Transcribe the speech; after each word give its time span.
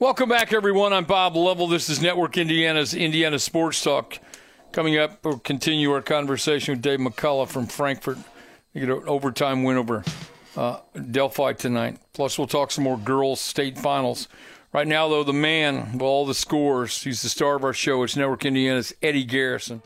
Welcome 0.00 0.28
back, 0.28 0.52
everyone. 0.52 0.92
I'm 0.92 1.06
Bob 1.06 1.34
Lovell. 1.34 1.66
This 1.66 1.90
is 1.90 2.00
Network 2.00 2.38
Indiana's 2.38 2.94
Indiana 2.94 3.36
Sports 3.36 3.82
Talk. 3.82 4.20
Coming 4.70 4.96
up, 4.96 5.24
we'll 5.24 5.40
continue 5.40 5.90
our 5.90 6.02
conversation 6.02 6.74
with 6.74 6.82
Dave 6.82 7.00
McCollough 7.00 7.48
from 7.48 7.66
Frankfort. 7.66 8.16
You 8.72 8.86
get 8.86 8.96
an 8.96 9.08
overtime 9.08 9.64
win 9.64 9.76
over 9.76 10.04
uh, 10.56 10.78
Delphi 11.10 11.54
tonight. 11.54 11.98
Plus, 12.12 12.38
we'll 12.38 12.46
talk 12.46 12.70
some 12.70 12.84
more 12.84 12.96
girls' 12.96 13.40
state 13.40 13.76
finals. 13.76 14.28
Right 14.72 14.86
now, 14.86 15.08
though, 15.08 15.24
the 15.24 15.32
man 15.32 15.94
with 15.94 16.02
all 16.02 16.24
the 16.24 16.34
scores, 16.34 17.02
he's 17.02 17.22
the 17.22 17.28
star 17.28 17.56
of 17.56 17.64
our 17.64 17.72
show. 17.72 18.04
It's 18.04 18.14
Network 18.14 18.44
Indiana's 18.44 18.94
Eddie 19.02 19.24
Garrison. 19.24 19.82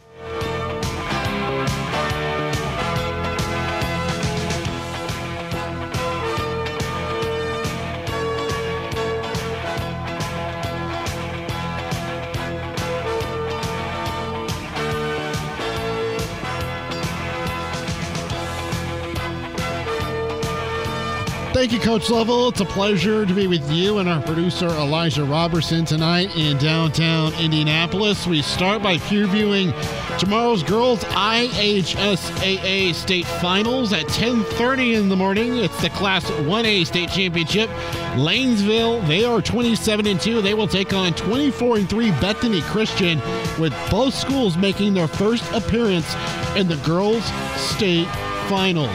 Thank 21.63 21.74
you, 21.74 21.79
Coach 21.79 22.10
Lovell. 22.10 22.49
It's 22.49 22.60
a 22.60 22.65
pleasure 22.65 23.24
to 23.24 23.32
be 23.32 23.46
with 23.46 23.71
you 23.71 23.99
and 23.99 24.09
our 24.09 24.21
producer, 24.21 24.66
Elijah 24.66 25.23
Robertson, 25.23 25.85
tonight 25.85 26.35
in 26.35 26.59
downtown 26.59 27.32
Indianapolis. 27.35 28.27
We 28.27 28.43
start 28.43 28.82
by 28.82 28.96
previewing 28.96 29.73
tomorrow's 30.18 30.65
girls 30.65 31.05
IHSAA 31.05 32.93
state 32.96 33.27
finals 33.40 33.93
at 33.93 34.07
10.30 34.07 34.95
in 34.95 35.09
the 35.09 35.15
morning. 35.15 35.57
It's 35.57 35.80
the 35.80 35.90
Class 35.90 36.24
1A 36.24 36.85
state 36.85 37.10
championship. 37.10 37.71
Lanesville, 38.16 39.07
they 39.07 39.24
are 39.24 39.40
27 39.40 40.09
and 40.09 40.21
2. 40.21 40.43
They 40.43 40.55
will 40.55 40.66
take 40.66 40.93
on 40.93 41.15
24 41.15 41.77
and 41.77 41.88
3 41.88 42.10
Bethany 42.10 42.63
Christian, 42.63 43.21
with 43.60 43.73
both 43.88 44.15
schools 44.15 44.57
making 44.57 44.95
their 44.95 45.07
first 45.07 45.49
appearance 45.52 46.13
in 46.57 46.66
the 46.66 46.77
girls' 46.79 47.23
state 47.55 48.09
finals. 48.48 48.90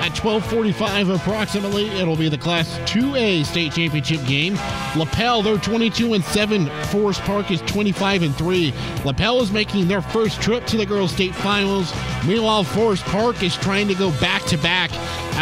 At 0.00 0.14
12:45 0.14 1.14
approximately, 1.14 1.88
it'll 1.90 2.16
be 2.16 2.28
the 2.28 2.38
Class 2.38 2.78
2A 2.86 3.44
state 3.44 3.72
championship 3.72 4.24
game. 4.26 4.54
Lapel, 4.96 5.42
they're 5.42 5.58
22 5.58 6.14
and 6.14 6.24
7. 6.24 6.66
Forest 6.86 7.20
Park 7.22 7.50
is 7.50 7.60
25 7.62 8.22
and 8.22 8.34
3. 8.34 8.72
Lapel 9.04 9.40
is 9.40 9.52
making 9.52 9.88
their 9.88 10.02
first 10.02 10.40
trip 10.40 10.66
to 10.66 10.76
the 10.76 10.86
girls' 10.86 11.12
state 11.12 11.34
finals. 11.34 11.92
Meanwhile, 12.26 12.64
Forest 12.64 13.04
Park 13.06 13.42
is 13.42 13.56
trying 13.56 13.88
to 13.88 13.94
go 13.94 14.10
back 14.20 14.42
to 14.46 14.56
back 14.58 14.90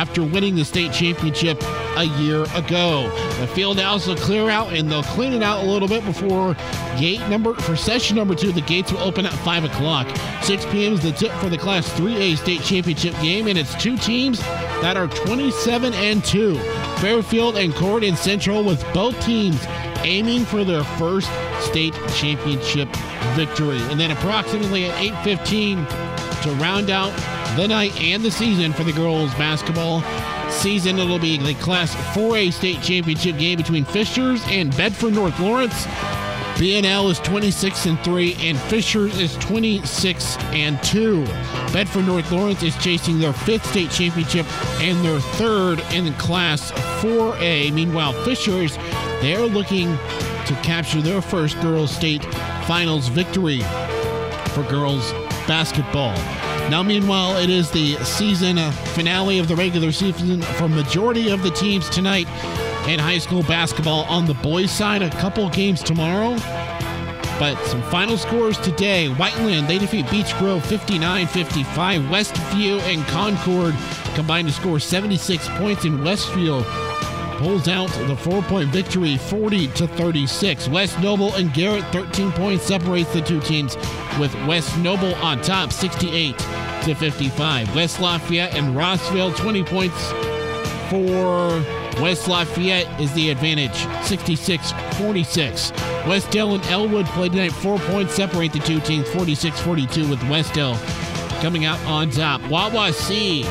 after 0.01 0.23
winning 0.23 0.57
the 0.57 0.65
state 0.65 0.91
championship 0.95 1.63
a 1.99 2.05
year 2.19 2.45
ago. 2.55 3.11
The 3.39 3.47
field 3.49 3.79
house 3.79 4.07
will 4.07 4.17
clear 4.17 4.49
out 4.49 4.73
and 4.73 4.91
they'll 4.91 5.03
clean 5.03 5.35
it 5.35 5.43
out 5.43 5.63
a 5.63 5.67
little 5.67 5.89
bit 5.89 6.03
before 6.07 6.57
gate 6.99 7.21
number 7.29 7.53
for 7.53 7.77
session 7.77 8.17
number 8.17 8.35
two. 8.35 8.51
The 8.51 8.63
gates 8.63 8.91
will 8.91 9.01
open 9.01 9.27
at 9.27 9.33
5 9.33 9.65
o'clock. 9.65 10.09
6 10.43 10.65
p.m. 10.67 10.95
is 10.95 11.03
the 11.03 11.13
tip 11.13 11.31
for 11.33 11.51
the 11.51 11.59
Class 11.59 11.87
3A 11.91 12.39
state 12.39 12.63
championship 12.63 13.13
game, 13.21 13.47
and 13.47 13.59
it's 13.59 13.75
two 13.75 13.99
teams 13.99 14.41
that 14.81 14.97
are 14.97 15.07
27 15.07 15.93
and 15.93 16.25
2. 16.25 16.59
Fairfield 17.01 17.59
and 17.59 17.75
Corydon 17.75 18.17
Central 18.17 18.65
with 18.65 18.83
both 18.95 19.21
teams 19.23 19.63
aiming 19.99 20.47
for 20.47 20.65
their 20.65 20.83
first 20.83 21.31
state 21.61 21.93
championship 22.15 22.89
victory. 23.35 23.83
And 23.91 24.01
then 24.01 24.13
approximately 24.13 24.87
at 24.87 24.95
8:15 24.97 25.87
to 26.43 26.51
round 26.53 26.89
out 26.89 27.13
the 27.57 27.67
night 27.67 27.99
and 28.01 28.23
the 28.23 28.31
season 28.31 28.73
for 28.73 28.85
the 28.85 28.93
girls 28.93 29.35
basketball 29.35 30.03
season. 30.51 30.99
It'll 30.99 31.19
be 31.19 31.37
the 31.37 31.55
Class 31.55 31.95
4A 32.15 32.53
state 32.53 32.83
championship 32.83 33.39
game 33.39 33.57
between 33.57 33.85
Fishers 33.85 34.43
and 34.47 34.77
Bedford 34.77 35.15
North 35.15 35.39
Lawrence. 35.41 35.87
BNL 36.57 37.11
is 37.11 37.19
26 37.21 37.87
and 37.87 37.99
3 38.01 38.37
and 38.41 38.59
Fishers 38.59 39.19
is 39.19 39.35
26 39.37 40.37
and 40.53 40.83
2. 40.83 41.25
Bedford 41.73 42.07
North 42.07 42.31
Lawrence 42.31 42.63
is 42.63 42.77
chasing 42.77 43.19
their 43.19 43.33
fifth 43.33 43.67
state 43.71 43.91
championship 43.91 44.47
and 44.81 45.03
their 45.05 45.21
third 45.21 45.81
in 45.93 46.13
Class 46.15 46.71
4A. 47.03 47.73
Meanwhile, 47.73 48.13
Fishers, 48.25 48.77
they're 49.21 49.47
looking 49.47 49.97
to 50.47 50.61
capture 50.63 51.01
their 51.01 51.23
first 51.23 51.61
girls 51.63 51.91
state 51.95 52.25
finals 52.67 53.09
victory 53.09 53.61
for 54.53 54.63
girls 54.65 55.13
basketball. 55.47 56.17
Now, 56.71 56.85
meanwhile, 56.85 57.37
it 57.37 57.51
is 57.51 57.69
the 57.73 57.97
season 58.05 58.57
uh, 58.57 58.71
finale 58.71 59.41
of 59.41 59.49
the 59.49 59.57
regular 59.57 59.91
season 59.91 60.41
for 60.41 60.69
majority 60.69 61.29
of 61.29 61.43
the 61.43 61.51
teams 61.51 61.91
tonight 61.91 62.29
in 62.89 63.01
high 63.01 63.19
school 63.19 63.43
basketball 63.43 64.05
on 64.05 64.25
the 64.25 64.35
boys' 64.35 64.71
side. 64.71 65.03
A 65.03 65.11
couple 65.11 65.49
games 65.51 65.83
tomorrow. 65.83 66.37
But 67.41 67.61
some 67.65 67.83
final 67.91 68.17
scores 68.17 68.57
today. 68.59 69.09
Whiteland, 69.09 69.67
they 69.67 69.79
defeat 69.79 70.09
Beech 70.13 70.33
Grove 70.39 70.65
59 70.65 71.27
55. 71.27 72.03
Westview 72.03 72.79
and 72.83 73.05
Concord 73.09 73.75
combined 74.15 74.47
to 74.47 74.55
score 74.55 74.79
76 74.79 75.49
points, 75.59 75.85
in 75.85 76.05
Westfield 76.05 76.65
pulls 77.39 77.67
out 77.67 77.89
the 78.07 78.17
four 78.17 78.43
point 78.43 78.69
victory 78.69 79.17
40 79.17 79.67
to 79.69 79.89
36. 79.89 80.69
West 80.69 81.01
Noble 81.01 81.35
and 81.35 81.53
Garrett 81.53 81.85
13 81.87 82.31
points 82.31 82.65
separates 82.65 83.13
the 83.13 83.23
two 83.23 83.41
teams 83.41 83.77
with 84.21 84.33
West 84.47 84.79
Noble 84.79 85.17
on 85.17 85.43
top 85.43 85.73
68 85.73 86.60
to 86.83 86.95
55. 86.95 87.75
West 87.75 88.01
Lafayette 88.01 88.55
and 88.55 88.77
Rossville 88.77 89.35
20 89.37 89.65
points 89.65 90.13
for 90.89 91.63
West 92.01 92.29
Lafayette 92.29 93.01
is 93.01 93.13
the 93.15 93.31
advantage 93.31 93.75
66 94.05 94.73
46. 94.99 95.71
Westdale 96.05 96.55
and 96.55 96.65
Elwood 96.67 97.07
played 97.07 97.33
tonight. 97.33 97.53
Four 97.53 97.79
points 97.79 98.15
separate 98.15 98.53
the 98.53 98.59
two 98.61 98.81
teams 98.81 99.09
46 99.11 99.61
42 99.61 100.09
with 100.09 100.19
Westdale 100.21 100.79
coming 101.41 101.65
out 101.65 101.79
on 101.87 102.11
top. 102.11 102.41
Wawasee 102.43 103.45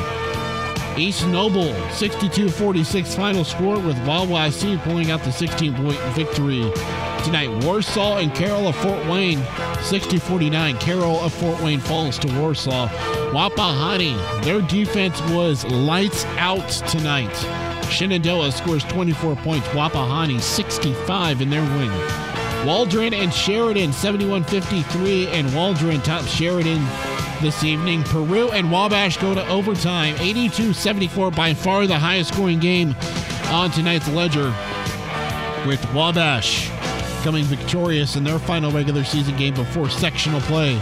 East 0.97 1.25
Noble 1.27 1.73
62 1.91 2.49
46 2.49 3.15
final 3.15 3.43
score 3.43 3.79
with 3.79 3.95
Wawasee 3.97 4.81
pulling 4.83 5.11
out 5.11 5.23
the 5.23 5.31
16 5.31 5.73
point 5.75 5.99
victory 6.13 6.63
tonight. 7.23 7.49
Warsaw 7.63 8.17
and 8.17 8.33
Carroll 8.33 8.67
of 8.67 8.75
Fort 8.75 9.05
Wayne 9.07 9.41
60 9.81 10.17
49. 10.17 10.77
Carroll 10.77 11.19
of 11.19 11.33
Fort 11.33 11.61
Wayne 11.61 11.79
falls 11.79 12.17
to 12.19 12.39
Warsaw. 12.39 12.87
Wapahani, 13.31 14.43
their 14.43 14.61
defense 14.61 15.21
was 15.31 15.65
lights 15.65 16.25
out 16.37 16.67
tonight. 16.89 17.33
Shenandoah 17.89 18.51
scores 18.51 18.83
24 18.85 19.35
points. 19.37 19.67
Wapahani 19.69 20.39
65 20.39 21.41
in 21.41 21.49
their 21.49 21.63
win. 21.77 22.67
Waldron 22.67 23.13
and 23.13 23.33
Sheridan 23.33 23.93
71 23.93 24.43
53, 24.43 25.27
and 25.27 25.53
Waldron 25.55 26.01
tops 26.01 26.27
Sheridan 26.27 26.83
this 27.41 27.63
evening. 27.63 28.03
Peru 28.03 28.51
and 28.51 28.71
Wabash 28.71 29.17
go 29.17 29.33
to 29.33 29.47
overtime 29.47 30.15
82 30.19 30.73
74, 30.73 31.31
by 31.31 31.53
far 31.53 31.87
the 31.87 31.97
highest 31.97 32.33
scoring 32.33 32.59
game 32.59 32.95
on 33.47 33.71
tonight's 33.71 34.09
ledger, 34.09 34.53
with 35.65 35.83
Wabash 35.93 36.69
coming 37.19 37.43
victorious 37.43 38.15
in 38.15 38.23
their 38.23 38.39
final 38.39 38.71
regular 38.71 39.03
season 39.03 39.35
game 39.37 39.53
before 39.53 39.89
sectional 39.89 40.41
play 40.41 40.79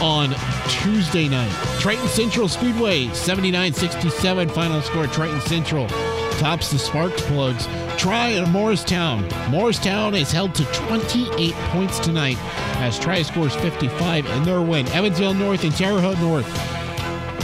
on 0.00 0.34
Tuesday 0.68 1.28
night. 1.28 1.50
Triton 1.78 2.08
Central 2.08 2.48
Speedway 2.48 3.08
79 3.08 3.72
67, 3.72 4.48
final 4.50 4.82
score. 4.82 5.06
Triton 5.06 5.40
Central 5.42 5.88
tops 6.38 6.70
the 6.70 6.78
Sparks 6.78 7.20
plugs. 7.22 7.66
Tri 7.98 8.28
in 8.28 8.50
Morristown. 8.50 9.28
Morristown 9.50 10.14
is 10.14 10.32
held 10.32 10.54
to 10.54 10.64
28 10.72 11.52
points 11.54 11.98
tonight 11.98 12.38
as 12.78 12.98
Tri 12.98 13.22
scores 13.22 13.54
55 13.56 14.26
in 14.26 14.42
their 14.44 14.62
win. 14.62 14.88
Evansville 14.88 15.34
North 15.34 15.64
and 15.64 15.74
Terre 15.74 16.00
Haute 16.00 16.18
North. 16.20 16.46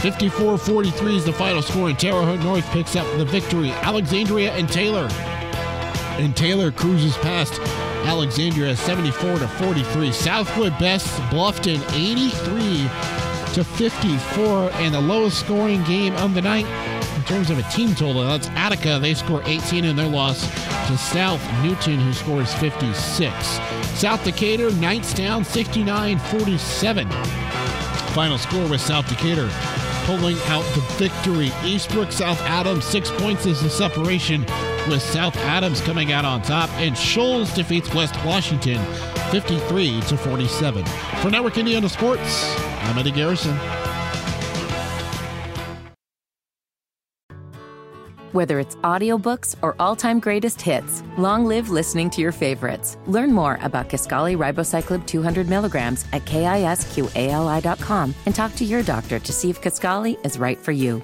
54 0.01 0.57
43 0.57 1.15
is 1.17 1.25
the 1.25 1.33
final 1.33 1.61
score, 1.61 1.89
and 1.89 1.99
Terre 1.99 2.23
Haute 2.23 2.43
North 2.43 2.65
picks 2.71 2.95
up 2.95 3.05
the 3.17 3.25
victory. 3.25 3.71
Alexandria 3.71 4.51
and 4.53 4.69
Taylor. 4.69 5.07
And 6.19 6.35
Taylor 6.35 6.71
cruises 6.71 7.15
past 7.17 7.59
Alexandria 8.07 8.73
74 8.73 9.39
to 9.39 9.47
43. 9.47 10.11
Southwood 10.13 10.79
Best 10.79 11.07
Bluffton 11.29 11.83
83 11.93 12.87
to 13.53 13.63
54, 13.63 14.71
and 14.75 14.93
the 14.93 15.01
lowest 15.01 15.41
scoring 15.41 15.83
game 15.83 16.15
of 16.15 16.33
the 16.33 16.41
night 16.41 16.65
in 17.17 17.23
terms 17.23 17.49
of 17.49 17.59
a 17.59 17.63
team 17.63 17.93
total, 17.95 18.23
that's 18.23 18.47
Attica. 18.49 18.97
They 19.01 19.13
score 19.13 19.41
18 19.45 19.83
in 19.83 19.97
their 19.97 20.07
loss 20.07 20.41
to 20.87 20.97
South 20.97 21.41
Newton, 21.61 21.99
who 21.99 22.13
scores 22.13 22.53
56. 22.53 23.33
South 23.99 24.23
Decatur, 24.23 24.69
Knightstown, 24.69 25.45
69 25.45 26.17
47. 26.17 27.09
Final 28.13 28.37
score 28.37 28.67
was 28.69 28.81
South 28.81 29.09
Decatur 29.09 29.49
pulling 30.05 30.37
out 30.45 30.63
the 30.73 30.81
victory. 30.95 31.49
Eastbrook, 31.67 32.13
South 32.13 32.39
Adams, 32.43 32.85
six 32.85 33.11
points 33.11 33.45
is 33.45 33.61
the 33.61 33.69
separation, 33.69 34.45
with 34.87 35.01
South 35.01 35.35
Adams 35.37 35.81
coming 35.81 36.11
out 36.11 36.25
on 36.25 36.41
top, 36.41 36.69
and 36.79 36.97
Shoals 36.97 37.53
defeats 37.53 37.93
West 37.93 38.15
Washington 38.25 38.83
53 39.31 40.01
to 40.01 40.17
47. 40.17 40.85
For 41.21 41.29
Network 41.29 41.57
Indiana 41.57 41.89
Sports, 41.89 42.55
I'm 42.83 42.97
Eddie 42.97 43.11
Garrison. 43.11 43.57
Whether 48.33 48.59
it's 48.59 48.75
audiobooks 48.77 49.55
or 49.63 49.75
all-time 49.79 50.19
greatest 50.19 50.61
hits, 50.61 51.01
long 51.17 51.45
live 51.45 51.69
listening 51.69 52.09
to 52.11 52.21
your 52.21 52.31
favorites. 52.31 52.97
Learn 53.07 53.33
more 53.33 53.57
about 53.63 53.89
Kisqali 53.89 54.37
Ribociclib 54.37 55.07
200 55.07 55.49
milligrams 55.49 56.05
at 56.13 56.25
kisqali.com 56.25 58.13
and 58.25 58.35
talk 58.35 58.53
to 58.55 58.65
your 58.65 58.83
doctor 58.83 59.17
to 59.17 59.33
see 59.33 59.49
if 59.49 59.61
Kisqali 59.61 60.23
is 60.23 60.37
right 60.37 60.59
for 60.59 60.71
you. 60.71 61.01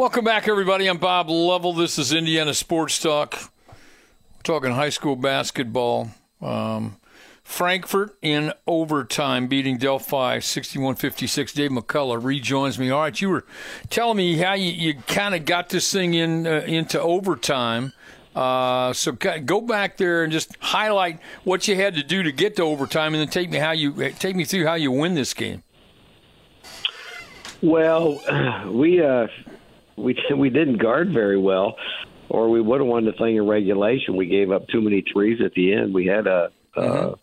Welcome 0.00 0.24
back, 0.24 0.48
everybody. 0.48 0.86
I'm 0.86 0.96
Bob 0.96 1.28
Lovell. 1.28 1.74
This 1.74 1.98
is 1.98 2.10
Indiana 2.10 2.54
Sports 2.54 2.98
Talk. 2.98 3.38
We're 3.68 4.42
talking 4.42 4.70
high 4.70 4.88
school 4.88 5.14
basketball. 5.14 6.08
Um, 6.40 6.96
Frankfort 7.44 8.16
in 8.22 8.54
overtime, 8.66 9.46
beating 9.46 9.76
Delphi 9.76 10.38
61 10.38 10.94
56. 10.94 11.52
Dave 11.52 11.70
McCollough 11.70 12.24
rejoins 12.24 12.78
me. 12.78 12.88
All 12.88 13.02
right, 13.02 13.20
you 13.20 13.28
were 13.28 13.44
telling 13.90 14.16
me 14.16 14.38
how 14.38 14.54
you, 14.54 14.72
you 14.72 14.94
kind 15.06 15.34
of 15.34 15.44
got 15.44 15.68
this 15.68 15.92
thing 15.92 16.14
in 16.14 16.46
uh, 16.46 16.62
into 16.66 16.98
overtime. 16.98 17.92
Uh, 18.34 18.94
so 18.94 19.12
go 19.12 19.60
back 19.60 19.98
there 19.98 20.24
and 20.24 20.32
just 20.32 20.56
highlight 20.60 21.20
what 21.44 21.68
you 21.68 21.76
had 21.76 21.94
to 21.96 22.02
do 22.02 22.22
to 22.22 22.32
get 22.32 22.56
to 22.56 22.62
overtime, 22.62 23.12
and 23.12 23.20
then 23.20 23.28
take 23.28 23.50
me 23.50 23.58
how 23.58 23.72
you 23.72 24.12
take 24.12 24.34
me 24.34 24.46
through 24.46 24.64
how 24.64 24.76
you 24.76 24.90
win 24.90 25.14
this 25.14 25.34
game. 25.34 25.62
Well, 27.60 28.22
we 28.72 29.02
uh, 29.02 29.26
we 30.00 30.16
we 30.36 30.50
didn't 30.50 30.78
guard 30.78 31.12
very 31.12 31.38
well, 31.38 31.76
or 32.28 32.48
we 32.48 32.60
would 32.60 32.80
have 32.80 32.88
won 32.88 33.04
the 33.04 33.12
thing 33.12 33.36
in 33.36 33.46
regulation. 33.46 34.16
We 34.16 34.26
gave 34.26 34.50
up 34.50 34.68
too 34.68 34.80
many 34.80 35.04
threes 35.12 35.40
at 35.44 35.52
the 35.52 35.72
end. 35.74 35.94
We 35.94 36.06
had 36.06 36.26
a, 36.26 36.50
mm-hmm. 36.76 37.14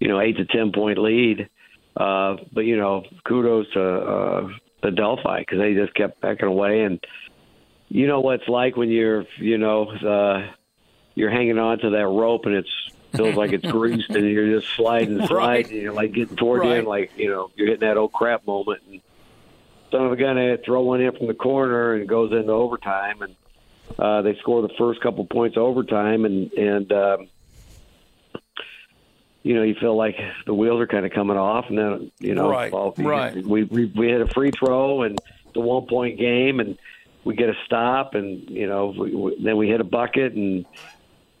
you 0.00 0.08
know 0.08 0.20
eight 0.20 0.36
to 0.36 0.44
ten 0.46 0.72
point 0.72 0.98
lead, 0.98 1.48
uh, 1.96 2.36
but 2.52 2.62
you 2.62 2.76
know 2.76 3.04
kudos 3.26 3.70
to 3.72 3.82
uh, 3.82 4.48
the 4.82 4.90
Delphi 4.90 5.40
because 5.40 5.58
they 5.58 5.74
just 5.74 5.94
kept 5.94 6.20
backing 6.20 6.48
away. 6.48 6.82
And 6.82 7.00
you 7.88 8.06
know 8.06 8.20
what 8.20 8.40
it's 8.40 8.48
like 8.48 8.76
when 8.76 8.90
you're 8.90 9.24
you 9.38 9.58
know 9.58 9.88
uh, 9.88 10.52
you're 11.14 11.30
hanging 11.30 11.58
on 11.58 11.78
to 11.80 11.90
that 11.90 12.06
rope 12.06 12.46
and 12.46 12.54
it's 12.54 12.90
feels 13.16 13.36
like 13.36 13.52
it's 13.52 13.66
greased 13.70 14.10
and 14.10 14.28
you're 14.28 14.60
just 14.60 14.72
sliding, 14.74 15.18
sliding, 15.26 15.36
right. 15.36 15.70
and 15.70 15.82
you're 15.82 15.92
like 15.92 16.12
getting 16.12 16.36
toward 16.36 16.60
right. 16.60 16.68
the 16.68 16.76
end, 16.76 16.86
like 16.86 17.12
you 17.16 17.28
know 17.28 17.50
you're 17.56 17.68
hitting 17.68 17.88
that 17.88 17.96
old 17.96 18.12
crap 18.12 18.46
moment. 18.46 18.82
And, 18.90 19.00
son 19.90 20.06
of 20.06 20.12
a 20.12 20.16
gun 20.16 20.36
to 20.36 20.58
throw 20.58 20.82
one 20.82 21.00
in 21.00 21.16
from 21.16 21.26
the 21.26 21.34
corner 21.34 21.94
and 21.94 22.02
it 22.02 22.08
goes 22.08 22.32
into 22.32 22.52
overtime 22.52 23.22
and 23.22 23.36
uh, 23.98 24.22
they 24.22 24.34
score 24.36 24.62
the 24.62 24.74
first 24.78 25.00
couple 25.00 25.24
points 25.26 25.56
overtime 25.56 26.24
and 26.24 26.52
and 26.52 26.92
um, 26.92 27.28
you 29.42 29.54
know 29.54 29.62
you 29.62 29.74
feel 29.74 29.96
like 29.96 30.16
the 30.44 30.54
wheels 30.54 30.80
are 30.80 30.86
kind 30.86 31.06
of 31.06 31.12
coming 31.12 31.36
off 31.36 31.66
and 31.68 31.78
then 31.78 32.10
you 32.18 32.34
know 32.34 32.50
right, 32.50 32.72
well, 32.72 32.94
right. 32.98 33.36
we, 33.46 33.62
we 33.64 33.84
we 33.86 34.08
hit 34.08 34.20
a 34.20 34.26
free 34.26 34.50
throw 34.50 35.02
and 35.02 35.20
it's 35.46 35.56
a 35.56 35.60
one 35.60 35.86
point 35.86 36.18
game 36.18 36.58
and 36.58 36.76
we 37.24 37.36
get 37.36 37.48
a 37.48 37.54
stop 37.64 38.14
and 38.14 38.50
you 38.50 38.66
know 38.66 38.94
we, 38.98 39.14
we, 39.14 39.42
then 39.42 39.56
we 39.56 39.68
hit 39.68 39.80
a 39.80 39.84
bucket 39.84 40.32
and 40.32 40.66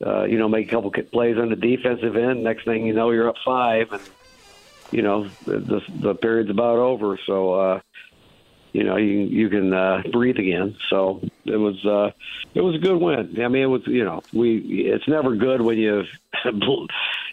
uh, 0.04 0.24
you 0.24 0.38
know 0.38 0.48
make 0.48 0.68
a 0.68 0.70
couple 0.70 0.90
plays 0.90 1.36
on 1.36 1.48
the 1.48 1.56
defensive 1.56 2.16
end 2.16 2.44
next 2.44 2.64
thing 2.64 2.86
you 2.86 2.92
know 2.92 3.10
you're 3.10 3.28
up 3.28 3.36
five 3.44 3.92
and 3.92 4.02
you 4.92 5.02
know 5.02 5.28
the 5.44 5.58
the, 5.58 5.80
the 6.00 6.14
period's 6.14 6.50
about 6.50 6.78
over 6.78 7.18
so 7.26 7.54
uh 7.54 7.80
you 8.76 8.84
know 8.84 8.96
you 8.96 9.20
you 9.20 9.48
can 9.48 9.72
uh, 9.72 10.02
breathe 10.12 10.38
again. 10.38 10.76
So 10.90 11.22
it 11.46 11.56
was 11.56 11.82
uh, 11.86 12.10
it 12.54 12.60
was 12.60 12.74
a 12.74 12.78
good 12.78 13.00
win. 13.00 13.42
I 13.42 13.48
mean, 13.48 13.62
it 13.62 13.66
was 13.66 13.86
you 13.86 14.04
know 14.04 14.22
we 14.34 14.58
it's 14.92 15.08
never 15.08 15.34
good 15.34 15.62
when 15.62 15.78
you 15.78 16.04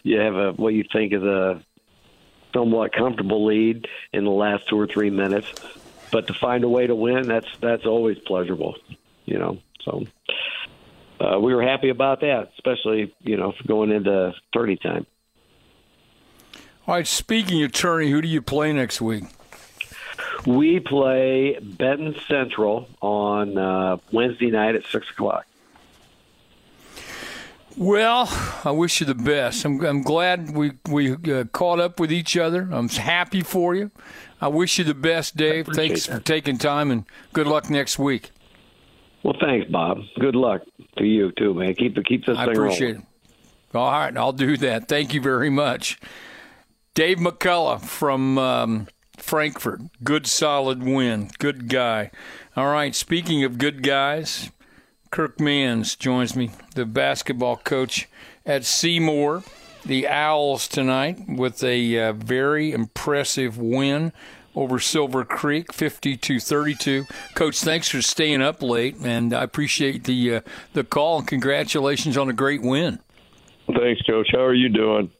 you 0.02 0.18
have 0.18 0.36
a 0.36 0.52
what 0.52 0.72
you 0.72 0.84
think 0.90 1.12
is 1.12 1.22
a 1.22 1.62
somewhat 2.54 2.94
comfortable 2.94 3.44
lead 3.44 3.86
in 4.14 4.24
the 4.24 4.30
last 4.30 4.68
two 4.68 4.80
or 4.80 4.86
three 4.86 5.10
minutes, 5.10 5.52
but 6.10 6.28
to 6.28 6.32
find 6.32 6.64
a 6.64 6.68
way 6.68 6.86
to 6.86 6.94
win 6.94 7.28
that's 7.28 7.48
that's 7.60 7.84
always 7.84 8.18
pleasurable. 8.20 8.76
You 9.26 9.38
know, 9.38 9.58
so. 9.82 10.04
Uh, 11.20 11.38
we 11.38 11.54
were 11.54 11.62
happy 11.62 11.90
about 11.90 12.20
that, 12.20 12.50
especially 12.54 13.14
you 13.20 13.36
know 13.36 13.54
going 13.66 13.92
into 13.92 14.34
tourney 14.52 14.76
time. 14.76 15.06
All 16.86 16.96
right. 16.96 17.06
Speaking 17.06 17.62
of 17.62 17.70
tourney, 17.70 18.10
who 18.10 18.20
do 18.20 18.26
you 18.26 18.42
play 18.42 18.72
next 18.72 19.00
week? 19.00 19.24
We 20.46 20.80
play 20.80 21.58
Benton 21.60 22.14
Central 22.28 22.88
on 23.00 23.56
uh, 23.56 23.96
Wednesday 24.12 24.50
night 24.50 24.74
at 24.74 24.84
six 24.86 25.08
o'clock. 25.10 25.46
Well, 27.76 28.28
I 28.64 28.70
wish 28.70 29.00
you 29.00 29.06
the 29.06 29.16
best. 29.16 29.64
I'm, 29.64 29.84
I'm 29.84 30.02
glad 30.02 30.54
we 30.54 30.72
we 30.88 31.12
uh, 31.12 31.44
caught 31.44 31.80
up 31.80 31.98
with 31.98 32.12
each 32.12 32.36
other. 32.36 32.68
I'm 32.70 32.88
happy 32.88 33.40
for 33.40 33.74
you. 33.74 33.90
I 34.40 34.48
wish 34.48 34.78
you 34.78 34.84
the 34.84 34.94
best, 34.94 35.36
Dave. 35.36 35.66
Thanks 35.66 36.06
that. 36.06 36.14
for 36.14 36.20
taking 36.20 36.58
time, 36.58 36.90
and 36.90 37.04
good 37.32 37.46
luck 37.48 37.70
next 37.70 37.98
week. 37.98 38.30
Well, 39.24 39.34
thanks, 39.40 39.68
Bob. 39.70 39.98
Good 40.20 40.36
luck 40.36 40.62
to 40.98 41.04
you 41.04 41.32
too, 41.32 41.54
man. 41.54 41.74
Keep 41.74 42.04
keep 42.04 42.26
this 42.26 42.38
I 42.38 42.44
thing 42.44 42.56
appreciate 42.56 42.86
rolling. 42.92 43.06
it. 43.72 43.76
All 43.76 43.90
right, 43.90 44.16
I'll 44.16 44.32
do 44.32 44.56
that. 44.58 44.86
Thank 44.86 45.12
you 45.14 45.20
very 45.20 45.50
much, 45.50 45.98
Dave 46.94 47.18
McCollough 47.18 47.80
from 47.80 48.38
um, 48.38 48.86
Frankfort. 49.16 49.80
Good, 50.02 50.26
solid 50.26 50.82
win. 50.82 51.30
Good 51.38 51.68
guy. 51.68 52.10
All 52.56 52.70
right, 52.70 52.94
speaking 52.94 53.44
of 53.44 53.58
good 53.58 53.82
guys, 53.82 54.50
Kirk 55.10 55.38
Manns 55.38 55.98
joins 55.98 56.36
me, 56.36 56.50
the 56.74 56.84
basketball 56.84 57.56
coach 57.56 58.08
at 58.44 58.64
Seymour. 58.64 59.42
The 59.86 60.08
Owls 60.08 60.66
tonight 60.66 61.18
with 61.28 61.62
a 61.62 61.98
uh, 62.00 62.12
very 62.14 62.72
impressive 62.72 63.58
win 63.58 64.14
over 64.54 64.78
Silver 64.78 65.24
Creek, 65.24 65.72
52-32. 65.72 67.06
Coach, 67.34 67.60
thanks 67.60 67.88
for 67.88 68.00
staying 68.00 68.40
up 68.40 68.62
late, 68.62 68.96
and 69.02 69.34
I 69.34 69.42
appreciate 69.42 70.04
the 70.04 70.36
uh, 70.36 70.40
the 70.72 70.84
call. 70.84 71.22
Congratulations 71.22 72.16
on 72.16 72.30
a 72.30 72.32
great 72.32 72.62
win. 72.62 73.00
Thanks, 73.66 74.02
Coach. 74.02 74.28
How 74.32 74.42
are 74.42 74.54
you 74.54 74.68
doing? 74.68 75.10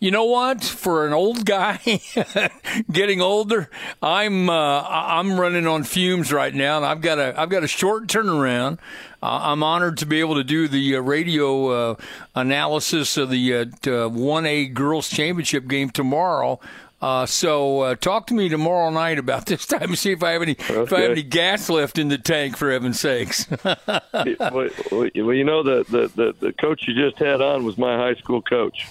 You 0.00 0.10
know 0.10 0.24
what? 0.24 0.62
For 0.64 1.06
an 1.06 1.12
old 1.12 1.44
guy 1.44 2.00
getting 2.92 3.20
older, 3.20 3.70
I'm 4.02 4.48
uh, 4.48 4.82
I'm 4.82 5.38
running 5.38 5.66
on 5.66 5.84
fumes 5.84 6.32
right 6.32 6.54
now, 6.54 6.76
and 6.76 6.86
I've 6.86 7.00
got 7.00 7.18
a 7.18 7.38
I've 7.38 7.50
got 7.50 7.64
a 7.64 7.68
short 7.68 8.06
turnaround. 8.06 8.78
Uh, 9.22 9.40
I'm 9.42 9.62
honored 9.62 9.98
to 9.98 10.06
be 10.06 10.20
able 10.20 10.36
to 10.36 10.44
do 10.44 10.68
the 10.68 10.96
uh, 10.96 11.00
radio 11.00 11.68
uh, 11.90 11.94
analysis 12.36 13.16
of 13.16 13.30
the 13.30 13.50
1A 13.50 14.70
uh, 14.70 14.72
Girls 14.72 15.08
Championship 15.08 15.66
game 15.66 15.90
tomorrow. 15.90 16.60
Uh, 17.00 17.26
so 17.26 17.80
uh, 17.80 17.94
talk 17.94 18.26
to 18.26 18.34
me 18.34 18.48
tomorrow 18.48 18.90
night 18.90 19.18
about 19.18 19.46
this 19.46 19.66
time 19.66 19.90
and 19.90 19.98
see 19.98 20.12
if 20.12 20.22
I 20.22 20.32
have 20.32 20.42
any 20.42 20.52
okay. 20.52 20.82
if 20.82 20.92
I 20.92 21.00
have 21.02 21.10
any 21.12 21.22
gas 21.22 21.68
left 21.68 21.98
in 21.98 22.08
the 22.08 22.18
tank 22.18 22.56
for 22.56 22.70
heaven's 22.70 22.98
sakes. 22.98 23.46
well, 23.64 25.08
you 25.14 25.44
know 25.44 25.62
the, 25.62 25.84
the, 25.88 26.10
the 26.14 26.34
the 26.40 26.52
coach 26.52 26.84
you 26.88 26.94
just 26.94 27.18
had 27.18 27.40
on 27.40 27.64
was 27.64 27.78
my 27.78 27.96
high 27.96 28.14
school 28.14 28.42
coach. 28.42 28.86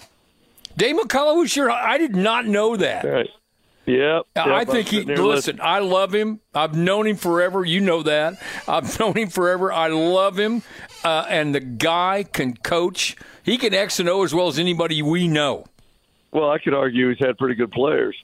Dave 0.77 0.95
McCollough 0.95 1.39
was 1.39 1.55
your. 1.55 1.71
I 1.71 1.97
did 1.97 2.15
not 2.15 2.45
know 2.45 2.77
that. 2.77 3.03
Right. 3.03 3.29
Yep, 3.87 4.23
yep. 4.35 4.47
I 4.47 4.65
think 4.65 4.89
he. 4.89 5.01
Listen, 5.01 5.25
listening. 5.25 5.61
I 5.61 5.79
love 5.79 6.13
him. 6.13 6.41
I've 6.53 6.75
known 6.75 7.07
him 7.07 7.15
forever. 7.15 7.65
You 7.65 7.79
know 7.79 8.03
that. 8.03 8.39
I've 8.67 8.99
known 8.99 9.17
him 9.17 9.29
forever. 9.29 9.71
I 9.71 9.87
love 9.87 10.37
him, 10.37 10.61
uh, 11.03 11.25
and 11.29 11.55
the 11.55 11.61
guy 11.61 12.23
can 12.23 12.55
coach. 12.55 13.15
He 13.43 13.57
can 13.57 13.73
X 13.73 13.99
and 13.99 14.07
O 14.07 14.23
as 14.23 14.33
well 14.33 14.47
as 14.49 14.59
anybody 14.59 15.01
we 15.01 15.27
know. 15.27 15.65
Well, 16.31 16.51
I 16.51 16.59
could 16.59 16.73
argue 16.73 17.09
he's 17.09 17.25
had 17.25 17.37
pretty 17.37 17.55
good 17.55 17.71
players. 17.71 18.15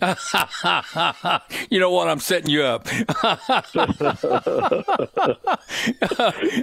you 1.70 1.80
know 1.80 1.90
what? 1.90 2.08
I'm 2.08 2.20
setting 2.20 2.50
you 2.50 2.62
up. 2.62 2.86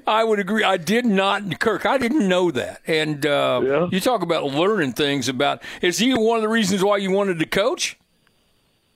I 0.07 0.23
would 0.23 0.39
agree. 0.39 0.63
I 0.63 0.77
did 0.77 1.05
not, 1.05 1.59
Kirk. 1.59 1.85
I 1.85 1.97
didn't 1.97 2.27
know 2.27 2.51
that. 2.51 2.81
And 2.85 3.25
uh, 3.25 3.61
yeah. 3.63 3.87
you 3.91 3.99
talk 3.99 4.21
about 4.21 4.45
learning 4.45 4.93
things 4.93 5.27
about. 5.27 5.63
Is 5.81 5.97
he 5.97 6.13
one 6.13 6.37
of 6.37 6.43
the 6.43 6.49
reasons 6.49 6.83
why 6.83 6.97
you 6.97 7.11
wanted 7.11 7.39
to 7.39 7.45
coach? 7.45 7.97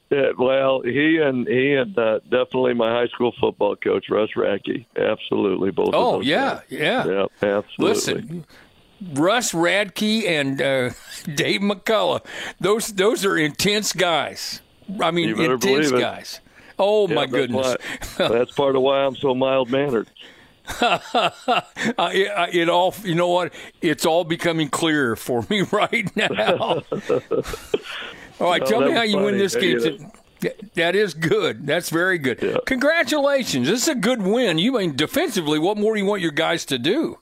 Yeah, 0.09 0.31
well, 0.37 0.81
he 0.81 1.17
and 1.17 1.47
he 1.47 1.73
and 1.73 1.97
uh, 1.97 2.19
definitely 2.19 2.73
my 2.73 2.89
high 2.89 3.07
school 3.07 3.33
football 3.41 3.75
coach 3.75 4.05
Russ 4.09 4.29
Radke. 4.37 4.85
Absolutely, 4.95 5.71
both. 5.71 5.89
Oh 5.93 6.21
yeah, 6.21 6.55
guys. 6.55 6.63
yeah, 6.69 7.05
yeah, 7.05 7.25
absolutely. 7.41 7.87
Listen, 7.87 8.45
Russ 9.13 9.51
Radke 9.51 10.27
and 10.27 10.61
uh, 10.61 10.89
Dave 11.35 11.61
McCollough. 11.61 12.25
Those 12.59 12.87
those 12.93 13.25
are 13.25 13.37
intense 13.37 13.93
guys. 13.93 14.61
I 15.01 15.11
mean, 15.11 15.39
intense 15.39 15.91
guys. 15.91 16.39
Oh 16.79 17.07
Yeah, 17.07 17.15
my 17.15 17.21
that's 17.25 17.31
goodness! 17.33 17.77
why- 18.17 18.27
that's 18.29 18.51
part 18.51 18.75
of 18.75 18.81
why 18.81 18.99
I'm 19.05 19.15
so 19.15 19.33
mild 19.35 19.69
mannered. 19.69 20.07
It, 21.99 22.55
it 22.55 22.69
all 22.69 22.93
you 23.03 23.15
know 23.15 23.29
what? 23.29 23.53
It's 23.81 24.05
all 24.05 24.23
becoming 24.23 24.69
clearer 24.69 25.15
for 25.15 25.45
me 25.49 25.61
right 25.71 26.13
now. 26.15 26.57
all 26.57 26.83
right, 28.39 28.61
Oh, 28.61 28.65
tell 28.65 28.81
me 28.81 28.91
how 28.91 29.03
you 29.03 29.17
win 29.17 29.37
this 29.37 29.55
game. 29.55 29.79
to- 29.79 30.11
that 30.75 30.95
is 30.95 31.15
good. 31.15 31.65
That's 31.65 31.89
very 31.89 32.19
good. 32.19 32.39
Yeah. 32.43 32.57
Congratulations! 32.67 33.67
This 33.67 33.81
is 33.83 33.87
a 33.87 33.95
good 33.95 34.21
win. 34.21 34.59
You 34.59 34.73
mean 34.73 34.95
defensively? 34.95 35.57
What 35.57 35.77
more 35.77 35.95
do 35.95 35.99
you 35.99 36.05
want 36.05 36.21
your 36.21 36.31
guys 36.31 36.63
to 36.65 36.77
do? 36.77 37.17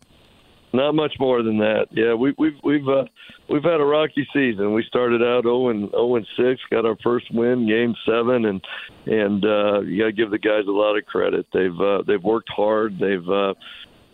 Not 0.76 0.94
much 0.94 1.16
more 1.20 1.42
than 1.42 1.60
that. 1.60 1.88
Yeah, 1.92 2.14
we, 2.14 2.34
we've 2.38 2.58
we've 2.64 2.88
uh, 2.88 3.06
we've 3.50 3.64
had 3.64 3.80
a 3.80 3.86
rocky 3.86 4.28
season. 4.34 4.74
We 4.74 4.84
started 4.84 5.22
out 5.22 5.44
0 5.44 5.70
and 5.70 5.90
0 5.92 6.16
and 6.16 6.28
6, 6.38 6.62
got 6.70 6.86
our 6.86 6.98
first 7.04 7.34
win, 7.34 7.68
game 7.68 7.96
seven, 8.06 8.46
and 8.46 8.62
and 9.06 9.46
uh, 9.46 9.82
you 9.82 10.00
got 10.00 10.08
to 10.08 10.12
give 10.12 10.32
the 10.32 10.38
guys 10.38 10.66
a 10.68 10.72
lot 10.72 10.98
of 10.98 11.06
credit. 11.06 11.48
They've 11.54 11.80
uh, 11.80 12.04
they've 12.06 12.24
worked 12.24 12.50
hard. 12.50 13.00
They've 13.00 13.28
uh, 13.30 13.54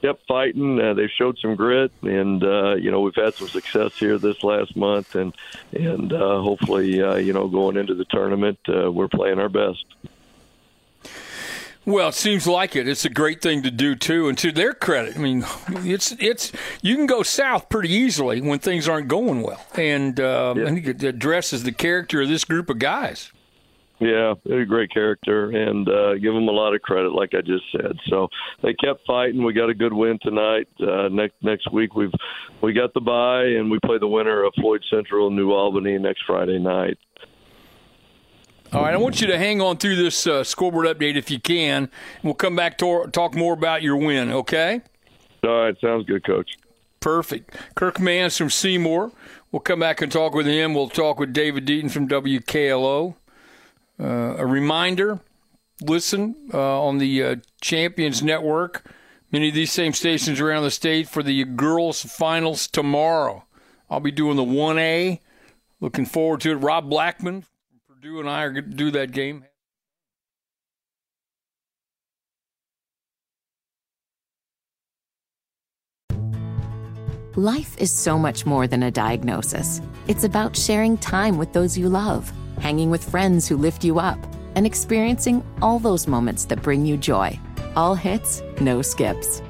kept 0.02 0.28
fighting. 0.28 0.80
Uh, 0.80 0.94
they've 0.94 1.10
showed 1.18 1.38
some 1.42 1.56
grit, 1.56 1.92
and 2.02 2.44
uh, 2.44 2.76
you 2.76 2.92
know 2.92 3.02
we've 3.02 3.16
had 3.16 3.34
some 3.34 3.48
success 3.48 3.98
here 3.98 4.18
this 4.18 4.44
last 4.44 4.76
month, 4.76 5.16
and 5.16 5.34
and 5.72 6.12
uh, 6.12 6.42
hopefully 6.42 7.02
uh, 7.02 7.16
you 7.16 7.34
know 7.34 7.48
going 7.48 7.78
into 7.78 7.96
the 7.96 8.06
tournament 8.06 8.60
uh, 8.68 8.92
we're 8.92 9.08
playing 9.08 9.40
our 9.40 9.50
best. 9.50 9.86
Well, 11.86 12.10
it 12.10 12.14
seems 12.16 12.46
like 12.46 12.76
it. 12.76 12.88
It's 12.88 13.06
a 13.06 13.10
great 13.10 13.42
thing 13.42 13.64
to 13.64 13.72
do 13.72 13.96
too, 13.96 14.30
and 14.30 14.38
to 14.38 14.52
their 14.52 14.74
credit, 14.74 15.16
I 15.18 15.20
mean, 15.20 15.44
it's 15.70 16.12
it's 16.20 16.52
you 16.84 16.96
can 16.96 17.08
go 17.08 17.24
south 17.24 17.70
pretty 17.70 17.90
easily 17.92 18.40
when 18.40 18.60
things 18.60 18.88
aren't 18.88 19.08
going 19.08 19.42
well, 19.42 19.66
and 19.76 20.20
um, 20.20 20.60
Yeah. 20.60 20.66
I 20.66 20.70
think 20.74 20.86
it 20.88 21.04
addresses 21.04 21.64
the 21.64 21.72
character 21.72 22.22
of 22.22 22.30
this 22.30 22.46
group 22.46 22.70
of 22.70 22.78
guys. 22.78 23.32
Yeah, 24.00 24.34
they're 24.46 24.62
a 24.62 24.66
great 24.66 24.92
character, 24.92 25.52
and 25.52 25.88
uh, 25.88 26.16
give 26.16 26.34
them 26.34 26.48
a 26.48 26.52
lot 26.52 26.74
of 26.74 26.82
credit, 26.82 27.12
like 27.14 27.36
I 27.36 27.42
just 27.42 27.64
said. 27.72 27.96
So 28.10 28.30
they 28.64 28.74
kept 28.74 29.06
fighting. 29.06 29.44
We 29.44 29.54
got 29.54 29.70
a 29.70 29.76
good 29.76 29.94
win 29.94 30.18
tonight. 30.24 30.68
Uh, 30.80 31.08
next 31.10 31.36
next 31.42 31.72
week 31.72 31.96
we've 31.96 32.12
we 32.62 32.74
got 32.74 32.94
the 32.94 33.02
bye, 33.02 33.44
and 33.44 33.70
we 33.72 33.80
play 33.86 33.98
the 34.00 34.08
winner 34.08 34.44
of 34.44 34.54
Floyd 34.60 34.84
Central 34.92 35.28
and 35.28 35.36
New 35.36 35.52
Albany 35.52 35.98
next 36.00 36.24
Friday 36.28 36.58
night. 36.60 36.98
All 38.74 38.84
right, 38.84 38.94
I 38.94 38.98
want 38.98 39.20
you 39.20 39.28
to 39.28 39.38
hang 39.38 39.60
on 39.60 39.76
through 39.76 39.98
this 39.98 40.26
uh, 40.26 40.46
scoreboard 40.46 40.86
update 40.86 41.18
if 41.18 41.30
you 41.30 41.42
can. 41.42 41.90
We'll 42.24 42.34
come 42.34 42.56
back 42.56 42.78
to 42.78 43.06
talk 43.12 43.36
more 43.36 43.54
about 43.54 43.82
your 43.82 43.98
win. 43.98 44.32
Okay. 44.32 44.80
All 45.44 45.64
right, 45.64 45.76
sounds 45.82 46.06
good, 46.06 46.24
Coach. 46.24 46.52
Perfect. 47.02 47.54
Kirk 47.76 47.98
Manns 47.98 48.38
from 48.38 48.50
Seymour. 48.50 49.12
We'll 49.52 49.60
come 49.60 49.82
back 49.82 50.02
and 50.02 50.10
talk 50.10 50.34
with 50.34 50.46
him. 50.46 50.74
We'll 50.74 50.88
talk 50.88 51.20
with 51.20 51.34
David 51.34 51.66
Deaton 51.66 51.92
from 51.92 52.08
WKLO. 52.08 53.16
Uh, 54.00 54.36
a 54.38 54.46
reminder 54.46 55.20
listen 55.82 56.36
uh, 56.54 56.82
on 56.82 56.98
the 56.98 57.24
uh, 57.24 57.36
Champions 57.60 58.24
Network, 58.24 58.90
many 59.34 59.50
of 59.50 59.54
these 59.56 59.74
same 59.74 59.92
stations 59.92 60.40
around 60.40 60.64
the 60.64 60.72
state 60.72 61.10
for 61.10 61.22
the 61.22 61.44
girls' 61.44 62.04
finals 62.04 62.68
tomorrow. 62.68 63.44
I'll 63.90 64.00
be 64.00 64.12
doing 64.12 64.38
the 64.38 64.44
1A. 64.44 65.20
Looking 65.82 66.06
forward 66.06 66.40
to 66.42 66.52
it. 66.52 66.56
Rob 66.56 66.90
Blackman 66.90 67.44
Purdue 68.02 68.20
and 68.20 68.28
I 68.28 68.42
are 68.42 68.50
going 68.50 68.66
to 68.66 68.76
do 68.76 68.90
that 68.92 69.12
game. 69.12 69.46
Life 77.36 77.78
is 77.78 77.92
so 77.92 78.18
much 78.18 78.48
more 78.48 78.66
than 78.66 78.82
a 78.84 78.90
diagnosis. 78.90 79.82
It's 80.08 80.24
about 80.24 80.58
sharing 80.58 80.98
time 80.98 81.38
with 81.38 81.54
those 81.54 81.78
you 81.78 81.90
love, 81.90 82.32
hanging 82.60 82.90
with 82.90 83.08
friends 83.08 83.48
who 83.48 83.56
lift 83.56 83.84
you 83.84 84.00
up, 84.00 84.18
and 84.56 84.66
experiencing 84.66 85.46
all 85.62 85.78
those 85.78 86.08
moments 86.08 86.46
that 86.46 86.64
bring 86.64 86.84
you 86.84 86.98
joy. 86.98 87.40
All 87.76 87.94
hits, 87.94 88.42
no 88.60 88.82
skips. 88.82 89.44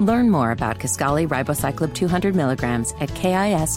Learn 0.00 0.28
more 0.28 0.50
about 0.50 0.80
Kisqali 0.80 1.28
Ribociclib 1.28 1.94
200 1.94 2.34
milligrams 2.34 2.94
at 2.98 3.10
kisqali.com 3.10 3.76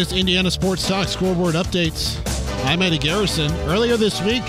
This 0.00 0.12
Indiana 0.14 0.50
Sports 0.50 0.88
Talk 0.88 1.08
scoreboard 1.08 1.54
updates, 1.54 2.16
I'm 2.64 2.80
Eddie 2.80 2.96
Garrison. 2.96 3.52
Earlier 3.68 3.98
this 3.98 4.22
week, 4.22 4.42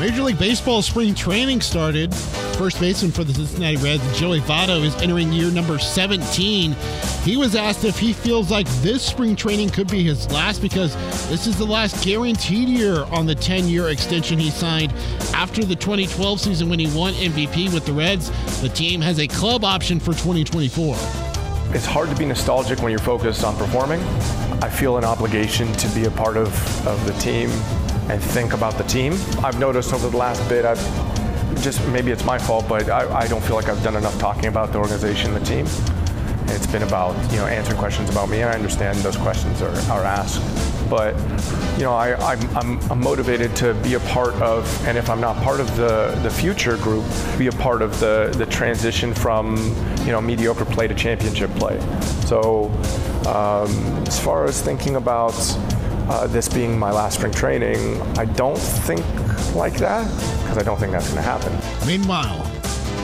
Major 0.00 0.22
League 0.22 0.38
Baseball 0.38 0.80
spring 0.80 1.14
training 1.14 1.60
started. 1.60 2.14
First 2.56 2.80
baseman 2.80 3.12
for 3.12 3.22
the 3.22 3.34
Cincinnati 3.34 3.76
Reds, 3.76 4.18
Joey 4.18 4.40
Votto, 4.40 4.82
is 4.82 4.94
entering 5.02 5.30
year 5.34 5.50
number 5.50 5.78
17. 5.78 6.74
He 7.24 7.36
was 7.36 7.54
asked 7.54 7.84
if 7.84 7.98
he 7.98 8.14
feels 8.14 8.50
like 8.50 8.66
this 8.80 9.04
spring 9.04 9.36
training 9.36 9.68
could 9.68 9.90
be 9.90 10.02
his 10.02 10.32
last 10.32 10.62
because 10.62 10.94
this 11.28 11.46
is 11.46 11.58
the 11.58 11.66
last 11.66 12.02
guaranteed 12.02 12.66
year 12.66 13.04
on 13.10 13.26
the 13.26 13.34
10 13.34 13.68
year 13.68 13.90
extension 13.90 14.38
he 14.38 14.48
signed 14.48 14.94
after 15.34 15.62
the 15.62 15.76
2012 15.76 16.40
season 16.40 16.70
when 16.70 16.78
he 16.78 16.86
won 16.98 17.12
MVP 17.12 17.70
with 17.74 17.84
the 17.84 17.92
Reds. 17.92 18.30
The 18.62 18.70
team 18.70 19.02
has 19.02 19.18
a 19.18 19.26
club 19.26 19.62
option 19.62 20.00
for 20.00 20.12
2024. 20.12 20.96
It's 21.74 21.84
hard 21.84 22.08
to 22.08 22.16
be 22.16 22.24
nostalgic 22.24 22.78
when 22.78 22.90
you're 22.90 22.98
focused 22.98 23.44
on 23.44 23.56
performing. 23.56 24.00
I 24.66 24.68
feel 24.68 24.96
an 24.96 25.04
obligation 25.04 25.72
to 25.74 25.88
be 25.90 26.06
a 26.06 26.10
part 26.10 26.36
of, 26.36 26.48
of 26.88 27.06
the 27.06 27.12
team 27.20 27.50
and 28.10 28.20
think 28.20 28.52
about 28.52 28.76
the 28.76 28.82
team. 28.82 29.12
I've 29.44 29.60
noticed 29.60 29.94
over 29.94 30.08
the 30.08 30.16
last 30.16 30.46
bit, 30.48 30.64
I've 30.64 30.82
just 31.62 31.86
maybe 31.90 32.10
it's 32.10 32.24
my 32.24 32.36
fault, 32.36 32.68
but 32.68 32.90
I, 32.90 33.20
I 33.20 33.28
don't 33.28 33.44
feel 33.44 33.54
like 33.54 33.68
I've 33.68 33.80
done 33.84 33.94
enough 33.94 34.18
talking 34.18 34.46
about 34.46 34.72
the 34.72 34.78
organization, 34.78 35.32
and 35.32 35.40
the 35.40 35.48
team. 35.48 35.66
It's 36.48 36.66
been 36.66 36.82
about 36.82 37.14
you 37.30 37.38
know 37.38 37.46
answering 37.46 37.78
questions 37.78 38.10
about 38.10 38.28
me. 38.28 38.40
And 38.40 38.50
I 38.50 38.54
understand 38.54 38.98
those 38.98 39.16
questions 39.16 39.62
are, 39.62 39.70
are 39.88 40.02
asked, 40.02 40.42
but 40.90 41.14
you 41.78 41.84
know 41.84 41.92
I, 41.92 42.16
I'm, 42.16 42.56
I'm, 42.56 42.90
I'm 42.90 43.00
motivated 43.00 43.54
to 43.56 43.72
be 43.84 43.94
a 43.94 44.00
part 44.00 44.34
of, 44.34 44.66
and 44.84 44.98
if 44.98 45.08
I'm 45.08 45.20
not 45.20 45.36
part 45.44 45.60
of 45.60 45.76
the, 45.76 46.18
the 46.24 46.30
future 46.30 46.76
group, 46.78 47.04
be 47.38 47.46
a 47.46 47.52
part 47.52 47.82
of 47.82 48.00
the, 48.00 48.34
the 48.36 48.46
transition 48.46 49.14
from 49.14 49.56
you 50.00 50.10
know 50.10 50.20
mediocre 50.20 50.64
play 50.64 50.88
to 50.88 50.94
championship 50.94 51.50
play. 51.50 51.78
So 52.26 52.72
um, 53.26 53.70
as 54.06 54.18
far 54.18 54.44
as 54.44 54.62
thinking 54.62 54.96
about 54.96 55.34
uh, 56.08 56.26
this 56.28 56.48
being 56.48 56.78
my 56.78 56.92
last 56.92 57.18
spring 57.18 57.32
training, 57.32 58.00
I 58.16 58.24
don't 58.24 58.58
think 58.58 59.04
like 59.54 59.74
that 59.78 60.06
because 60.42 60.58
I 60.58 60.62
don't 60.62 60.78
think 60.78 60.92
that's 60.92 61.06
going 61.06 61.16
to 61.16 61.22
happen. 61.22 61.52
Meanwhile, 61.86 62.55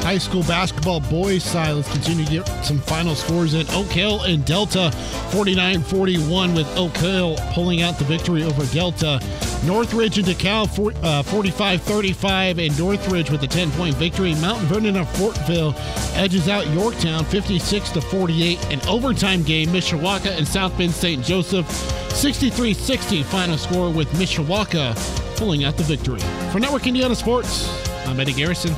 high 0.03 0.19
school 0.19 0.43
basketball 0.43 1.01
boys 1.01 1.45
side, 1.45 1.73
let's 1.73 1.91
continue 1.93 2.25
to 2.25 2.31
get 2.31 2.65
some 2.65 2.79
final 2.79 3.15
scores 3.15 3.55
in. 3.55 3.67
Oak 3.71 3.87
Hill 3.87 4.23
and 4.23 4.45
Delta 4.45 4.91
49 5.31 5.83
41 5.83 6.55
with 6.55 6.67
Oak 6.77 6.97
Hill 6.97 7.37
pulling 7.53 7.83
out 7.83 7.99
the 7.99 8.05
victory 8.05 8.43
over 8.43 8.67
Delta. 8.67 9.21
Northridge 9.65 10.19
and 10.19 10.27
DeKalb 10.27 10.97
uh, 11.05 11.23
45 11.23 11.83
35, 11.83 12.59
and 12.59 12.79
Northridge 12.79 13.31
with 13.31 13.43
a 13.45 13.47
10 13.47 13.71
point 13.73 13.95
victory. 13.95 14.35
Mountain 14.37 14.67
Vernon 14.67 14.97
of 14.97 15.07
Fortville 15.09 15.75
edges 16.17 16.49
out 16.49 16.67
Yorktown 16.71 17.25
56 17.25 17.91
to 17.91 18.01
48. 18.01 18.73
An 18.73 18.81
overtime 18.89 19.45
game, 19.45 19.69
Mishawaka 19.69 20.37
and 20.37 20.47
South 20.47 20.77
Bend 20.77 20.93
St. 20.93 21.25
Joseph 21.25 21.71
63 22.11 22.75
60 22.75 23.23
final 23.23 23.57
score 23.57 23.91
with 23.91 24.09
Mishawaka 24.15 24.97
pulling 25.37 25.63
out 25.65 25.77
the 25.77 25.85
victory. 25.85 26.21
For 26.51 26.59
Network 26.59 26.87
Indiana 26.89 27.15
Sports, 27.15 27.69
I'm 28.07 28.19
Eddie 28.19 28.33
Garrison. 28.33 28.75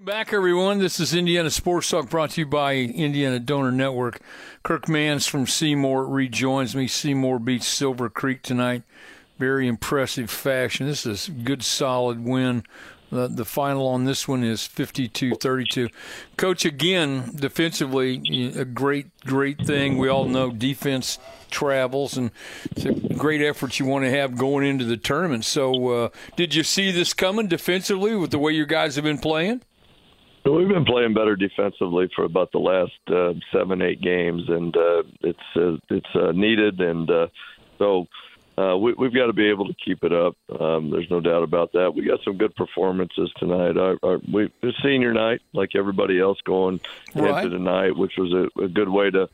Welcome 0.00 0.18
back, 0.18 0.32
everyone. 0.32 0.78
This 0.78 0.98
is 0.98 1.12
Indiana 1.12 1.50
Sports 1.50 1.90
Talk 1.90 2.08
brought 2.08 2.30
to 2.30 2.40
you 2.40 2.46
by 2.46 2.76
Indiana 2.76 3.38
Donor 3.38 3.70
Network. 3.70 4.18
Kirk 4.62 4.86
Manns 4.86 5.28
from 5.28 5.46
Seymour 5.46 6.06
rejoins 6.06 6.74
me. 6.74 6.86
Seymour 6.86 7.38
beats 7.38 7.68
Silver 7.68 8.08
Creek 8.08 8.40
tonight. 8.40 8.82
Very 9.38 9.68
impressive 9.68 10.30
fashion. 10.30 10.86
This 10.86 11.04
is 11.04 11.28
a 11.28 11.32
good, 11.32 11.62
solid 11.62 12.24
win 12.24 12.64
The, 13.10 13.28
the 13.28 13.44
final 13.44 13.88
on 13.88 14.06
this 14.06 14.26
one 14.26 14.42
is 14.42 14.60
52-32. 14.62 15.90
Coach, 16.38 16.64
again, 16.64 17.32
defensively, 17.34 18.54
a 18.56 18.64
great, 18.64 19.08
great 19.26 19.58
thing. 19.66 19.98
We 19.98 20.08
all 20.08 20.24
know 20.24 20.50
defense 20.50 21.18
travels, 21.50 22.16
and 22.16 22.30
it's 22.70 22.86
a 22.86 22.92
great 23.14 23.42
effort 23.42 23.78
you 23.78 23.84
want 23.84 24.06
to 24.06 24.10
have 24.10 24.38
going 24.38 24.66
into 24.66 24.86
the 24.86 24.96
tournament. 24.96 25.44
So, 25.44 25.88
uh, 25.88 26.08
did 26.36 26.54
you 26.54 26.62
see 26.62 26.90
this 26.90 27.12
coming 27.12 27.48
defensively 27.48 28.16
with 28.16 28.30
the 28.30 28.38
way 28.38 28.52
your 28.52 28.64
guys 28.64 28.94
have 28.94 29.04
been 29.04 29.18
playing? 29.18 29.60
We've 30.44 30.68
been 30.68 30.84
playing 30.84 31.14
better 31.14 31.36
defensively 31.36 32.10
for 32.16 32.24
about 32.24 32.50
the 32.52 32.58
last 32.58 32.92
uh, 33.08 33.34
seven, 33.52 33.82
eight 33.82 34.00
games, 34.00 34.48
and 34.48 34.74
uh, 34.76 35.02
it's 35.20 35.38
uh, 35.56 35.76
it's 35.90 36.14
uh, 36.14 36.32
needed, 36.32 36.80
and 36.80 37.10
uh, 37.10 37.26
so 37.78 38.06
uh, 38.56 38.76
we, 38.76 38.94
we've 38.94 39.14
got 39.14 39.26
to 39.26 39.32
be 39.32 39.48
able 39.48 39.66
to 39.66 39.74
keep 39.74 40.02
it 40.02 40.12
up. 40.12 40.36
Um, 40.58 40.90
there's 40.90 41.10
no 41.10 41.20
doubt 41.20 41.42
about 41.42 41.72
that. 41.72 41.94
We 41.94 42.04
got 42.04 42.20
some 42.24 42.36
good 42.36 42.54
performances 42.56 43.30
tonight. 43.38 43.76
Our, 43.76 43.98
our, 44.02 44.20
we 44.32 44.50
it's 44.62 44.82
senior 44.82 45.12
night, 45.12 45.40
like 45.52 45.76
everybody 45.76 46.18
else 46.18 46.38
going 46.42 46.80
Right. 47.14 47.44
into 47.44 47.56
tonight, 47.56 47.96
which 47.96 48.16
was 48.16 48.32
a, 48.32 48.62
a 48.62 48.68
good 48.68 48.88
way 48.88 49.10
to 49.10 49.28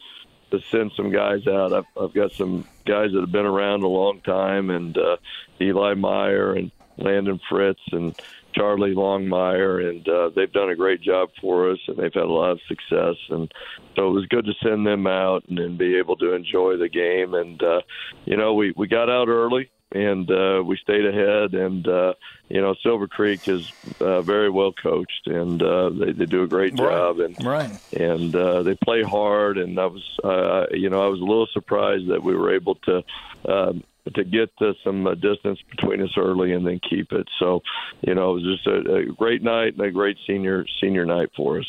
to 0.50 0.60
send 0.70 0.92
some 0.96 1.10
guys 1.10 1.46
out. 1.46 1.72
I've, 1.72 1.86
I've 2.00 2.14
got 2.14 2.32
some 2.32 2.64
guys 2.84 3.12
that 3.12 3.20
have 3.20 3.32
been 3.32 3.46
around 3.46 3.82
a 3.82 3.88
long 3.88 4.20
time, 4.20 4.70
and 4.70 4.96
uh, 4.96 5.16
Eli 5.60 5.94
Meyer 5.94 6.52
and 6.52 6.70
Landon 6.98 7.40
Fritz 7.48 7.80
and 7.92 8.14
Charlie 8.56 8.94
Longmire, 8.94 9.88
and 9.88 10.08
uh, 10.08 10.30
they've 10.34 10.52
done 10.52 10.70
a 10.70 10.76
great 10.76 11.02
job 11.02 11.30
for 11.40 11.70
us, 11.70 11.78
and 11.88 11.96
they've 11.96 12.14
had 12.14 12.22
a 12.24 12.26
lot 12.26 12.50
of 12.52 12.60
success. 12.68 13.16
And 13.28 13.52
so 13.94 14.08
it 14.08 14.12
was 14.12 14.26
good 14.26 14.46
to 14.46 14.52
send 14.62 14.86
them 14.86 15.06
out 15.06 15.44
and, 15.48 15.58
and 15.58 15.76
be 15.78 15.98
able 15.98 16.16
to 16.16 16.32
enjoy 16.32 16.76
the 16.76 16.88
game. 16.88 17.34
And 17.34 17.62
uh, 17.62 17.80
you 18.24 18.36
know, 18.36 18.54
we 18.54 18.72
we 18.76 18.86
got 18.88 19.10
out 19.10 19.28
early 19.28 19.70
and 19.92 20.28
uh, 20.30 20.62
we 20.64 20.76
stayed 20.78 21.06
ahead. 21.06 21.54
And 21.54 21.86
uh, 21.86 22.14
you 22.48 22.60
know, 22.60 22.74
Silver 22.82 23.06
Creek 23.06 23.46
is 23.48 23.70
uh, 24.00 24.22
very 24.22 24.50
well 24.50 24.72
coached, 24.72 25.26
and 25.26 25.62
uh, 25.62 25.90
they 25.90 26.12
they 26.12 26.26
do 26.26 26.42
a 26.42 26.48
great 26.48 26.74
job. 26.74 27.20
And 27.20 27.36
Right. 27.44 27.70
and 27.92 28.34
uh, 28.34 28.62
they 28.62 28.74
play 28.74 29.02
hard. 29.02 29.58
And 29.58 29.78
I 29.78 29.86
was, 29.86 30.18
uh, 30.24 30.66
you 30.72 30.90
know, 30.90 31.04
I 31.04 31.08
was 31.08 31.20
a 31.20 31.24
little 31.24 31.48
surprised 31.52 32.08
that 32.08 32.22
we 32.22 32.34
were 32.34 32.54
able 32.54 32.76
to 32.76 33.04
um, 33.48 33.84
to 34.14 34.24
get 34.24 34.50
uh, 34.60 34.72
some 34.84 35.06
uh, 35.06 35.14
distance 35.14 35.58
between 35.70 36.02
us 36.02 36.14
early 36.16 36.52
and 36.52 36.66
then 36.66 36.80
keep 36.88 37.12
it. 37.12 37.26
So, 37.38 37.62
you 38.02 38.14
know, 38.14 38.32
it 38.32 38.42
was 38.42 38.56
just 38.56 38.66
a, 38.66 38.94
a 38.94 39.04
great 39.06 39.42
night 39.42 39.74
and 39.74 39.80
a 39.80 39.90
great 39.90 40.16
senior 40.26 40.64
senior 40.80 41.04
night 41.04 41.30
for 41.36 41.58
us. 41.58 41.66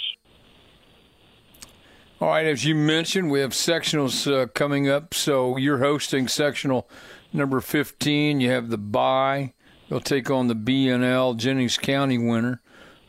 All 2.20 2.30
right, 2.30 2.48
as 2.48 2.66
you 2.66 2.74
mentioned, 2.74 3.30
we 3.30 3.42
have 3.42 3.52
sectionals 3.52 4.32
uh, 4.32 4.48
coming 4.48 4.90
up. 4.90 5.14
So 5.14 5.56
you're 5.58 5.78
hosting 5.78 6.28
sectional 6.28 6.90
number 7.32 7.62
15. 7.62 8.42
You 8.42 8.50
have 8.50 8.70
the 8.70 8.78
bye. 8.78 9.54
They'll 9.88 10.00
take 10.00 10.32
on 10.32 10.48
the 10.48 10.56
BNL 10.56 11.38
Jennings 11.38 11.78
County 11.78 12.18
winner. 12.18 12.62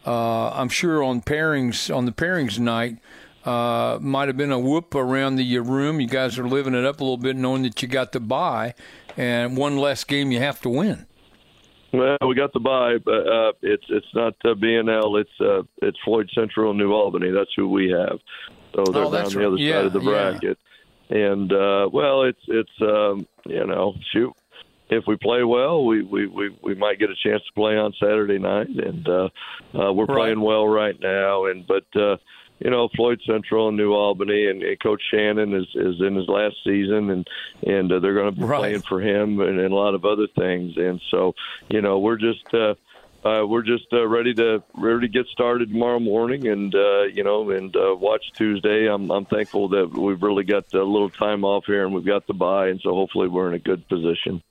Uh, 0.07 0.51
I'm 0.51 0.69
sure 0.69 1.03
on 1.03 1.23
pairings 1.23 1.95
on 1.95 2.05
the 2.05 2.13
pairings 2.13 2.59
night 2.59 2.99
uh, 3.49 3.99
might 4.01 4.29
have 4.29 4.37
been 4.37 4.53
a 4.53 4.59
whoop 4.59 4.95
around 4.95 5.37
the 5.37 5.59
uh, 5.59 5.63
room. 5.63 6.01
You 6.01 6.07
guys 6.07 6.39
are 6.39 6.47
living 6.49 6.75
it 6.75 6.85
up 6.85 7.01
a 7.01 7.05
little 7.05 7.17
bit, 7.17 7.37
knowing 7.37 7.63
that 7.63 7.81
you 7.83 7.89
got 7.89 8.13
the 8.13 8.21
buy 8.21 8.75
and 9.17 9.57
one 9.57 9.77
less 9.79 10.05
game 10.05 10.31
you 10.33 10.39
have 10.41 10.61
to 10.63 10.69
win. 10.69 11.07
Well, 11.93 12.19
we 12.29 12.35
got 12.35 12.53
the 12.53 12.61
buy, 12.61 12.99
but 13.03 13.27
uh, 13.27 13.53
it's 13.63 13.85
it's 13.89 14.15
not 14.15 14.35
uh, 14.45 14.49
BNL. 14.55 15.21
It's 15.23 15.41
uh, 15.41 15.63
it's 15.81 15.97
Floyd 16.05 16.29
Central 16.35 16.71
and 16.71 16.79
New 16.79 16.93
Albany. 16.93 17.31
That's 17.31 17.51
who 17.57 17.67
we 17.69 17.89
have. 17.91 18.19
So 18.75 18.93
they're 18.93 19.05
Oh, 19.05 19.11
down 19.11 19.23
that's 19.25 19.35
the 19.35 19.47
other. 19.47 19.57
Yeah, 19.57 19.77
side 19.79 19.87
of 19.87 19.93
the 19.95 20.01
yeah. 20.01 20.11
bracket. 20.31 20.59
And 21.09 21.51
uh, 21.51 21.89
well, 21.91 22.25
it's 22.25 22.43
it's 22.49 22.83
um, 22.83 23.27
you 23.47 23.65
know 23.67 23.95
shoot. 24.13 24.35
If 24.91 25.05
we 25.07 25.17
play 25.17 25.43
well, 25.45 25.85
we, 25.85 26.03
we, 26.03 26.27
we, 26.27 26.57
we 26.63 26.75
might 26.75 26.99
get 26.99 27.11
a 27.11 27.15
chance 27.23 27.43
to 27.47 27.53
play 27.55 27.77
on 27.77 27.93
Saturday 28.01 28.39
night, 28.39 28.69
and 28.69 29.07
uh, 29.07 29.29
uh, 29.79 29.93
we're 29.93 30.07
Right. 30.07 30.17
playing 30.17 30.41
well 30.41 30.67
right 30.67 30.99
now. 31.01 31.45
And 31.47 31.67
but 31.67 31.85
uh, 31.95 32.17
you 32.61 32.71
know 32.71 32.89
Floyd 32.97 33.21
Central 33.27 33.69
and 33.69 33.77
New 33.77 33.93
Albany, 33.93 34.47
and, 34.47 34.63
and 34.63 34.81
Coach 34.81 35.03
Shannon 35.11 35.55
is, 35.55 35.67
is 35.75 36.01
in 36.01 36.17
his 36.17 36.29
last 36.29 36.57
season, 36.65 37.11
and 37.11 37.27
and 37.67 37.93
uh, 37.93 38.01
they're 38.01 38.15
going 38.15 38.33
to 38.35 38.41
be 38.41 38.47
Right. 38.47 38.59
playing 38.61 38.83
for 38.89 39.01
him 39.01 39.41
and, 39.41 39.59
and 39.61 39.73
a 39.73 39.77
lot 39.77 39.95
of 39.95 40.05
other 40.05 40.27
things. 40.37 40.73
And 40.77 41.01
so 41.11 41.35
you 41.69 41.81
know 41.83 41.99
we're 41.99 42.19
just 42.19 42.45
uh, 42.53 42.75
uh, 43.27 43.45
we're 43.47 43.63
just 43.63 43.87
uh, 43.93 44.07
ready 44.07 44.33
to 44.35 44.63
ready 44.75 45.01
to 45.01 45.09
get 45.09 45.27
started 45.33 45.71
tomorrow 45.71 45.99
morning, 46.01 46.47
and 46.49 46.75
uh, 46.75 47.03
you 47.05 47.25
know 47.25 47.51
and 47.51 47.75
uh, 47.77 47.95
watch 47.97 48.23
Tuesday. 48.37 48.87
I'm 48.87 49.11
I'm 49.11 49.27
thankful 49.27 49.69
that 49.71 49.91
we've 49.93 50.23
really 50.23 50.45
got 50.45 50.65
a 50.73 50.79
little 50.85 51.11
time 51.11 51.45
off 51.45 51.65
here, 51.67 51.85
and 51.85 51.95
we've 51.95 52.07
got 52.07 52.27
the 52.27 52.35
bye, 52.35 52.69
and 52.69 52.81
so 52.83 52.91
hopefully 52.91 53.29
we're 53.29 53.49
in 53.49 53.55
a 53.55 53.59
good 53.59 53.87
position. 53.89 54.43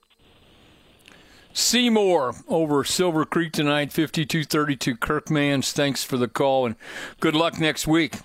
Seymour 1.58 2.36
over 2.48 2.84
Silver 2.84 3.26
Creek 3.26 3.52
tonight, 3.52 3.90
52-32 3.90 5.00
Kirk 5.00 5.26
Manns. 5.26 5.72
Thanks 5.72 6.04
for 6.04 6.16
the 6.16 6.28
call 6.28 6.68
and 6.68 6.76
good 7.20 7.34
luck 7.34 7.60
next 7.60 7.88
week. 7.88 8.20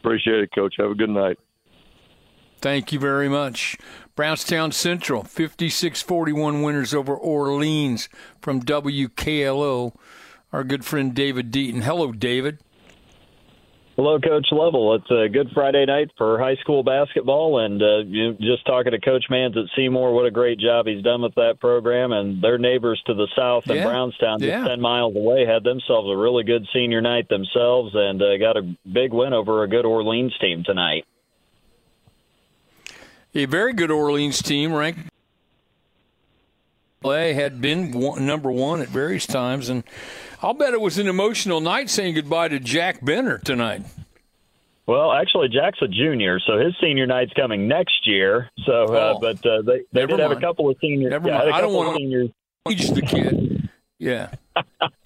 Appreciate 0.00 0.40
it, 0.40 0.50
Coach. 0.54 0.74
Have 0.76 0.90
a 0.90 0.94
good 0.94 1.08
night. 1.08 1.38
Thank 2.60 2.92
you 2.92 2.98
very 2.98 3.30
much. 3.30 3.78
Brownstown 4.16 4.72
Central, 4.72 5.22
56-41 5.22 6.62
winners 6.62 6.92
over 6.92 7.16
Orleans 7.16 8.10
from 8.42 8.62
WKLO. 8.62 9.94
Our 10.52 10.62
good 10.62 10.84
friend 10.84 11.14
David 11.14 11.50
Deaton. 11.50 11.84
Hello, 11.84 12.12
David. 12.12 12.58
Hello, 13.96 14.20
Coach 14.20 14.48
Lovell. 14.52 14.94
It's 14.96 15.10
a 15.10 15.26
good 15.26 15.48
Friday 15.54 15.86
night 15.86 16.10
for 16.18 16.38
high 16.38 16.56
school 16.56 16.82
basketball, 16.82 17.64
and 17.64 17.82
uh, 17.82 17.98
you 18.06 18.34
just 18.34 18.66
talking 18.66 18.92
to 18.92 19.00
Coach 19.00 19.24
Manns 19.30 19.56
at 19.56 19.70
Seymour. 19.74 20.12
What 20.12 20.26
a 20.26 20.30
great 20.30 20.58
job 20.58 20.86
he's 20.86 21.02
done 21.02 21.22
with 21.22 21.34
that 21.36 21.60
program, 21.60 22.12
and 22.12 22.42
their 22.44 22.58
neighbors 22.58 23.02
to 23.06 23.14
the 23.14 23.26
south 23.34 23.64
in 23.70 23.76
Yeah. 23.76 23.84
Brownstown, 23.86 24.40
just 24.40 24.50
Yeah. 24.50 24.68
ten 24.68 24.82
miles 24.82 25.16
away, 25.16 25.46
had 25.46 25.64
themselves 25.64 26.10
a 26.10 26.16
really 26.16 26.44
good 26.44 26.66
senior 26.74 27.00
night 27.00 27.30
themselves, 27.30 27.92
and 27.94 28.20
uh, 28.20 28.36
got 28.36 28.58
a 28.58 28.76
big 28.92 29.14
win 29.14 29.32
over 29.32 29.62
a 29.62 29.68
good 29.68 29.86
Orleans 29.86 30.36
team 30.42 30.62
tonight. 30.62 31.06
A 33.34 33.46
very 33.46 33.72
good 33.72 33.90
Orleans 33.90 34.42
team, 34.42 34.74
ranked 34.74 35.00
play 37.00 37.32
had 37.34 37.60
been 37.60 37.92
one, 37.92 38.26
number 38.26 38.50
one 38.50 38.80
at 38.80 38.88
various 38.88 39.26
times, 39.26 39.68
and 39.68 39.84
I'll 40.42 40.54
bet 40.54 40.74
it 40.74 40.80
was 40.80 40.98
an 40.98 41.06
emotional 41.08 41.60
night 41.60 41.90
saying 41.90 42.14
goodbye 42.14 42.48
to 42.48 42.60
Jack 42.60 43.00
Benter 43.00 43.40
tonight. 43.42 43.82
Well, 44.86 45.10
actually, 45.12 45.48
Jack's 45.48 45.82
a 45.82 45.88
junior, 45.88 46.38
so 46.46 46.58
his 46.58 46.74
senior 46.80 47.06
night's 47.06 47.32
coming 47.32 47.66
next 47.66 48.06
year. 48.06 48.50
So, 48.64 48.84
uh, 48.84 49.14
Oh. 49.16 49.18
but 49.20 49.44
uh, 49.44 49.62
they 49.62 49.80
they 49.92 50.06
did 50.06 50.18
have 50.20 50.30
a 50.30 50.40
couple 50.40 50.68
of 50.70 50.76
seniors. 50.80 51.10
Never 51.10 51.28
yeah, 51.28 51.38
mind. 51.38 51.50
I 51.54 51.60
don't 51.60 51.74
wanna- 51.74 51.96
seniors. 51.96 52.30
He's 52.68 52.92
the 52.92 53.02
kid. 53.02 53.68
Yeah. 53.98 54.30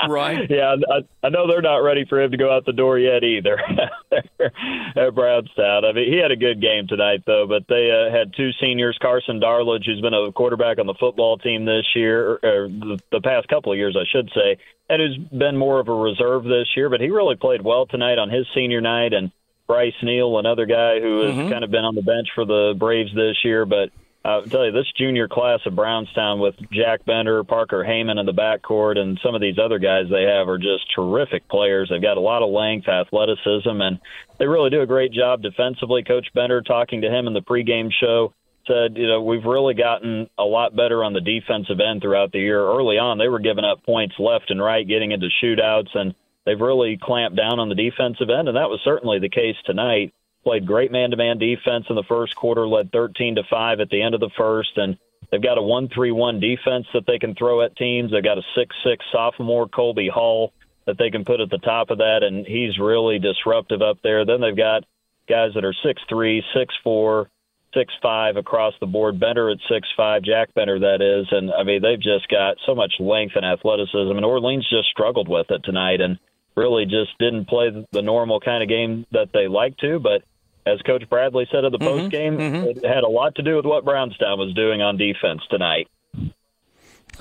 Right? 0.09 0.41
Yeah, 0.51 0.77
I, 0.91 1.27
I 1.27 1.31
know 1.31 1.47
they're 1.47 1.63
not 1.63 1.79
ready 1.79 2.05
for 2.09 2.21
him 2.21 2.31
to 2.33 2.37
go 2.37 2.55
out 2.55 2.65
the 2.67 2.73
door 2.73 2.99
yet 2.99 3.23
either 3.23 3.59
at 4.11 5.15
Brownstown. 5.15 5.85
I 5.85 5.93
mean, 5.93 6.13
he 6.13 6.19
had 6.19 6.31
a 6.31 6.37
good 6.37 6.61
game 6.61 6.87
tonight, 6.89 7.23
though, 7.27 7.47
but 7.47 7.65
they 7.69 7.91
uh, 7.91 8.11
had 8.15 8.35
two 8.37 8.51
seniors, 8.61 8.99
Carson 9.01 9.41
Darledge, 9.41 9.87
who's 9.87 10.01
been 10.01 10.15
a 10.15 10.33
quarterback 10.33 10.79
on 10.79 10.87
the 10.87 10.95
football 10.95 11.39
team 11.39 11.65
this 11.65 11.87
year, 11.95 12.39
or, 12.43 12.69
the, 12.69 12.99
the 13.13 13.21
past 13.21 13.49
couple 13.49 13.73
of 13.73 13.79
years, 13.79 13.97
I 13.99 14.05
should 14.11 14.31
say, 14.35 14.59
and 14.89 15.01
who's 15.01 15.17
been 15.39 15.57
more 15.57 15.79
of 15.79 15.89
a 15.89 15.95
reserve 15.95 16.45
this 16.45 16.69
year, 16.77 16.91
but 16.91 17.01
he 17.01 17.11
really 17.11 17.37
played 17.37 17.63
well 17.63 17.87
tonight 17.87 18.19
on 18.19 18.31
his 18.31 18.47
senior 18.55 18.81
night, 18.81 19.13
and 19.13 19.31
Bryce 19.67 19.95
Neal, 20.03 20.39
another 20.39 20.67
guy 20.67 21.01
who 21.01 21.21
has 21.21 21.51
kind 21.51 21.63
of 21.63 21.71
been 21.71 21.85
on 21.85 21.95
the 21.95 22.03
bench 22.03 22.29
for 22.35 22.45
the 22.45 22.75
Braves 22.77 23.15
this 23.15 23.37
year, 23.45 23.65
but 23.65 23.91
I'll 24.23 24.43
tell 24.43 24.67
you, 24.67 24.73
this 24.73 24.91
junior 24.99 25.29
class 25.29 25.61
of 25.65 25.75
Brownstown 25.75 26.41
with 26.41 26.55
Jack 26.71 27.07
Benter, 27.07 27.47
Parker 27.47 27.83
Heyman 27.83 28.21
in 28.21 28.27
the 28.27 28.35
backcourt, 28.35 28.99
and 28.99 29.19
some 29.23 29.35
of 29.35 29.41
these 29.41 29.59
other 29.59 29.79
guys 29.79 30.07
they 30.11 30.25
have 30.25 30.47
are 30.47 30.59
just 30.59 30.85
terrific 30.95 31.49
players. 31.49 31.89
They've 31.89 32.03
got 32.03 32.19
a 32.19 32.21
lot 32.21 32.43
of 32.43 32.51
length, 32.51 32.87
athleticism, 32.87 33.81
and 33.81 33.99
they 34.39 34.47
really 34.47 34.69
do 34.69 34.83
a 34.83 34.87
great 34.87 35.13
job 35.13 35.41
defensively. 35.41 36.05
Coach 36.05 36.29
Benter, 36.37 36.63
talking 36.63 37.01
to 37.01 37.09
him 37.09 37.29
in 37.29 37.33
the 37.33 37.41
pregame 37.41 37.91
show, 37.99 38.35
said, 38.67 38.99
you 38.99 39.09
know, 39.09 39.23
we've 39.23 39.47
really 39.47 39.73
gotten 39.73 40.29
a 40.39 40.45
lot 40.45 40.77
better 40.77 41.03
on 41.03 41.15
the 41.15 41.23
defensive 41.23 41.81
end 41.81 42.03
throughout 42.03 42.31
the 42.31 42.41
year. 42.41 42.61
Early 42.63 42.99
on, 42.99 43.17
they 43.17 43.29
were 43.29 43.41
giving 43.41 43.65
up 43.65 43.85
points 43.87 44.17
left 44.19 44.51
and 44.51 44.61
right, 44.61 44.87
getting 44.87 45.13
into 45.13 45.29
shootouts, 45.43 45.95
and 45.95 46.15
they've 46.45 46.61
really 46.61 46.99
clamped 47.03 47.39
down 47.39 47.59
on 47.59 47.71
the 47.71 47.75
defensive 47.75 48.29
end, 48.29 48.49
and 48.49 48.57
that 48.59 48.69
was 48.69 48.81
certainly 48.85 49.19
the 49.19 49.31
case 49.31 49.57
tonight 49.65 50.13
played 50.45 50.67
great 50.67 50.91
man-to-man 50.91 51.39
defense 51.39 51.87
in 51.89 51.97
the 51.97 52.05
first 52.09 52.35
quarter, 52.37 52.67
led 52.67 52.93
13 52.93 53.37
to 53.37 53.43
5 53.49 53.81
at 53.81 53.91
the 53.91 54.03
end 54.03 54.15
of 54.15 54.21
the 54.21 54.31
first, 54.37 54.77
and 54.77 54.97
they've 55.31 55.43
got 55.43 55.59
a 55.59 55.61
1-3-1 55.61 56.41
defense 56.41 56.87
that 56.95 57.07
they 57.07 57.19
can 57.19 57.35
throw 57.35 57.63
at 57.63 57.77
teams. 57.77 58.11
They've 58.11 58.23
got 58.25 58.39
a 58.39 58.43
6-6 58.57 58.97
sophomore 59.13 59.69
Colby 59.69 60.09
Hall 60.09 60.53
that 60.87 60.99
they 60.99 61.11
can 61.11 61.25
put 61.25 61.41
at 61.41 61.51
the 61.51 61.59
top 61.59 61.91
of 61.91 61.99
that, 61.99 62.23
and 62.23 62.47
he's 62.47 62.79
really 62.79 63.19
disruptive 63.19 63.83
up 63.83 63.99
there. 64.03 64.25
Then 64.25 64.41
they've 64.41 64.57
got 64.57 64.85
guys 65.29 65.51
that 65.55 65.65
are 65.65 65.75
6'3", 65.85 66.41
6'4", 66.87 67.27
six 67.75 67.93
five 68.03 68.37
across 68.37 68.75
the 68.81 68.87
board. 68.87 69.21
Benter 69.21 69.53
at 69.53 69.59
six 69.69 69.87
five, 69.97 70.23
Jack 70.23 70.49
Benter 70.57 70.81
that 70.81 71.01
is, 71.01 71.27
and 71.31 71.53
I 71.53 71.63
mean 71.63 71.83
they've 71.83 72.01
just 72.01 72.29
got 72.29 72.57
so 72.67 72.75
much 72.75 72.95
length 72.99 73.37
and 73.37 73.47
athleticism. 73.47 74.11
And 74.11 74.25
Orleans 74.25 74.67
just 74.69 74.89
struggled 74.89 75.29
with 75.29 75.47
it 75.51 75.63
tonight, 75.65 76.01
and 76.01 76.19
really 76.57 76.85
just 76.85 77.17
didn't 77.19 77.49
play 77.49 77.71
the 77.93 78.03
normal 78.03 78.41
kind 78.41 78.63
of 78.63 78.69
game 78.69 79.07
that 79.13 79.29
they 79.33 79.49
like 79.49 79.77
to. 79.79 79.99
But 79.99 80.23
as 80.67 80.81
Coach 80.83 81.09
Bradley 81.09 81.47
said 81.51 81.65
at 81.65 81.73
the 81.73 81.79
post 81.79 82.11
game, 82.11 82.39
it 82.41 82.85
had 82.85 83.05
a 83.05 83.09
lot 83.09 83.35
to 83.37 83.43
do 83.43 83.57
with 83.57 83.65
what 83.65 83.85
Brownstown 83.85 84.39
was 84.39 84.55
doing 84.55 84.83
on 84.83 84.97
defense 84.97 85.43
tonight. 85.51 85.89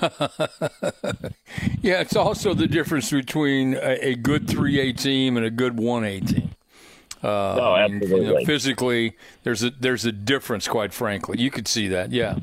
yeah, 1.82 2.00
it's 2.00 2.16
also 2.16 2.54
the 2.54 2.66
difference 2.66 3.10
between 3.10 3.74
a, 3.74 4.08
a 4.08 4.14
good 4.14 4.46
3A 4.46 4.98
team 4.98 5.36
and 5.36 5.44
a 5.44 5.50
good 5.50 5.76
1A 5.76 6.26
team. 6.28 6.50
Uh, 7.22 7.28
oh, 7.28 7.76
absolutely. 7.76 8.18
And, 8.18 8.26
you 8.26 8.34
know, 8.34 8.44
physically, 8.46 9.16
there's 9.42 9.62
a 9.62 9.70
there's 9.70 10.06
a 10.06 10.12
difference. 10.12 10.66
Quite 10.66 10.94
frankly, 10.94 11.38
you 11.38 11.50
could 11.50 11.68
see 11.68 11.86
that. 11.88 12.12
Yeah. 12.12 12.38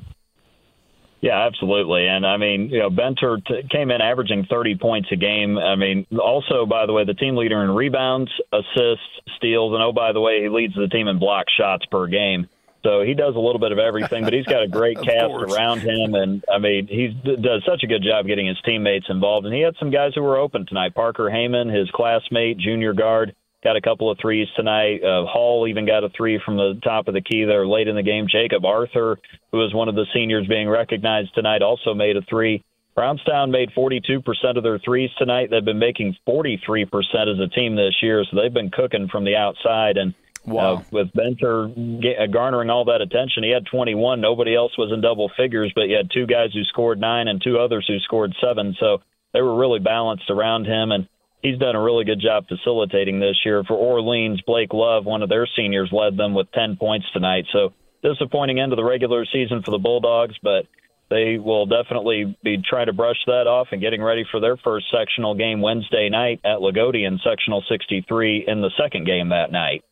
Yeah, 1.22 1.48
absolutely. 1.48 2.08
And 2.08 2.26
I 2.26 2.38
mean, 2.38 2.70
you 2.70 2.80
know, 2.80 2.90
Benter 2.90 3.44
t- 3.44 3.68
came 3.72 3.90
in 3.90 4.02
averaging 4.02 4.46
30 4.50 4.78
points 4.78 5.10
a 5.12 5.16
game. 5.16 5.58
I 5.58 5.76
mean, 5.76 6.06
also, 6.22 6.66
by 6.66 6.86
the 6.86 6.94
way, 6.94 7.06
the 7.06 7.16
team 7.16 7.36
leader 7.36 7.64
in 7.64 7.72
rebounds, 7.72 8.32
assists, 8.54 9.04
steals, 9.36 9.74
and 9.74 9.82
oh, 9.82 9.92
by 9.92 10.12
the 10.14 10.22
way, 10.22 10.44
he 10.44 10.50
leads 10.50 10.76
the 10.76 10.88
team 10.88 11.08
in 11.08 11.18
block 11.18 11.46
shots 11.58 11.86
per 11.88 12.06
game. 12.08 12.48
So 12.84 13.02
he 13.02 13.16
does 13.16 13.36
a 13.36 13.40
little 13.40 13.60
bit 13.60 13.72
of 13.72 13.80
everything, 13.80 14.24
but 14.24 14.34
he's 14.34 14.46
got 14.46 14.62
a 14.62 14.68
great 14.68 14.98
cast 15.04 15.34
around 15.34 15.80
him, 15.80 16.14
and 16.14 16.46
I 16.54 16.60
mean 16.60 16.88
he 16.88 17.08
does 17.08 17.64
such 17.66 17.84
a 17.84 17.88
good 17.88 18.04
job 18.04 18.28
getting 18.28 18.46
his 18.46 18.58
teammates 18.64 19.08
involved. 19.10 19.46
And 19.46 19.56
he 19.56 19.62
had 19.62 19.76
some 19.80 19.90
guys 19.90 20.14
who 20.14 20.22
were 20.22 20.38
open 20.38 20.66
tonight. 20.68 20.94
Parker 20.94 21.26
Heyman, 21.26 21.76
his 21.76 21.90
classmate, 21.92 22.60
junior 22.60 22.94
guard, 22.94 23.36
got 23.68 23.76
a 23.76 23.82
couple 23.82 24.10
of 24.10 24.18
threes 24.22 24.48
tonight. 24.56 25.04
Uh, 25.04 25.26
Hall 25.26 25.68
even 25.68 25.86
got 25.86 26.04
a 26.04 26.10
three 26.16 26.40
from 26.44 26.56
the 26.56 26.80
top 26.84 27.10
of 27.10 27.14
the 27.14 27.22
key 27.22 27.44
there 27.44 27.68
late 27.68 27.90
in 27.90 27.96
the 27.96 28.04
game. 28.04 28.28
Jacob 28.30 28.64
Arthur, 28.64 29.18
who 29.52 29.58
was 29.58 29.74
one 29.74 29.90
of 29.90 29.96
the 29.96 30.06
seniors 30.14 30.48
being 30.48 30.70
recognized 30.70 31.36
tonight, 31.36 31.62
also 31.62 31.94
made 31.94 32.16
a 32.16 32.22
three. 32.22 32.64
Brownstown 32.96 33.52
made 33.52 33.70
42% 33.78 34.24
of 34.56 34.64
their 34.64 34.80
threes 34.80 35.10
tonight. 35.18 35.50
They've 35.52 35.64
been 35.64 35.80
making 35.80 36.16
43% 36.28 36.88
as 37.28 37.40
a 37.40 37.48
team 37.48 37.76
this 37.76 37.96
year, 38.02 38.24
so 38.24 38.42
they've 38.42 38.54
been 38.54 38.72
cooking 38.72 39.10
from 39.10 39.26
the 39.26 39.36
outside. 39.36 39.98
And 39.98 40.14
Wow. 40.46 40.76
Uh, 40.76 40.84
with 40.92 41.08
Benter 41.12 41.68
uh, 41.68 42.28
garnering 42.28 42.70
all 42.70 42.86
that 42.86 43.02
attention, 43.02 43.44
he 43.44 43.50
had 43.50 43.66
21. 43.66 44.22
Nobody 44.22 44.56
else 44.56 44.72
was 44.78 44.94
in 44.94 45.02
double 45.02 45.30
figures, 45.36 45.74
but 45.76 45.90
you 45.90 45.98
had 45.98 46.10
two 46.10 46.26
guys 46.26 46.52
who 46.54 46.64
scored 46.64 47.02
nine 47.02 47.28
and 47.28 47.42
two 47.44 47.60
others 47.60 47.86
who 47.86 48.00
scored 48.00 48.34
seven. 48.40 48.74
So 48.80 49.02
they 49.34 49.42
were 49.42 49.58
really 49.58 49.80
balanced 49.80 50.30
around 50.30 50.66
him, 50.66 50.94
and 50.94 51.10
he's 51.42 51.58
done 51.58 51.76
a 51.76 51.82
really 51.82 52.06
good 52.06 52.20
job 52.20 52.48
facilitating 52.48 53.20
this 53.20 53.38
year. 53.46 53.64
For 53.64 53.76
Orleans, 53.76 54.42
Blake 54.46 54.74
Love, 54.74 55.06
one 55.06 55.24
of 55.24 55.30
their 55.30 55.48
seniors, 55.56 55.90
led 55.92 56.18
them 56.18 56.34
with 56.34 56.52
10 56.52 56.78
points 56.78 57.06
tonight. 57.14 57.46
So 57.52 57.74
disappointing 58.04 58.60
end 58.60 58.72
of 58.72 58.78
the 58.78 58.84
regular 58.84 59.26
season 59.26 59.62
for 59.64 59.72
the 59.72 59.78
Bulldogs, 59.78 60.36
but 60.42 60.66
they 61.10 61.38
will 61.38 61.66
definitely 61.66 62.38
be 62.44 62.62
trying 62.68 62.88
to 62.88 62.94
brush 62.94 63.18
that 63.28 63.48
off 63.48 63.68
and 63.72 63.82
getting 63.82 64.04
ready 64.04 64.26
for 64.30 64.40
their 64.40 64.58
first 64.58 64.88
sectional 64.92 65.36
game 65.36 65.62
Wednesday 65.62 66.10
night 66.10 66.42
at 66.44 66.60
Loogootee 66.60 67.08
in 67.08 67.20
sectional 67.24 67.64
63 67.70 68.46
in 68.48 68.62
the 68.62 68.72
second 68.78 69.06
game 69.06 69.30
that 69.30 69.52
night. 69.52 69.84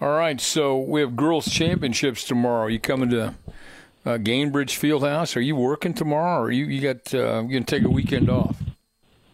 All 0.00 0.16
right, 0.16 0.40
so 0.40 0.78
we 0.78 1.00
have 1.00 1.14
girls' 1.14 1.48
championships 1.48 2.24
tomorrow. 2.24 2.66
You 2.66 2.80
coming 2.80 3.10
to 3.10 3.34
uh, 4.04 4.18
Gainbridge 4.18 4.78
Fieldhouse? 4.78 5.36
Are 5.36 5.40
you 5.40 5.56
working 5.56 5.94
tomorrow, 5.94 6.42
or 6.42 6.50
you 6.50 6.66
you 6.66 6.80
got 6.80 7.14
uh, 7.14 7.42
you 7.42 7.52
gonna 7.52 7.64
take 7.64 7.84
a 7.84 7.90
weekend 7.90 8.30
off? 8.30 8.56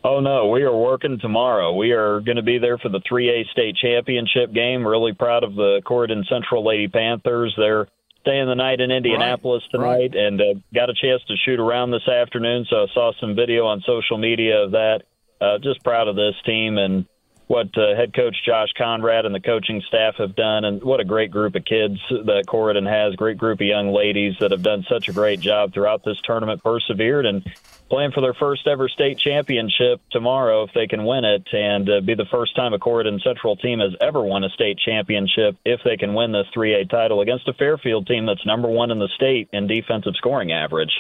Oh 0.05 0.21
no, 0.21 0.49
we 0.49 0.63
are 0.63 0.77
working 0.77 1.19
tomorrow. 1.21 1.75
We 1.75 1.91
are 1.91 2.21
going 2.21 2.37
to 2.37 2.43
be 2.43 2.59
there 2.59 2.79
for 2.79 2.89
the 2.89 3.01
3A 3.01 3.51
state 3.51 3.77
championship 3.77 4.55
game. 4.55 4.87
Really 4.87 5.13
proud 5.13 5.43
of 5.43 5.55
the 5.55 5.83
Corydon 5.85 6.27
Central 6.29 6.65
Lady 6.65 6.87
Panthers. 6.87 7.53
They're 7.59 7.89
staying 8.21 8.47
the 8.47 8.55
night 8.55 8.81
in 8.81 8.91
Indianapolis 8.91 9.65
right, 9.65 9.71
tonight, 9.71 10.15
right. 10.15 10.15
and 10.15 10.41
uh, 10.41 10.45
got 10.73 10.89
a 10.89 10.95
chance 10.95 11.23
to 11.29 11.35
shoot 11.45 11.59
around 11.59 11.91
this 11.91 12.07
afternoon. 12.07 12.65
So 12.71 12.85
I 12.85 12.87
saw 12.95 13.13
some 13.21 13.35
video 13.35 13.67
on 13.67 13.83
social 13.85 14.19
media 14.19 14.63
of 14.63 14.71
that. 14.73 15.03
Uh, 15.41 15.59
just 15.59 15.83
proud 15.83 16.09
of 16.09 16.17
this 16.17 16.35
team 16.45 16.79
and 16.79 17.05
what 17.49 17.77
uh, 17.77 17.97
head 17.97 18.15
coach 18.15 18.37
Josh 18.47 18.69
Conrad 18.77 19.25
and 19.25 19.35
the 19.35 19.41
coaching 19.41 19.83
staff 19.89 20.17
have 20.19 20.37
done, 20.37 20.65
and 20.65 20.83
what 20.83 21.01
a 21.01 21.05
great 21.05 21.31
group 21.31 21.55
of 21.55 21.65
kids 21.65 21.99
that 22.11 22.45
Corydon 22.47 22.87
has. 22.87 23.17
Great 23.17 23.39
group 23.39 23.61
of 23.61 23.67
young 23.67 23.89
ladies 23.89 24.35
that 24.41 24.53
have 24.53 24.63
done 24.63 24.85
such 24.89 25.09
a 25.09 25.13
great 25.13 25.41
job 25.41 25.73
throughout 25.73 26.05
this 26.05 26.21
tournament, 26.23 26.63
persevered, 26.63 27.25
and 27.25 27.43
playing 27.89 28.13
for 28.13 28.21
their 28.21 28.35
first 28.35 28.67
ever 28.67 28.87
state 28.89 29.19
championship 29.19 30.03
tomorrow 30.13 30.65
if 30.65 30.71
they 30.75 30.87
can 30.87 31.07
win 31.07 31.25
it, 31.25 31.49
and 31.53 31.89
uh, 31.89 32.01
be 32.03 32.15
the 32.15 32.27
first 32.31 32.55
time 32.55 32.75
a 32.75 32.79
Corydon 32.79 33.23
Central 33.23 33.57
team 33.57 33.81
has 33.81 33.97
ever 33.99 34.23
won 34.23 34.45
a 34.45 34.51
state 34.51 34.79
championship 34.79 35.57
if 35.65 35.81
they 35.85 35.97
can 35.97 36.13
win 36.13 36.33
this 36.33 36.47
3A 36.55 36.91
title 36.91 37.23
against 37.23 37.49
a 37.49 37.55
Fairfield 37.55 38.07
team 38.07 38.27
that's 38.27 38.45
number 38.45 38.69
one 38.69 38.91
in 38.91 38.99
the 38.99 39.09
state 39.17 39.49
in 39.55 39.67
defensive 39.67 40.15
scoring 40.17 40.53
average. 40.53 40.93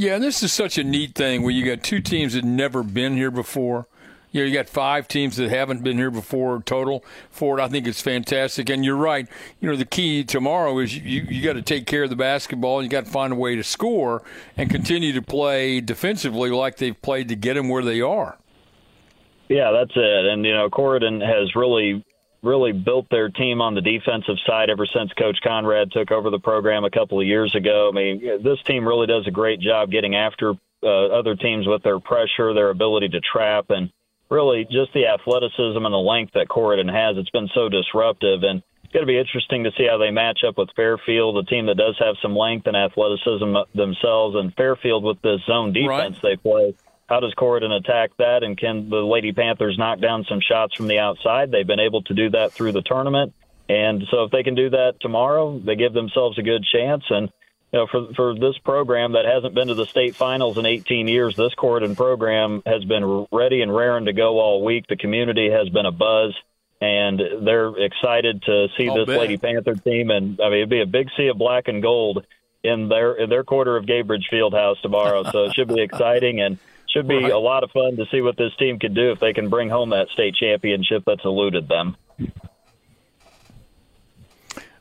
Yeah, 0.00 0.14
and 0.14 0.24
this 0.24 0.42
is 0.42 0.50
such 0.50 0.78
a 0.78 0.82
neat 0.82 1.14
thing 1.14 1.42
where 1.42 1.52
you 1.52 1.62
got 1.62 1.84
two 1.84 2.00
teams 2.00 2.32
that 2.32 2.42
never 2.42 2.82
been 2.82 3.18
here 3.18 3.30
before. 3.30 3.86
You 4.32 4.40
know, 4.40 4.46
you 4.46 4.54
got 4.54 4.66
five 4.66 5.06
teams 5.08 5.36
that 5.36 5.50
haven't 5.50 5.82
been 5.82 5.98
here 5.98 6.10
before 6.10 6.62
total 6.62 7.04
for 7.30 7.58
it. 7.58 7.62
I 7.62 7.68
think 7.68 7.86
it's 7.86 8.00
fantastic. 8.00 8.70
And 8.70 8.82
you're 8.82 8.96
right. 8.96 9.28
You 9.60 9.68
know, 9.68 9.76
the 9.76 9.84
key 9.84 10.24
tomorrow 10.24 10.78
is 10.78 10.96
you, 10.96 11.20
you 11.28 11.42
got 11.42 11.52
to 11.52 11.60
take 11.60 11.84
care 11.84 12.04
of 12.04 12.08
the 12.08 12.16
basketball. 12.16 12.82
You 12.82 12.88
got 12.88 13.04
to 13.04 13.10
find 13.10 13.34
a 13.34 13.36
way 13.36 13.56
to 13.56 13.62
score 13.62 14.22
and 14.56 14.70
continue 14.70 15.12
to 15.12 15.20
play 15.20 15.82
defensively 15.82 16.48
like 16.48 16.78
they've 16.78 17.02
played 17.02 17.28
to 17.28 17.36
get 17.36 17.52
them 17.52 17.68
where 17.68 17.82
they 17.84 18.00
are. 18.00 18.38
Yeah, 19.50 19.70
that's 19.70 19.92
it. 19.94 20.24
And, 20.24 20.46
you 20.46 20.54
know, 20.54 20.70
Corydon 20.70 21.20
has 21.20 21.54
really 21.54 22.02
really 22.42 22.72
built 22.72 23.06
their 23.10 23.28
team 23.28 23.60
on 23.60 23.74
the 23.74 23.80
defensive 23.80 24.36
side 24.46 24.70
ever 24.70 24.86
since 24.86 25.12
Coach 25.12 25.38
Conrad 25.42 25.92
took 25.92 26.10
over 26.10 26.30
the 26.30 26.38
program 26.38 26.84
a 26.84 26.90
couple 26.90 27.20
of 27.20 27.26
years 27.26 27.54
ago. 27.54 27.90
I 27.92 27.94
mean, 27.94 28.42
this 28.42 28.62
team 28.62 28.86
really 28.86 29.06
does 29.06 29.26
a 29.26 29.30
great 29.30 29.60
job 29.60 29.90
getting 29.90 30.16
after 30.16 30.54
uh, 30.82 31.06
other 31.06 31.36
teams 31.36 31.66
with 31.66 31.82
their 31.82 32.00
pressure, 32.00 32.54
their 32.54 32.70
ability 32.70 33.08
to 33.10 33.20
trap, 33.20 33.66
and 33.68 33.90
really 34.30 34.64
just 34.70 34.92
the 34.94 35.06
athleticism 35.06 35.84
and 35.84 35.92
the 35.92 35.98
length 35.98 36.32
that 36.34 36.48
Corydon 36.48 36.90
has. 36.90 37.18
It's 37.18 37.30
been 37.30 37.48
so 37.54 37.68
disruptive, 37.68 38.42
and 38.42 38.62
it's 38.84 38.92
going 38.92 39.06
to 39.06 39.10
be 39.12 39.18
interesting 39.18 39.64
to 39.64 39.72
see 39.76 39.86
how 39.86 39.98
they 39.98 40.10
match 40.10 40.40
up 40.46 40.56
with 40.56 40.70
Fairfield, 40.74 41.36
a 41.36 41.44
team 41.44 41.66
that 41.66 41.76
does 41.76 41.96
have 41.98 42.16
some 42.22 42.34
length 42.34 42.66
and 42.66 42.76
athleticism 42.76 43.54
themselves, 43.74 44.36
and 44.36 44.54
Fairfield 44.54 45.04
with 45.04 45.20
this 45.20 45.40
zone 45.46 45.72
defense 45.72 46.18
right. 46.22 46.22
they 46.22 46.36
play 46.36 46.74
how 47.10 47.18
does 47.18 47.34
Corydon 47.34 47.72
attack 47.72 48.12
that? 48.18 48.44
And 48.44 48.56
can 48.56 48.88
the 48.88 48.98
Lady 48.98 49.32
Panthers 49.32 49.76
knock 49.76 49.98
down 49.98 50.24
some 50.28 50.40
shots 50.40 50.76
from 50.76 50.86
the 50.86 51.00
outside? 51.00 51.50
They've 51.50 51.66
been 51.66 51.80
able 51.80 52.02
to 52.02 52.14
do 52.14 52.30
that 52.30 52.52
through 52.52 52.70
the 52.70 52.82
tournament. 52.82 53.34
And 53.68 54.04
so 54.10 54.22
if 54.22 54.30
they 54.30 54.44
can 54.44 54.54
do 54.54 54.70
that 54.70 54.94
tomorrow, 55.00 55.58
they 55.58 55.74
give 55.74 55.92
themselves 55.92 56.38
a 56.38 56.42
good 56.42 56.64
chance. 56.72 57.02
And, 57.10 57.28
you 57.72 57.80
know, 57.80 57.86
for, 57.90 58.14
for 58.14 58.34
this 58.34 58.56
program 58.58 59.12
that 59.12 59.24
hasn't 59.24 59.54
been 59.54 59.68
to 59.68 59.74
the 59.74 59.86
state 59.86 60.14
finals 60.14 60.56
in 60.56 60.66
18 60.66 61.08
years, 61.08 61.34
this 61.34 61.52
Corydon 61.56 61.96
program 61.96 62.62
has 62.64 62.84
been 62.84 63.26
ready 63.32 63.60
and 63.62 63.74
raring 63.74 64.04
to 64.04 64.12
go 64.12 64.38
all 64.38 64.64
week. 64.64 64.86
The 64.88 64.96
community 64.96 65.50
has 65.50 65.68
been 65.68 65.86
a 65.86 65.92
buzz 65.92 66.32
and 66.80 67.20
they're 67.44 67.76
excited 67.76 68.42
to 68.42 68.68
see 68.78 68.88
I'll 68.88 68.94
this 68.94 69.06
bet. 69.06 69.18
Lady 69.18 69.36
Panther 69.36 69.74
team. 69.74 70.10
And 70.10 70.40
I 70.40 70.48
mean, 70.48 70.58
it'd 70.58 70.70
be 70.70 70.80
a 70.80 70.86
big 70.86 71.08
sea 71.16 71.26
of 71.26 71.38
black 71.38 71.66
and 71.66 71.82
gold 71.82 72.24
in 72.62 72.88
their 72.88 73.14
in 73.14 73.30
their 73.30 73.42
quarter 73.42 73.76
of 73.76 73.84
Gainbridge 73.86 74.30
Fieldhouse 74.32 74.80
tomorrow. 74.80 75.24
so 75.30 75.44
it 75.44 75.54
should 75.54 75.68
be 75.68 75.80
exciting 75.82 76.40
and 76.40 76.58
should 76.92 77.06
be 77.08 77.16
Right. 77.22 77.32
a 77.32 77.38
lot 77.38 77.62
of 77.64 77.70
fun 77.70 77.96
to 77.96 78.06
see 78.10 78.20
what 78.20 78.36
this 78.36 78.52
team 78.58 78.78
can 78.78 78.94
do 78.94 79.12
if 79.12 79.20
they 79.20 79.32
can 79.32 79.48
bring 79.48 79.68
home 79.68 79.90
that 79.90 80.08
state 80.10 80.34
championship 80.34 81.04
that's 81.06 81.24
eluded 81.24 81.68
them. 81.68 81.96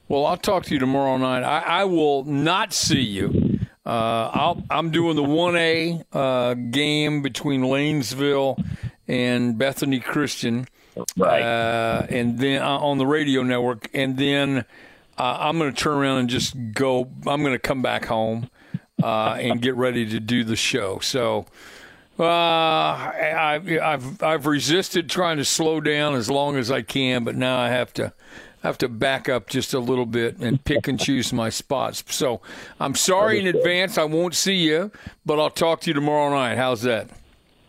Well, 0.08 0.26
I'll 0.26 0.38
talk 0.38 0.64
to 0.66 0.74
you 0.74 0.80
tomorrow 0.80 1.18
night. 1.18 1.44
I, 1.44 1.82
I 1.82 1.84
will 1.84 2.24
not 2.24 2.74
see 2.74 3.02
you. 3.02 3.60
Uh, 3.86 4.30
I'll, 4.34 4.64
I'm 4.70 4.90
doing 4.90 5.16
the 5.16 5.24
1A 5.24 6.04
uh, 6.12 6.54
game 6.56 7.22
between 7.22 7.62
Lanesville 7.62 8.64
and 9.08 9.58
Bethany 9.58 10.00
Christian. 10.00 10.68
Right. 11.16 11.42
Uh, 11.42 12.08
and 12.10 12.40
then 12.40 12.62
uh, 12.62 12.78
on 12.80 12.98
the 12.98 13.06
radio 13.06 13.44
network. 13.44 13.88
And 13.94 14.18
then 14.18 14.66
uh, 15.18 15.38
I'm 15.40 15.60
going 15.60 15.72
to 15.74 15.80
turn 15.80 15.98
around 15.98 16.20
and 16.20 16.30
just 16.30 16.56
go. 16.74 17.08
I'm 17.28 17.42
going 17.42 17.54
to 17.54 17.60
come 17.60 17.82
back 17.84 18.06
home 18.06 18.50
uh, 19.02 19.38
and 19.40 19.62
get 19.62 19.76
ready 19.76 20.08
to 20.10 20.20
do 20.20 20.44
the 20.44 20.56
show. 20.56 21.00
So. 21.00 21.46
Uh, 22.20 22.24
I, 22.24 23.62
I, 23.66 23.94
I've 23.94 24.22
I've 24.22 24.46
resisted 24.46 25.10
trying 25.10 25.38
to 25.38 25.46
slow 25.46 25.80
down 25.80 26.16
as 26.16 26.30
long 26.30 26.58
as 26.58 26.70
I 26.70 26.82
can, 26.82 27.24
but 27.24 27.36
now 27.36 27.58
I 27.58 27.70
have 27.70 27.94
to 27.94 28.14
have 28.62 28.78
to 28.80 28.90
back 28.90 29.30
up 29.30 29.48
just 29.48 29.74
a 29.74 29.80
little 29.80 30.06
bit 30.06 30.38
and 30.38 30.62
pick 30.64 30.88
and 30.88 31.00
choose 31.00 31.32
my 31.32 31.50
spots. 31.50 32.04
So 32.10 32.42
I'm 32.80 32.94
sorry 32.94 33.40
in 33.40 33.48
advance. 33.48 33.98
I 33.98 34.04
won't 34.04 34.36
see 34.36 34.56
you, 34.56 34.92
but 35.26 35.40
I'll 35.40 35.50
talk 35.50 35.80
to 35.82 35.90
you 35.90 35.94
tomorrow 35.94 36.30
night. 36.30 36.58
How's 36.58 36.82
that? 36.82 37.10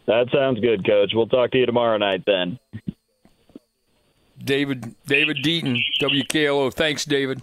That 0.07 0.27
sounds 0.33 0.59
good, 0.59 0.85
Coach. 0.85 1.13
We'll 1.15 1.29
talk 1.29 1.53
to 1.53 1.59
you 1.59 1.67
tomorrow 1.67 1.97
night 1.97 2.25
then. 2.27 2.59
David 4.43 4.97
David 5.07 5.39
Deaton, 5.45 5.81
WKLO. 6.01 6.73
Thanks, 6.75 7.05
David. 7.05 7.43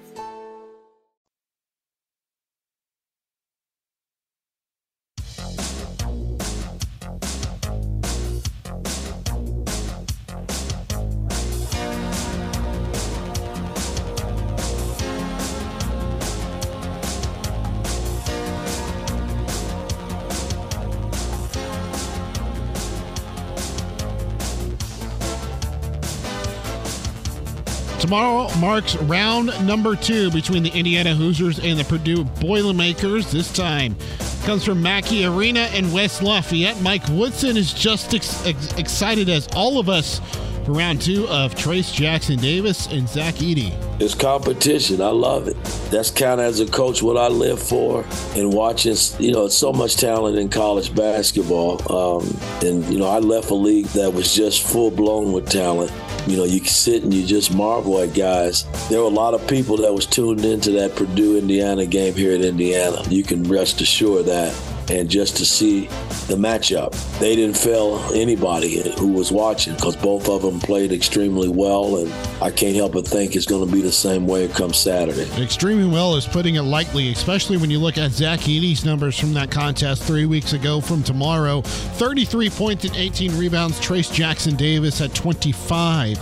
Tomorrow 28.11 28.53
marks 28.57 28.97
round 28.97 29.47
number 29.65 29.95
two 29.95 30.29
between 30.31 30.63
the 30.63 30.69
Indiana 30.71 31.15
Hoosiers 31.15 31.59
and 31.59 31.79
the 31.79 31.85
Purdue 31.85 32.25
Boilermakers. 32.25 33.31
This 33.31 33.53
time 33.53 33.95
comes 34.43 34.65
from 34.65 34.81
Mackey 34.81 35.23
Arena 35.23 35.69
in 35.73 35.93
West 35.93 36.21
Lafayette. 36.21 36.81
Mike 36.81 37.07
Woodson 37.11 37.55
is 37.55 37.71
just 37.71 38.13
ex- 38.13 38.45
ex- 38.45 38.73
excited 38.73 39.29
as 39.29 39.47
all 39.55 39.79
of 39.79 39.87
us 39.87 40.19
for 40.65 40.73
round 40.73 41.01
two 41.01 41.25
of 41.29 41.55
Trayce 41.55 41.93
Jackson 41.93 42.37
Davis 42.37 42.87
and 42.87 43.07
Zach 43.07 43.35
Edey. 43.35 43.73
It's 44.01 44.13
competition. 44.13 45.01
I 45.01 45.07
love 45.07 45.47
it. 45.47 45.55
That's 45.89 46.11
kind 46.11 46.41
of 46.41 46.47
as 46.47 46.59
a 46.59 46.65
coach 46.65 47.01
what 47.01 47.15
I 47.15 47.29
live 47.29 47.63
for 47.63 48.05
and 48.35 48.51
watching, 48.51 48.97
you 49.19 49.31
know, 49.31 49.47
so 49.47 49.71
much 49.71 49.95
talent 49.95 50.37
in 50.37 50.49
college 50.49 50.93
basketball. 50.93 51.79
Um, 51.89 52.37
and, 52.61 52.83
you 52.91 52.99
know, 52.99 53.07
I 53.07 53.19
left 53.19 53.51
a 53.51 53.55
league 53.55 53.85
that 53.87 54.13
was 54.13 54.35
just 54.35 54.67
full 54.67 54.91
blown 54.91 55.31
with 55.31 55.49
talent. 55.49 55.93
You 56.27 56.37
know, 56.37 56.43
you 56.43 56.63
sit 56.65 57.03
and 57.03 57.13
you 57.13 57.25
just 57.25 57.53
marvel 57.53 57.99
at 57.99 58.13
guys. 58.13 58.65
There 58.89 58.99
were 58.99 59.05
a 59.05 59.09
lot 59.09 59.33
of 59.33 59.45
people 59.47 59.77
that 59.77 59.93
was 59.93 60.05
tuned 60.05 60.45
into 60.45 60.71
that 60.71 60.95
Purdue 60.95 61.37
Indiana 61.37 61.85
game 61.85 62.13
here 62.13 62.33
at 62.33 62.41
Indiana. 62.41 63.03
You 63.09 63.23
can 63.23 63.43
rest 63.43 63.81
assured 63.81 64.25
that 64.27 64.53
and 64.89 65.09
just 65.09 65.37
to 65.37 65.45
see 65.45 65.87
the 66.27 66.35
matchup. 66.35 66.91
They 67.19 67.35
didn't 67.35 67.57
fail 67.57 67.99
anybody 68.13 68.91
who 68.97 69.07
was 69.13 69.31
watching 69.31 69.75
because 69.75 69.95
both 69.95 70.29
of 70.29 70.41
them 70.41 70.59
played 70.59 70.91
extremely 70.91 71.47
well, 71.47 71.97
and 71.97 72.11
I 72.41 72.51
can't 72.51 72.75
help 72.75 72.93
but 72.93 73.07
think 73.07 73.35
it's 73.35 73.45
going 73.45 73.67
to 73.67 73.71
be 73.71 73.81
the 73.81 73.91
same 73.91 74.27
way 74.27 74.43
it 74.45 74.51
comes 74.51 74.77
Saturday. 74.77 75.29
Extremely 75.41 75.89
well 75.89 76.15
is 76.15 76.25
putting 76.25 76.55
it 76.55 76.63
lightly, 76.63 77.11
especially 77.11 77.57
when 77.57 77.69
you 77.69 77.79
look 77.79 77.97
at 77.97 78.11
Zach 78.11 78.39
Edey's 78.41 78.85
numbers 78.85 79.19
from 79.19 79.33
that 79.33 79.51
contest 79.51 80.03
three 80.03 80.25
weeks 80.25 80.53
ago 80.53 80.81
from 80.81 81.03
tomorrow 81.03 81.61
33 81.61 82.49
points 82.49 82.85
and 82.85 82.95
18 82.95 83.37
rebounds. 83.37 83.79
Trayce 83.79 84.11
Jackson 84.11 84.55
Davis 84.55 85.01
at 85.01 85.13
25 85.13 86.17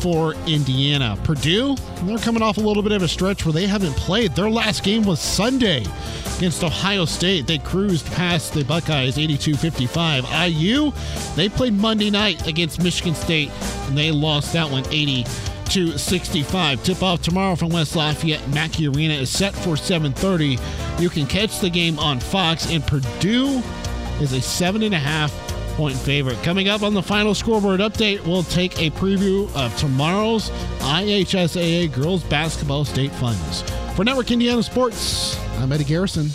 for 0.00 0.34
Indiana. 0.46 1.18
Purdue, 1.24 1.76
they're 2.02 2.18
coming 2.18 2.42
off 2.42 2.56
a 2.56 2.60
little 2.60 2.82
bit 2.82 2.92
of 2.92 3.02
a 3.02 3.08
stretch 3.08 3.44
where 3.44 3.52
they 3.52 3.66
haven't 3.66 3.94
played. 3.96 4.34
Their 4.34 4.50
last 4.50 4.82
game 4.82 5.04
was 5.04 5.20
Sunday 5.20 5.84
against 6.36 6.62
Ohio 6.62 7.04
State. 7.04 7.46
They 7.46 7.58
cruised 7.58 8.06
past 8.12 8.54
the 8.54 8.64
Buckeyes 8.64 9.18
82 9.18 9.54
55. 9.54 10.24
IU, 10.48 10.92
they 11.36 11.48
played 11.48 11.74
Monday 11.74 12.10
night 12.10 12.46
against 12.46 12.82
Michigan 12.82 13.14
State 13.14 13.50
and 13.86 13.98
they 13.98 14.10
lost 14.10 14.52
that 14.52 14.70
one 14.70 14.84
80 14.90 15.24
to 15.70 15.98
65. 15.98 16.82
Tip 16.82 17.02
off 17.02 17.22
tomorrow 17.22 17.54
from 17.54 17.70
West 17.70 17.94
Lafayette. 17.94 18.46
Mackey 18.50 18.88
Arena 18.88 19.14
is 19.14 19.30
set 19.30 19.54
for 19.54 19.76
7:30. 19.76 20.58
You 21.00 21.10
can 21.10 21.26
catch 21.26 21.60
the 21.60 21.70
game 21.70 21.98
on 21.98 22.20
Fox, 22.20 22.70
and 22.70 22.86
Purdue 22.86 23.62
is 24.20 24.32
a 24.32 24.40
seven 24.40 24.82
and 24.82 24.94
a 24.94 24.98
half 24.98 25.32
point 25.78 25.96
favorite. 25.96 26.36
Coming 26.42 26.66
up 26.68 26.82
on 26.82 26.92
the 26.92 27.02
final 27.02 27.36
scoreboard 27.36 27.78
update, 27.78 28.26
we'll 28.26 28.42
take 28.42 28.82
a 28.82 28.90
preview 28.90 29.48
of 29.54 29.74
tomorrow's 29.78 30.50
IHSAA 30.80 31.94
Girls 31.94 32.24
Basketball 32.24 32.84
State 32.84 33.12
Finals. 33.12 33.62
For 33.94 34.04
Network 34.04 34.32
Indiana 34.32 34.60
Sports, 34.64 35.38
I'm 35.58 35.70
Eddie 35.70 35.84
Garrison. 35.84 36.30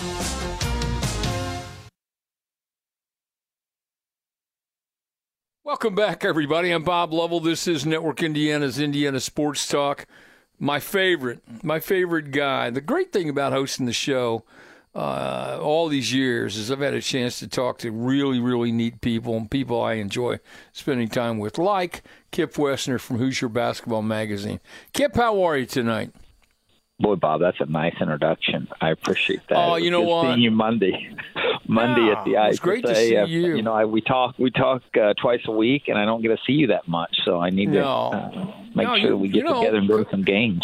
Welcome 5.66 5.94
back, 5.94 6.24
everybody. 6.24 6.72
I'm 6.72 6.84
Bob 6.84 7.12
Lovell. 7.12 7.42
This 7.42 7.68
is 7.68 7.86
Network 7.86 8.24
Indiana's 8.24 8.80
Indiana 8.80 9.20
Sports 9.20 9.68
Talk. 9.68 10.06
My 10.58 10.80
favorite, 10.80 11.42
my 11.62 11.82
favorite 11.82 12.32
guy. 12.32 12.70
The 12.70 12.80
great 12.80 13.12
thing 13.12 13.28
about 13.28 13.52
hosting 13.52 13.88
the 13.88 13.92
show 13.92 14.46
uh, 14.96 15.58
all 15.62 15.88
these 15.88 16.14
years 16.14 16.56
is 16.58 16.70
I've 16.70 16.80
had 16.80 16.94
a 16.94 17.02
chance 17.02 17.40
to 17.40 17.48
talk 17.48 17.80
to 17.80 17.92
really, 17.92 18.40
really 18.40 18.72
neat 18.72 19.02
people 19.02 19.36
and 19.36 19.50
people 19.50 19.82
I 19.82 19.94
enjoy 19.94 20.40
spending 20.72 21.08
time 21.08 21.40
with, 21.40 21.58
like 21.58 22.04
Kip 22.32 22.54
Wesner 22.54 23.00
from 23.00 23.18
Hoosier 23.18 23.50
Basketball 23.50 24.04
Magazine. 24.04 24.60
Kip, 24.94 25.16
how 25.16 25.42
are 25.44 25.58
you 25.58 25.66
tonight? 25.66 26.12
Boy, 27.00 27.16
Bob, 27.16 27.42
that's 27.42 27.60
a 27.60 27.66
nice 27.66 27.96
introduction. 28.00 28.68
I 28.80 28.92
appreciate 28.92 29.42
that. 29.50 29.58
Oh, 29.58 29.76
you 29.78 29.90
know 29.90 30.02
what? 30.02 30.28
Seeing 30.28 30.42
you 30.42 30.52
Monday, 30.52 31.10
Monday 31.68 32.06
yeah, 32.06 32.20
at 32.20 32.26
the 32.26 32.38
I 32.38 32.50
It's 32.50 32.60
great 32.60 32.86
to 32.86 32.96
see 32.96 33.18
uh, 33.18 33.26
you. 33.26 33.56
You 33.56 33.64
know, 33.64 33.74
I, 33.74 33.86
we 33.86 34.00
talk 34.00 34.36
we 34.38 34.52
talk 34.52 34.84
uh, 35.02 35.14
twice 35.20 35.42
a 35.46 35.52
week, 35.52 35.88
and 35.88 35.98
I 35.98 36.06
don't 36.06 36.22
get 36.22 36.28
to 36.30 36.38
see 36.46 36.54
you 36.54 36.68
that 36.68 36.88
much, 36.88 37.18
so 37.26 37.42
I 37.42 37.50
need 37.50 37.70
No. 37.70 37.82
to 37.82 38.18
uh, 38.40 38.54
make 38.76 38.88
No, 38.88 38.96
sure 39.00 39.10
you- 39.10 39.18
we 39.18 39.28
get 39.28 39.44
know, 39.44 39.60
together 39.60 39.78
and 39.80 39.88
go 39.88 40.04
to 40.04 40.10
some 40.12 40.22
games. 40.24 40.64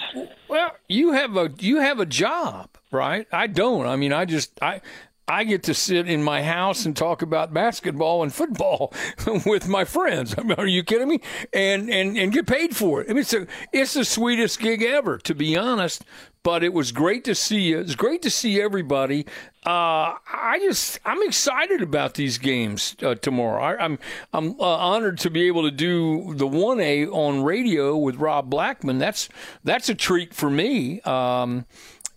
Well, 0.50 0.72
you 0.88 1.12
have 1.14 1.38
a 1.38 1.52
you 1.60 1.78
have 1.80 2.00
a 2.00 2.06
job, 2.06 2.70
right? 2.92 3.28
I 3.32 3.48
don't. 3.48 3.86
I 3.86 3.96
mean, 3.96 4.12
I 4.12 4.26
just 4.26 4.52
I 4.62 4.82
I 5.28 5.44
get 5.44 5.62
to 5.64 5.76
sit 5.76 6.10
in 6.10 6.24
my 6.24 6.42
house 6.42 6.88
and 6.88 6.98
talk 6.98 7.22
about 7.22 7.54
basketball 7.54 8.24
and 8.24 8.34
football 8.34 8.92
with 9.46 9.68
my 9.68 9.86
friends. 9.86 10.34
I 10.36 10.42
mean, 10.44 10.54
are 10.58 10.66
you 10.66 10.84
kidding 10.84 11.08
me? 11.08 11.22
And 11.54 11.88
and 11.90 12.18
and 12.18 12.34
get 12.34 12.48
paid 12.48 12.76
for 12.76 13.02
it. 13.02 13.10
I 13.10 13.14
mean, 13.14 13.22
it's 13.22 13.34
a, 13.34 13.46
it's 13.72 13.94
the 13.94 14.04
sweetest 14.04 14.60
gig 14.60 14.82
ever, 14.82 15.20
to 15.20 15.36
be 15.36 15.56
honest. 15.56 16.04
But 16.42 16.64
it 16.64 16.74
was 16.74 16.94
great 16.94 17.26
to 17.26 17.36
see 17.36 17.62
you. 17.62 17.80
It's 17.80 17.96
great 17.96 18.22
to 18.22 18.30
see 18.30 18.62
everybody. 18.62 19.26
Uh, 19.66 20.16
I 20.32 20.58
just 20.62 21.00
I'm 21.04 21.22
excited 21.24 21.82
about 21.82 22.14
these 22.14 22.38
games 22.38 22.96
uh, 23.04 23.16
tomorrow. 23.16 23.62
I, 23.62 23.84
I'm 23.84 24.00
I'm 24.32 24.60
uh, 24.60 24.64
honored 24.64 25.18
to 25.20 25.30
be 25.30 25.48
able 25.48 25.64
to 25.64 25.72
do 25.72 26.34
the 26.36 26.48
one 26.48 26.80
A 26.80 27.08
on 27.08 27.44
radio 27.44 27.98
with 27.98 28.16
Rob 28.16 28.50
Blackman. 28.50 29.00
That's 29.00 29.28
that's 29.66 29.90
a 29.90 29.96
treat 29.96 30.34
for 30.34 30.50
me. 30.50 31.02
Um, 31.02 31.66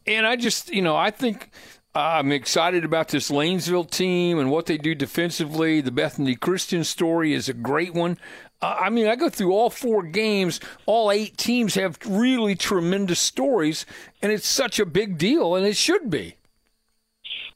and 0.07 0.25
I 0.25 0.37
just 0.37 0.73
you 0.73 0.83
know 0.83 0.95
I 0.95 1.11
think 1.11 1.51
I'm 1.95 2.33
excited 2.33 2.85
about 2.85 3.09
this 3.09 3.31
Lanesville 3.31 3.91
team 3.91 4.39
and 4.39 4.51
what 4.51 4.67
they 4.67 4.79
do 4.79 4.95
defensively. 4.95 5.83
The 5.83 5.91
Bethany 5.91 6.37
Christian 6.37 6.85
story 6.85 7.35
is 7.35 7.51
a 7.51 7.55
great 7.55 7.93
one. 7.93 8.19
I 8.63 8.91
mean, 8.91 9.09
I 9.09 9.17
go 9.17 9.29
through 9.29 9.53
all 9.53 9.71
four 9.71 10.03
games. 10.05 10.61
All 10.87 11.11
eight 11.11 11.37
teams 11.37 11.75
have 11.75 11.99
really 12.07 12.55
tremendous 12.55 13.19
stories, 13.21 13.85
and 14.23 14.31
it's 14.31 14.47
such 14.47 14.79
a 14.79 14.87
big 14.87 15.19
deal, 15.19 15.57
and 15.57 15.67
it 15.67 15.77
should 15.77 16.09
be. 16.11 16.37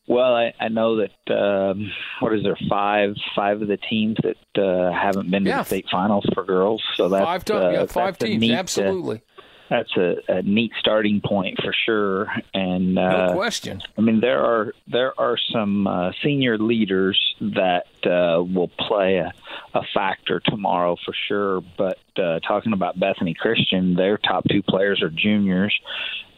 Well, 0.09 0.35
I, 0.37 0.53
I 0.61 0.69
know 0.69 0.97
that 0.99 1.35
um, 1.37 1.91
what 2.21 2.33
is 2.33 2.43
there 2.45 2.57
five 2.69 3.15
five 3.35 3.61
of 3.63 3.67
the 3.69 3.77
teams 3.77 4.17
that 4.23 4.63
uh, 4.63 4.93
haven't 4.93 5.31
been 5.31 5.43
to 5.45 5.51
Yeah. 5.51 5.59
the 5.59 5.65
state 5.65 5.87
finals 5.91 6.25
for 6.33 6.45
girls. 6.45 6.83
So 6.95 7.09
that's 7.09 7.25
Five, 7.25 7.45
to- 7.47 7.67
uh, 7.67 7.71
yeah, 7.71 7.87
five 7.87 8.17
teams, 8.19 8.41
neat, 8.41 8.55
uh, 8.55 8.59
absolutely, 8.59 9.23
that's 9.69 9.97
a, 9.97 10.17
a 10.29 10.43
neat 10.43 10.73
starting 10.79 11.21
point 11.21 11.59
for 11.63 11.73
sure. 11.85 12.29
And 12.55 12.99
uh, 12.99 13.29
no 13.29 13.35
question. 13.35 13.83
I 13.99 14.01
mean, 14.01 14.21
there 14.21 14.45
are 14.45 14.73
there 14.87 15.19
are 15.21 15.37
some 15.53 15.87
uh, 15.87 16.13
senior 16.23 16.57
leaders 16.59 17.19
that 17.41 17.87
uh, 18.05 18.43
will 18.43 18.69
play 18.79 19.17
a, 19.17 19.33
a 19.75 19.83
factor 19.95 20.41
tomorrow 20.41 20.97
for 21.05 21.15
sure. 21.27 21.63
But 21.77 21.99
uh, 22.17 22.41
talking 22.41 22.73
about 22.73 22.99
Bethany 22.99 23.35
Christian, 23.35 23.95
their 23.95 24.19
top 24.19 24.45
two 24.49 24.63
players 24.63 25.03
are 25.03 25.11
juniors, 25.11 25.77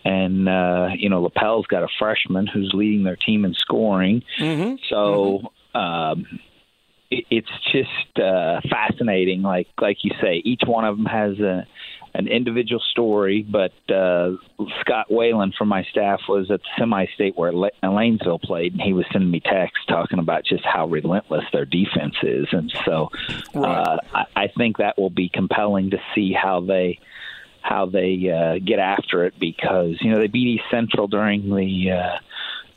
and 0.05 0.49
uh, 0.49 0.88
you 0.97 1.09
know 1.11 1.23
Lapel's 1.23 1.67
got 1.67 1.83
a 1.83 1.88
freshman 1.99 2.47
who's 2.47 2.71
leading 2.75 3.05
their 3.05 3.17
team 3.17 3.45
in 3.45 3.55
scoring. 3.55 4.23
Mm-hmm. 4.38 4.77
So. 4.88 5.53
Um, 5.75 6.27
it- 7.11 7.25
it's 7.31 7.49
just 7.73 8.19
uh, 8.19 8.61
fascinating. 8.69 9.41
Like 9.43 9.69
like 9.81 9.99
you 10.03 10.11
say, 10.21 10.43
each 10.45 10.61
one 10.67 10.85
of 10.85 10.97
them 10.99 11.07
has 11.07 11.38
a 11.38 11.67
an 12.14 12.29
individual 12.29 12.83
story. 12.90 13.42
But 13.42 13.73
uh, 13.92 14.33
Scott 14.81 15.11
Whalen 15.11 15.53
from 15.57 15.68
my 15.68 15.85
staff 15.90 16.21
was 16.29 16.51
at 16.51 16.61
the 16.61 16.68
semi-state 16.79 17.37
where 17.37 17.53
La- 17.53 17.68
Lanesville 17.83 18.40
played, 18.42 18.73
and 18.73 18.83
he 18.83 18.92
was 18.92 19.07
sending 19.12 19.31
me 19.31 19.40
texts 19.40 19.85
talking 19.88 20.18
about 20.18 20.44
just 20.44 20.64
how 20.64 20.87
relentless 20.87 21.44
their 21.53 21.64
defense 21.64 22.14
is. 22.23 22.47
And 22.53 22.73
so 22.85 23.11
uh, 23.55 23.99
I, 24.14 24.25
I 24.37 24.49
think 24.57 24.79
that 24.79 24.99
will 24.99 25.11
be 25.11 25.29
compelling 25.29 25.90
to 25.90 25.99
see 26.14 26.33
how 26.33 26.61
they 26.61 26.99
how 27.61 27.87
they 27.87 28.31
uh, 28.31 28.64
get 28.64 28.79
after 28.79 29.25
it 29.25 29.35
because 29.38 29.97
you 30.01 30.11
know 30.11 30.18
they 30.18 30.29
beat 30.29 30.49
East 30.49 30.64
Central 30.71 31.07
during 31.09 31.55
the. 31.55 31.90
Uh, 31.92 32.18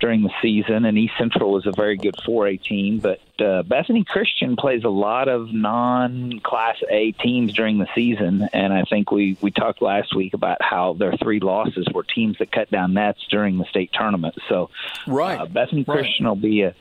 during 0.02 0.24
the 0.24 0.32
season, 0.42 0.84
and 0.84 0.98
East 0.98 1.14
Central 1.18 1.58
is 1.58 1.68
a 1.68 1.72
very 1.72 1.96
good 1.96 2.16
4A 2.28 2.62
team. 2.64 3.00
But 3.00 3.22
uh, 3.40 3.64
Bethany 3.64 4.04
Christian 4.04 4.56
plays 4.58 4.84
a 4.84 4.90
lot 4.90 5.30
of 5.30 5.54
non-Class 5.54 6.78
A 6.90 7.12
teams 7.12 7.54
during 7.54 7.78
the 7.78 7.88
season, 7.96 8.50
and 8.52 8.74
I 8.74 8.84
think 8.84 9.12
we 9.12 9.38
we 9.42 9.52
talked 9.52 9.82
last 9.82 10.16
week 10.16 10.34
about 10.34 10.58
how 10.62 10.94
their 10.94 11.14
three 11.14 11.40
losses 11.40 11.88
were 11.94 12.04
teams 12.04 12.38
that 12.40 12.52
cut 12.52 12.70
down 12.72 12.94
nets 12.94 13.22
during 13.30 13.58
the 13.60 13.66
state 13.66 13.92
tournament. 13.94 14.36
So, 14.50 14.70
Right. 15.08 15.40
uh, 15.40 15.46
Bethany 15.46 15.86
Right. 15.88 16.00
Christian 16.00 16.28
will 16.28 16.36
be 16.36 16.64
a 16.64 16.76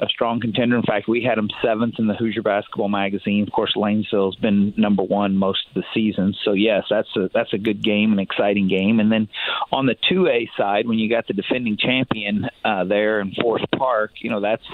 a 0.00 0.06
strong 0.08 0.40
contender. 0.40 0.76
In 0.76 0.82
fact, 0.82 1.08
we 1.08 1.22
had 1.22 1.38
them 1.38 1.48
seventh 1.62 1.98
in 1.98 2.06
the 2.06 2.14
Hoosier 2.14 2.42
Basketball 2.42 2.88
Magazine. 2.88 3.42
Of 3.46 3.52
course, 3.52 3.74
Lanesville's 3.76 4.36
been 4.36 4.74
number 4.76 5.02
one 5.02 5.36
most 5.36 5.66
of 5.68 5.74
the 5.74 5.84
season. 5.94 6.34
So 6.44 6.52
yes, 6.52 6.84
that's 6.90 7.08
a 7.16 7.30
that's 7.32 7.52
a 7.52 7.58
good 7.58 7.82
game, 7.82 8.12
an 8.12 8.18
exciting 8.18 8.68
game. 8.68 9.00
And 9.00 9.10
then 9.10 9.28
on 9.72 9.86
the 9.86 9.96
two 10.08 10.28
A 10.28 10.50
side, 10.56 10.86
when 10.86 10.98
you 10.98 11.08
got 11.08 11.26
the 11.26 11.34
defending 11.34 11.76
champion 11.76 12.48
uh, 12.64 12.84
there 12.84 13.20
in 13.20 13.32
Forest 13.32 13.66
Park, 13.76 14.12
you 14.18 14.30
know 14.30 14.40
that's 14.40 14.64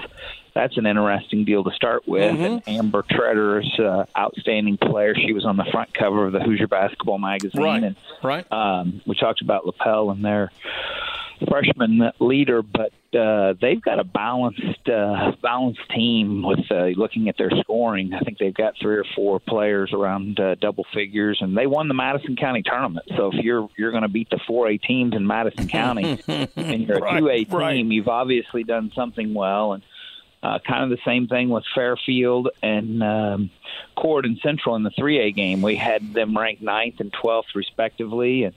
that's 0.54 0.76
an 0.76 0.86
interesting 0.86 1.44
deal 1.44 1.64
to 1.64 1.70
start 1.70 2.06
with. 2.06 2.34
Mm-hmm. 2.34 2.42
And 2.42 2.62
Amber 2.68 3.02
Tretter's 3.02 3.78
uh, 3.80 4.04
outstanding 4.18 4.76
player. 4.76 5.14
She 5.14 5.32
was 5.32 5.46
on 5.46 5.56
the 5.56 5.64
front 5.72 5.94
cover 5.94 6.26
of 6.26 6.32
the 6.32 6.40
Hoosier 6.40 6.66
Basketball 6.68 7.18
Magazine. 7.18 7.62
Right. 7.62 7.82
And 7.82 7.96
Right. 8.22 8.52
um, 8.52 9.00
we 9.06 9.14
talked 9.14 9.40
about 9.40 9.64
Lapel 9.66 10.10
and 10.10 10.22
their 10.24 10.52
freshman 11.48 12.12
leader, 12.20 12.62
but 12.62 12.92
uh, 13.14 13.54
they've 13.60 13.80
got 13.80 13.98
a 13.98 14.04
balanced 14.04 14.88
uh, 14.88 15.32
balanced 15.42 15.80
team 15.94 16.42
with 16.42 16.70
uh, 16.70 16.86
looking 16.96 17.28
at 17.28 17.36
their 17.36 17.50
scoring. 17.60 18.12
I 18.14 18.20
think 18.20 18.38
they've 18.38 18.54
got 18.54 18.74
three 18.80 18.96
or 18.96 19.04
four 19.14 19.40
players 19.40 19.92
around 19.92 20.40
uh, 20.40 20.54
double 20.56 20.84
figures, 20.94 21.38
and 21.40 21.56
they 21.56 21.66
won 21.66 21.88
the 21.88 21.94
Madison 21.94 22.36
County 22.36 22.62
tournament. 22.62 23.06
So 23.16 23.30
if 23.32 23.44
you're 23.44 23.68
you're 23.76 23.90
going 23.90 24.02
to 24.02 24.08
beat 24.08 24.30
the 24.30 24.40
four 24.46 24.68
A 24.68 24.78
teams 24.78 25.14
in 25.14 25.26
Madison 25.26 25.68
County 25.68 26.20
and 26.28 26.86
you're 26.86 27.04
a 27.04 27.18
two 27.18 27.28
A 27.28 27.44
team, 27.44 27.54
right. 27.54 27.84
you've 27.84 28.08
obviously 28.08 28.64
done 28.64 28.92
something 28.94 29.34
well. 29.34 29.74
And 29.74 29.82
uh, 30.42 30.58
kind 30.66 30.82
of 30.82 30.90
the 30.90 31.02
same 31.04 31.28
thing 31.28 31.48
with 31.50 31.64
Fairfield 31.74 32.48
and 32.62 33.02
um, 33.02 33.50
Corydon 33.96 34.40
Central 34.42 34.74
in 34.74 34.82
the 34.82 34.90
3A 34.90 35.34
game. 35.34 35.62
We 35.62 35.76
had 35.76 36.12
them 36.12 36.36
ranked 36.36 36.62
ninth 36.62 36.98
and 36.98 37.12
12th, 37.12 37.54
respectively. 37.54 38.44
And 38.44 38.54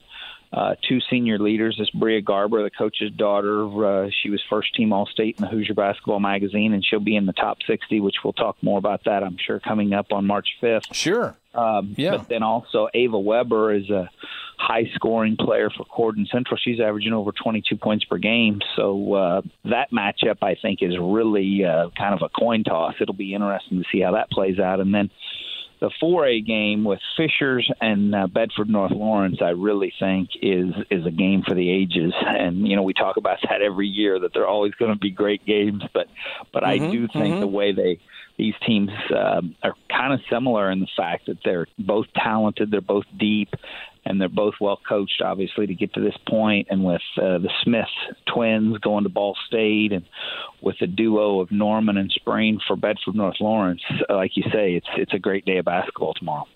uh, 0.56 0.74
two 0.88 1.00
senior 1.10 1.38
leaders, 1.38 1.76
this 1.78 1.90
Bria 1.90 2.22
Garber, 2.22 2.62
the 2.62 2.70
coach's 2.70 3.12
daughter. 3.12 4.06
Uh, 4.06 4.10
she 4.22 4.30
was 4.30 4.42
first 4.48 4.74
team 4.74 4.90
All 4.90 5.04
State 5.04 5.36
in 5.38 5.44
the 5.44 5.50
Hoosier 5.50 5.74
Basketball 5.74 6.18
Magazine, 6.18 6.72
and 6.72 6.82
she'll 6.82 6.98
be 6.98 7.14
in 7.14 7.26
the 7.26 7.34
top 7.34 7.58
60, 7.66 8.00
which 8.00 8.16
we'll 8.24 8.32
talk 8.32 8.56
more 8.62 8.78
about 8.78 9.04
that, 9.04 9.22
I'm 9.22 9.36
sure, 9.36 9.60
coming 9.60 9.92
up 9.92 10.12
on 10.12 10.26
March 10.26 10.48
5th. 10.62 10.94
Sure. 10.94 11.36
Um, 11.54 11.94
Yeah. 11.98 12.16
But 12.16 12.28
then 12.28 12.42
also 12.42 12.88
Ava 12.94 13.18
Weber 13.18 13.74
is 13.74 13.90
a 13.90 14.08
high 14.58 14.90
scoring 14.94 15.36
player 15.36 15.68
for 15.68 15.84
Corydon 15.84 16.26
Central. 16.30 16.56
She's 16.56 16.80
averaging 16.80 17.12
over 17.12 17.32
22 17.32 17.76
points 17.76 18.06
per 18.06 18.16
game. 18.16 18.60
So 18.76 19.12
uh, 19.12 19.42
that 19.66 19.90
matchup, 19.90 20.38
I 20.40 20.54
think, 20.54 20.82
is 20.82 20.96
really 20.98 21.66
uh, 21.66 21.90
kind 21.98 22.14
of 22.14 22.22
a 22.22 22.30
coin 22.30 22.64
toss. 22.64 22.94
It'll 22.98 23.14
be 23.14 23.34
interesting 23.34 23.82
to 23.82 23.84
see 23.92 24.00
how 24.00 24.12
that 24.12 24.30
plays 24.30 24.58
out. 24.58 24.80
And 24.80 24.94
then 24.94 25.10
the 25.80 25.90
4A 26.02 26.46
game 26.46 26.84
with 26.84 27.00
Fishers 27.16 27.70
and 27.80 28.14
uh, 28.14 28.26
Bedford 28.26 28.68
North 28.68 28.92
Lawrence, 28.92 29.38
I 29.42 29.50
really 29.50 29.92
think 29.98 30.30
is 30.40 30.72
is 30.90 31.04
a 31.06 31.10
game 31.10 31.42
for 31.46 31.54
the 31.54 31.70
ages. 31.70 32.12
And 32.26 32.66
you 32.66 32.76
know, 32.76 32.82
we 32.82 32.94
talk 32.94 33.16
about 33.16 33.38
that 33.48 33.62
every 33.62 33.86
year 33.88 34.18
that 34.20 34.32
they're 34.32 34.46
always 34.46 34.72
going 34.74 34.92
to 34.92 34.98
be 34.98 35.10
great 35.10 35.44
games, 35.44 35.82
but 35.92 36.06
but 36.52 36.64
I 36.64 36.78
Mhm, 36.78 36.90
do 36.90 37.08
think 37.08 37.36
mhm. 37.36 37.40
the 37.40 37.46
way 37.46 37.72
they 37.72 37.98
these 38.38 38.54
teams 38.66 38.90
um, 39.16 39.54
are 39.62 39.74
kind 39.88 40.12
of 40.12 40.20
similar 40.30 40.70
in 40.70 40.80
the 40.80 40.88
fact 40.96 41.26
that 41.26 41.38
they're 41.44 41.66
both 41.78 42.06
talented, 42.14 42.70
they're 42.70 42.80
both 42.82 43.06
deep, 43.18 43.48
and 44.06 44.20
they're 44.20 44.28
both 44.28 44.54
well 44.60 44.78
coached, 44.88 45.20
obviously, 45.20 45.66
to 45.66 45.74
get 45.74 45.92
to 45.94 46.00
this 46.00 46.16
point. 46.28 46.68
And 46.70 46.84
with 46.84 47.02
uh, 47.16 47.38
the 47.38 47.50
Smith 47.64 47.88
twins 48.32 48.78
going 48.78 49.02
to 49.02 49.10
Ball 49.10 49.36
State, 49.48 49.92
and 49.92 50.04
with 50.62 50.76
the 50.80 50.86
duo 50.86 51.40
of 51.40 51.50
Norman 51.50 51.96
and 51.96 52.10
Sprain 52.12 52.60
for 52.66 52.76
Bedford 52.76 53.16
North 53.16 53.36
Lawrence, 53.40 53.82
like 54.08 54.36
you 54.36 54.44
say, 54.52 54.74
it's 54.74 54.86
it's 54.96 55.12
a 55.12 55.18
great 55.18 55.44
day 55.44 55.58
of 55.58 55.64
basketball 55.64 56.14
tomorrow. 56.14 56.46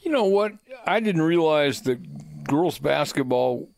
You 0.00 0.10
know 0.10 0.24
what? 0.24 0.52
I 0.86 1.00
didn't 1.00 1.22
realize 1.22 1.82
that 1.82 2.44
girls 2.44 2.78
basketball 2.78 3.68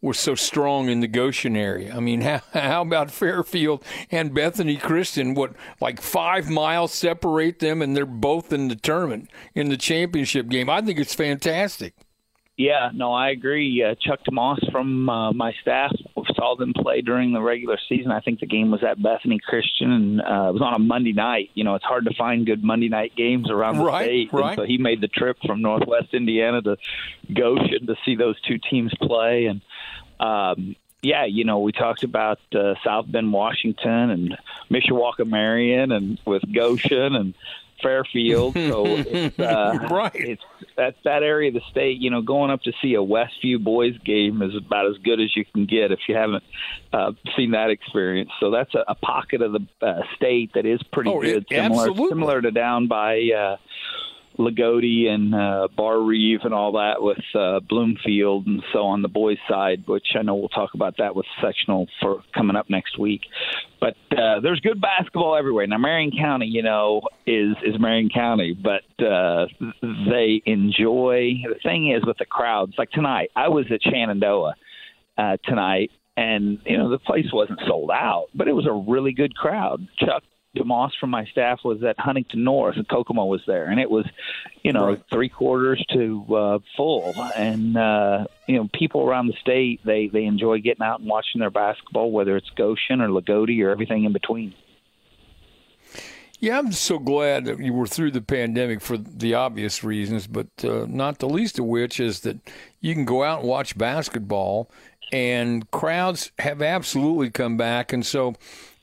was 0.00 0.18
so 0.18 0.34
strong 0.34 0.88
in 0.88 1.00
the 1.00 1.08
Goshen 1.08 1.54
area. 1.54 1.94
I 1.94 2.00
mean, 2.00 2.20
how, 2.22 2.40
how 2.54 2.82
about 2.82 3.10
Fairfield 3.10 3.84
and 4.10 4.32
Bethany 4.32 4.76
Christian? 4.76 5.34
What, 5.34 5.52
like 5.82 6.00
five 6.00 6.48
miles 6.48 6.92
separate 6.94 7.58
them, 7.58 7.82
and 7.82 7.94
they're 7.94 8.06
both 8.06 8.54
in 8.54 8.68
the 8.68 8.76
tournament 8.76 9.28
in 9.54 9.68
the 9.68 9.76
championship 9.76 10.48
game? 10.48 10.70
I 10.70 10.80
think 10.80 10.98
it's 10.98 11.14
fantastic. 11.14 11.92
Yeah, 12.56 12.90
no, 12.94 13.12
I 13.12 13.30
agree. 13.30 13.84
Uh, 13.84 13.94
Chuck 14.00 14.20
Tomas 14.24 14.58
from 14.72 15.10
uh, 15.10 15.32
my 15.32 15.52
staff 15.60 15.92
saw 16.34 16.56
them 16.56 16.72
play 16.72 17.02
during 17.02 17.32
the 17.34 17.42
regular 17.42 17.78
season. 17.86 18.10
I 18.10 18.20
think 18.20 18.40
the 18.40 18.46
game 18.46 18.70
was 18.70 18.82
at 18.82 19.02
Bethany 19.02 19.38
Christian, 19.38 19.92
and 19.92 20.20
uh, 20.22 20.48
it 20.48 20.52
was 20.54 20.62
on 20.62 20.72
a 20.74 20.78
Monday 20.78 21.12
night. 21.12 21.50
You 21.52 21.64
know, 21.64 21.74
it's 21.74 21.84
hard 21.84 22.06
to 22.06 22.14
find 22.14 22.46
good 22.46 22.64
Monday 22.64 22.88
night 22.88 23.14
games 23.14 23.50
around 23.50 23.76
the 23.76 23.84
Right, 23.84 24.04
state. 24.04 24.32
And 24.32 24.40
right. 24.40 24.56
so 24.56 24.64
he 24.64 24.78
made 24.78 25.02
the 25.02 25.08
trip 25.08 25.36
from 25.46 25.60
Northwest 25.60 26.14
Indiana 26.14 26.62
to 26.62 26.76
Goshen 27.32 27.86
to 27.86 27.96
see 28.06 28.16
those 28.16 28.40
two 28.40 28.56
teams 28.58 28.92
play. 29.02 29.46
And 29.46 29.60
um, 30.18 30.76
yeah, 31.02 31.26
you 31.26 31.44
know, 31.44 31.58
we 31.58 31.72
talked 31.72 32.04
about 32.04 32.38
uh, 32.54 32.74
South 32.82 33.10
Bend, 33.12 33.34
Washington, 33.34 34.10
and 34.10 34.38
Mishawaka, 34.70 35.26
Marian, 35.26 35.92
and 35.92 36.18
with 36.24 36.42
Goshen 36.54 37.14
and 37.14 37.34
Fairfield. 37.82 38.54
So 38.54 38.84
it's 38.86 39.38
uh, 39.38 39.88
Right. 39.90 40.10
It's 40.14 40.42
that's 40.76 40.96
that 41.04 41.22
area 41.22 41.48
of 41.48 41.54
the 41.54 41.60
state. 41.70 41.98
You 42.00 42.10
know, 42.10 42.22
going 42.22 42.50
up 42.50 42.62
to 42.62 42.72
see 42.82 42.94
a 42.94 42.98
Westview 42.98 43.62
boys 43.62 43.96
game 44.04 44.42
is 44.42 44.54
about 44.56 44.86
as 44.86 44.96
good 45.04 45.20
as 45.20 45.34
you 45.36 45.44
can 45.44 45.66
get 45.66 45.92
if 45.92 46.00
you 46.08 46.14
haven't 46.16 46.44
uh, 46.92 47.12
seen 47.36 47.52
that 47.52 47.70
experience. 47.70 48.30
So 48.40 48.50
that's 48.50 48.74
a, 48.74 48.84
a 48.88 48.94
pocket 48.94 49.42
of 49.42 49.52
the 49.52 49.66
uh, 49.86 50.00
state 50.16 50.52
that 50.54 50.66
is 50.66 50.80
pretty 50.92 51.10
Oh, 51.10 51.20
good, 51.20 51.36
it- 51.38 51.46
similar 51.50 51.88
absolutely. 51.88 52.08
similar 52.08 52.42
to 52.42 52.50
down 52.50 52.86
by. 52.88 53.20
Uh, 53.36 53.56
Loogootee 54.38 55.08
and 55.08 55.34
uh, 55.34 55.68
Barr-Reeve 55.76 56.40
and 56.44 56.52
all 56.52 56.72
that 56.72 57.00
with 57.00 57.18
uh, 57.34 57.60
Bloomfield 57.60 58.46
and 58.46 58.62
so 58.72 58.80
on 58.80 59.02
the 59.02 59.08
boys' 59.08 59.38
side, 59.48 59.84
which 59.86 60.06
I 60.14 60.22
know 60.22 60.34
we'll 60.34 60.48
talk 60.48 60.74
about 60.74 60.96
that 60.98 61.16
with 61.16 61.26
sectional 61.42 61.86
for 62.00 62.22
coming 62.34 62.56
up 62.56 62.68
next 62.68 62.98
week. 62.98 63.22
But 63.80 63.96
uh, 64.12 64.40
there's 64.40 64.60
good 64.60 64.80
basketball 64.80 65.36
everywhere. 65.36 65.66
Now 65.66 65.78
Marion 65.78 66.12
County, 66.18 66.46
you 66.46 66.62
know, 66.62 67.02
is 67.26 67.56
is 67.64 67.78
Marion 67.78 68.08
County, 68.08 68.52
but 68.52 69.04
uh, 69.04 69.46
they 69.82 70.42
enjoy. 70.44 71.34
The 71.48 71.58
thing 71.62 71.92
is 71.92 72.04
with 72.06 72.18
the 72.18 72.26
crowds, 72.26 72.74
like 72.78 72.90
tonight, 72.90 73.30
I 73.36 73.48
was 73.48 73.66
at 73.70 73.82
Shenandoah 73.82 74.54
uh, 75.18 75.36
tonight, 75.44 75.90
and 76.16 76.58
you 76.64 76.76
know 76.76 76.90
the 76.90 76.98
place 76.98 77.26
wasn't 77.32 77.60
sold 77.66 77.90
out, 77.90 78.26
but 78.34 78.48
it 78.48 78.52
was 78.52 78.66
a 78.66 78.90
really 78.90 79.12
good 79.12 79.34
crowd. 79.34 79.86
Chuck 79.98 80.22
DeMoss 80.56 80.90
from 80.98 81.10
my 81.10 81.24
staff 81.26 81.60
was 81.64 81.82
at 81.84 81.98
Huntington 81.98 82.42
North, 82.42 82.76
and 82.76 82.88
Kokomo 82.88 83.26
was 83.26 83.42
there, 83.46 83.66
and 83.66 83.78
it 83.78 83.90
was, 83.90 84.06
you 84.62 84.72
know, 84.72 84.86
Right. 84.88 85.02
three 85.12 85.28
quarters 85.28 85.84
to 85.92 86.26
uh, 86.34 86.58
full, 86.76 87.14
and 87.36 87.76
uh, 87.76 88.26
you 88.46 88.56
know, 88.56 88.68
people 88.72 89.02
around 89.02 89.26
the 89.28 89.34
state 89.40 89.80
they 89.84 90.08
they 90.08 90.24
enjoy 90.24 90.58
getting 90.60 90.82
out 90.82 91.00
and 91.00 91.08
watching 91.08 91.38
their 91.40 91.50
basketball, 91.50 92.10
whether 92.10 92.36
it's 92.36 92.50
Goshen 92.56 93.00
or 93.00 93.08
Loogootee 93.08 93.64
or 93.64 93.70
everything 93.70 94.04
in 94.04 94.12
between. 94.12 94.54
Yeah, 96.38 96.58
I'm 96.58 96.72
so 96.72 96.98
glad 96.98 97.46
that 97.46 97.58
you 97.60 97.72
were 97.72 97.86
through 97.86 98.10
the 98.10 98.20
pandemic 98.20 98.82
for 98.82 98.98
the 98.98 99.34
obvious 99.34 99.82
reasons, 99.82 100.26
but 100.26 100.48
uh, 100.62 100.84
not 100.86 101.18
the 101.18 101.28
least 101.28 101.58
of 101.58 101.64
which 101.64 101.98
is 101.98 102.20
that 102.20 102.36
you 102.80 102.92
can 102.92 103.06
go 103.06 103.24
out 103.24 103.40
and 103.40 103.48
watch 103.48 103.78
basketball, 103.78 104.70
and 105.12 105.70
crowds 105.70 106.32
have 106.38 106.60
absolutely 106.60 107.30
come 107.30 107.56
back. 107.56 107.90
And 107.92 108.04
so, 108.04 108.34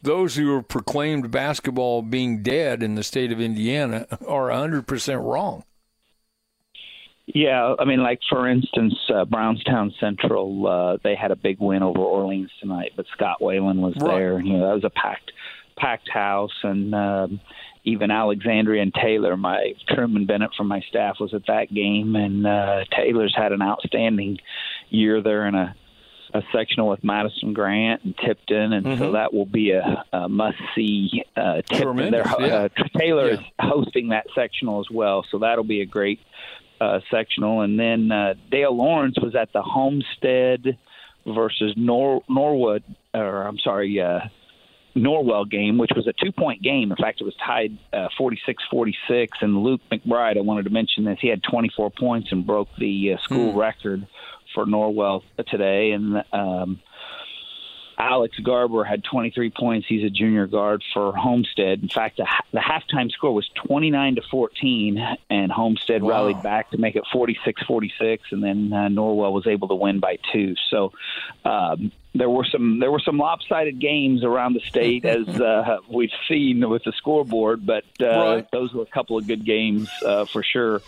those 0.03 0.35
who 0.35 0.55
have 0.55 0.67
proclaimed 0.67 1.31
basketball 1.31 2.01
being 2.01 2.43
dead 2.43 2.83
in 2.83 2.95
the 2.95 3.03
state 3.03 3.31
of 3.31 3.41
Indiana 3.41 4.05
are 4.27 4.49
100% 4.49 5.23
wrong. 5.23 5.63
Yeah, 7.25 7.75
I 7.79 7.85
mean, 7.85 8.03
like 8.03 8.19
for 8.29 8.49
instance, 8.49 8.93
uh, 9.13 9.23
Brownstown 9.23 9.93
Central, 9.99 10.67
uh, 10.67 10.97
they 11.03 11.15
had 11.15 11.31
a 11.31 11.37
big 11.37 11.57
win 11.59 11.81
over 11.81 11.99
Orleans 11.99 12.51
tonight, 12.59 12.91
but 12.97 13.05
Scott 13.13 13.41
Whalen 13.41 13.81
was 13.81 13.95
Right. 14.01 14.15
there. 14.15 14.39
You 14.41 14.57
know, 14.57 14.67
that 14.67 14.73
was 14.75 14.83
a 14.83 14.89
packed, 14.89 15.31
packed 15.77 16.09
house, 16.09 16.51
and 16.63 16.93
um, 16.93 17.39
even 17.85 18.11
Alexandria 18.11 18.81
and 18.81 18.93
Taylor, 18.93 19.37
my 19.37 19.73
Truman 19.87 20.25
Bennett 20.25 20.51
from 20.57 20.67
my 20.67 20.81
staff 20.89 21.15
was 21.21 21.33
at 21.33 21.45
that 21.47 21.73
game, 21.73 22.17
and 22.17 22.45
uh, 22.45 22.83
Taylor's 22.93 23.33
had 23.35 23.53
an 23.53 23.61
outstanding 23.61 24.37
year 24.89 25.21
there 25.21 25.47
in 25.47 25.55
a 25.55 25.75
a 26.33 26.41
sectional 26.51 26.89
with 26.89 27.03
Madison 27.03 27.53
Grant 27.53 28.03
and 28.03 28.15
Tipton, 28.17 28.73
and 28.73 28.97
so 28.97 29.11
that 29.11 29.33
will 29.33 29.45
be 29.45 29.71
a, 29.71 30.03
a 30.11 30.27
must 30.27 30.57
see. 30.75 31.23
Uh, 31.37 31.61
Tipton, 31.61 31.97
They're- 32.11 32.23
yeah. 32.39 32.45
uh, 32.45 32.69
Taylor 32.97 33.27
Yeah. 33.27 33.33
is 33.33 33.39
hosting 33.59 34.09
that 34.09 34.25
sectional 34.33 34.79
as 34.79 34.87
well, 34.91 35.23
so 35.29 35.39
that'll 35.39 35.63
be 35.63 35.81
a 35.81 35.85
great 35.85 36.19
uh, 36.81 36.99
sectional. 37.11 37.61
And 37.61 37.79
then 37.79 38.11
uh, 38.11 38.33
Dale 38.51 38.75
Lawrence 38.75 39.15
was 39.21 39.35
at 39.35 39.53
the 39.53 39.61
Homestead 39.61 40.77
versus 41.25 41.73
Nor- 41.77 42.23
Norwood, 42.27 42.83
or 43.13 43.43
I'm 43.43 43.59
sorry, 43.59 44.01
uh, 44.01 44.21
Norwell 44.95 45.49
game, 45.49 45.77
which 45.79 45.89
was 45.95 46.05
a 46.07 46.13
two 46.13 46.31
point 46.31 46.61
game. 46.61 46.91
In 46.91 46.97
fact, 46.97 47.19
it 47.21 47.23
was 47.23 47.35
tied 47.43 47.77
uh, 47.93 48.09
46 48.17 48.63
46. 48.69 49.37
And 49.41 49.63
Luke 49.63 49.81
McBride, 49.91 50.37
I 50.37 50.41
wanted 50.41 50.63
to 50.65 50.69
mention 50.69 51.03
this, 51.05 51.17
he 51.21 51.29
had 51.29 51.41
24 51.43 51.91
points 51.91 52.31
and 52.31 52.45
broke 52.45 52.67
the 52.77 53.13
uh, 53.13 53.17
school 53.23 53.53
record 53.53 54.05
for 54.53 54.65
Norwell 54.65 55.23
today. 55.47 55.91
And 55.91 56.23
um, 56.31 56.79
Alex 57.97 58.37
Garber 58.39 58.83
had 58.83 59.03
23 59.03 59.51
points. 59.51 59.87
He's 59.87 60.03
a 60.03 60.09
junior 60.09 60.47
guard 60.47 60.83
for 60.93 61.15
Homestead. 61.15 61.79
In 61.83 61.89
fact, 61.89 62.17
the, 62.17 62.25
the 62.51 62.59
halftime 62.59 63.11
score 63.11 63.33
was 63.33 63.47
29 63.67 64.15
to 64.15 64.21
14, 64.31 64.99
and 65.29 65.51
Homestead 65.51 66.01
Wow. 66.01 66.09
rallied 66.09 66.41
back 66.41 66.71
to 66.71 66.77
make 66.77 66.95
it 66.95 67.03
46-46, 67.13 68.19
and 68.31 68.43
then 68.43 68.73
uh, 68.73 68.87
Norwell 68.89 69.31
was 69.31 69.45
able 69.47 69.67
to 69.67 69.75
win 69.75 69.99
by 69.99 70.17
two. 70.33 70.55
So 70.71 70.91
um, 71.45 71.91
there 72.15 72.29
were 72.29 72.45
some 72.51 72.79
there 72.79 72.91
were 72.91 72.99
some 72.99 73.17
lopsided 73.19 73.79
games 73.79 74.23
around 74.23 74.53
the 74.53 74.61
state 74.61 75.05
as 75.05 75.27
uh, 75.39 75.77
we've 75.89 76.09
seen 76.27 76.67
with 76.67 76.83
the 76.83 76.93
scoreboard, 76.97 77.63
but 77.65 77.85
uh, 78.01 78.05
Right. 78.07 78.47
those 78.51 78.73
were 78.73 78.83
a 78.83 78.87
couple 78.87 79.17
of 79.19 79.27
good 79.27 79.45
games 79.45 79.87
uh, 80.05 80.25
for 80.33 80.43
sure. 80.43 80.81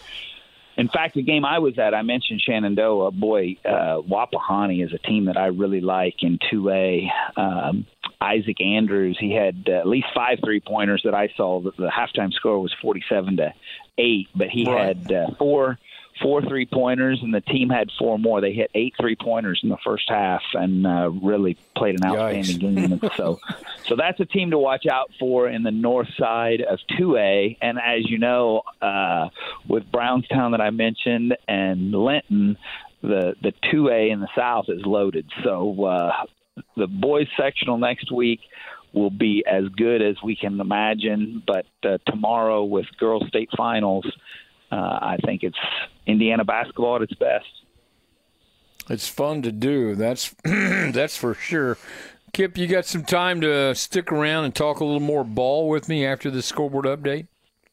In 0.78 0.89
fact, 0.89 1.15
the 1.15 1.21
game 1.23 1.45
I 1.45 1.59
was 1.59 1.78
at, 1.80 1.93
I 1.93 2.01
mentioned 2.01 2.41
Shenandoah. 2.41 3.11
Boy, 3.11 3.57
uh, 3.65 4.01
Wapahani 4.01 4.84
is 4.86 4.93
a 4.93 4.97
team 4.97 5.26
that 5.26 5.38
I 5.38 5.47
really 5.47 5.82
like 5.82 6.15
in 6.21 6.38
2A. 6.51 7.07
Um, 7.38 7.86
Isaac 8.19 8.59
Andrews, 8.61 9.17
he 9.19 9.32
had 9.34 9.65
uh, 9.67 9.73
at 9.73 9.88
least 9.88 10.07
five 10.15 10.39
three 10.43 10.59
pointers 10.59 11.01
that 11.05 11.13
I 11.13 11.30
saw. 11.38 11.61
The, 11.61 11.71
the 11.78 11.91
halftime 11.95 12.34
score 12.34 12.59
was 12.59 12.73
47 12.82 13.38
to 13.38 13.53
8, 13.97 14.28
but 14.36 14.49
he 14.49 14.65
Right. 14.65 14.95
had 14.97 15.11
uh, 15.11 15.28
four 15.38 15.78
four 16.22 16.41
three 16.41 16.66
pointers, 16.66 17.20
and 17.22 17.34
the 17.34 17.41
team 17.41 17.70
had 17.70 17.89
four 17.99 18.18
more. 18.18 18.41
They 18.41 18.53
hit 18.53 18.72
eight 18.74 18.93
three 18.99 19.16
pointers 19.16 19.59
in 19.63 19.70
the 19.70 19.78
first 19.84 20.09
half, 20.09 20.41
and 20.53 20.86
uh, 20.86 21.11
really 21.22 21.57
played 21.76 21.99
an 21.99 22.05
outstanding 22.05 22.76
game. 22.76 23.01
so, 23.16 23.39
so 23.86 23.95
that's 23.95 24.20
a 24.20 24.26
team 24.26 24.51
to 24.51 24.57
watch 24.57 24.86
out 24.86 25.11
for 25.20 25.49
in 25.49 25.63
the 25.63 25.72
north 25.72 26.09
side 26.18 26.61
of 26.61 26.80
two 26.97 27.18
A. 27.18 27.57
And 27.61 27.78
as 27.80 28.09
you 28.09 28.18
know, 28.18 28.63
uh, 28.82 29.30
with 29.68 29.91
Brownstown 29.91 30.51
that 30.51 30.61
I 30.61 30.70
mentioned 30.70 31.38
and 31.47 31.91
Linton, 31.91 32.57
the 33.01 33.36
the 33.41 33.53
two 33.72 33.89
A 33.89 34.09
in 34.09 34.20
the 34.20 34.30
south 34.36 34.66
is 34.70 34.86
loaded. 34.86 35.30
So 35.43 35.86
uh, 35.86 36.26
the 36.78 36.88
boys 36.88 37.28
sectional 37.38 37.78
next 37.78 38.11
week 38.11 38.41
will 38.93 39.09
be 39.09 39.43
as 39.45 39.66
good 39.76 40.01
as 40.01 40.16
we 40.24 40.36
can 40.36 40.59
imagine. 40.59 41.43
But 41.45 41.66
uh, 41.84 41.97
tomorrow 42.07 42.63
with 42.63 42.86
girls 42.97 43.28
state 43.28 43.49
finals, 43.55 44.05
uh, 44.72 44.76
I 44.76 45.18
think 45.24 45.43
it's 45.43 45.57
Indiana 46.06 46.43
basketball 46.43 46.97
at 46.97 47.01
its 47.03 47.14
best. 47.14 47.45
It's 48.89 49.08
fun 49.08 49.41
to 49.43 49.51
do. 49.51 49.95
That's 49.95 50.36
that's 50.43 51.18
for 51.18 51.34
sure. 51.34 51.78
Kip, 52.34 52.58
you 52.58 52.68
got 52.68 52.86
some 52.86 53.03
time 53.03 53.41
to 53.41 53.74
stick 53.76 54.12
around 54.12 54.45
and 54.45 54.53
talk 54.53 54.82
a 54.82 54.86
little 54.86 54.99
more 54.99 55.24
ball 55.24 55.70
with 55.70 55.88
me 55.88 56.06
after 56.06 56.30
the 56.30 56.41
scoreboard 56.41 56.86
update. 56.86 57.28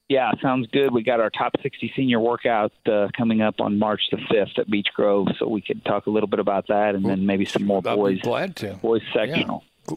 Yeah, 0.09 0.31
sounds 0.43 0.69
good. 0.73 0.93
We 0.93 1.03
got 1.03 1.21
our 1.21 1.31
top 1.31 1.55
60 1.63 1.93
senior 1.97 2.21
workout 2.21 2.73
uh, 2.87 3.09
coming 3.17 3.41
up 3.41 3.61
on 3.61 3.79
March 3.79 4.03
the 4.11 4.19
5th 4.19 4.59
at 4.59 4.71
Beech 4.71 4.89
Grove, 4.95 5.29
so 5.39 5.49
we 5.49 5.63
could 5.63 5.85
talk 5.85 6.07
a 6.07 6.11
little 6.11 6.29
bit 6.29 6.39
about 6.39 6.67
that, 6.69 6.95
and 6.95 7.05
then 7.05 7.25
maybe 7.25 7.45
some 7.45 7.65
more 7.65 7.81
boys. 7.81 8.21
glad 8.21 8.55
to. 8.57 8.75
Boys 8.75 9.03
sectional. 9.15 9.65
Yeah. 9.89 9.97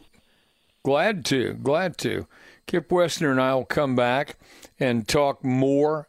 Glad 0.82 1.24
to. 1.26 1.54
Glad 1.54 1.98
to. 1.98 2.26
Kip 2.66 2.88
Wesner 2.88 3.30
and 3.30 3.40
I 3.40 3.54
will 3.54 3.64
come 3.64 3.94
back 3.94 4.36
and 4.80 5.06
talk 5.06 5.44
more 5.44 6.08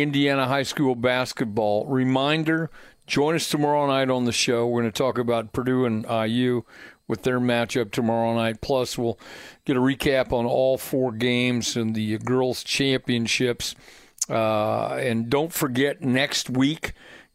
Indiana 0.00 0.46
high 0.46 0.62
school 0.62 0.94
basketball. 0.94 1.86
Reminder: 1.86 2.70
join 3.06 3.34
us 3.34 3.48
tomorrow 3.48 3.86
night 3.86 4.10
on 4.10 4.24
the 4.24 4.32
show. 4.32 4.66
We're 4.66 4.82
going 4.82 4.92
to 4.92 4.98
talk 4.98 5.18
about 5.18 5.52
Purdue 5.52 5.84
and 5.84 6.04
IU 6.04 6.62
with 7.08 7.22
their 7.22 7.40
matchup 7.40 7.90
tomorrow 7.92 8.34
night. 8.34 8.60
Plus, 8.60 8.98
we'll 8.98 9.18
get 9.64 9.76
a 9.76 9.80
recap 9.80 10.32
on 10.32 10.44
all 10.46 10.76
four 10.78 11.12
games 11.12 11.76
and 11.76 11.94
the 11.94 12.18
girls' 12.18 12.64
championships. 12.64 13.74
Uh, 14.28 14.94
and 14.94 15.30
don't 15.30 15.52
forget, 15.52 16.02
next 16.02 16.50
week, 16.50 16.92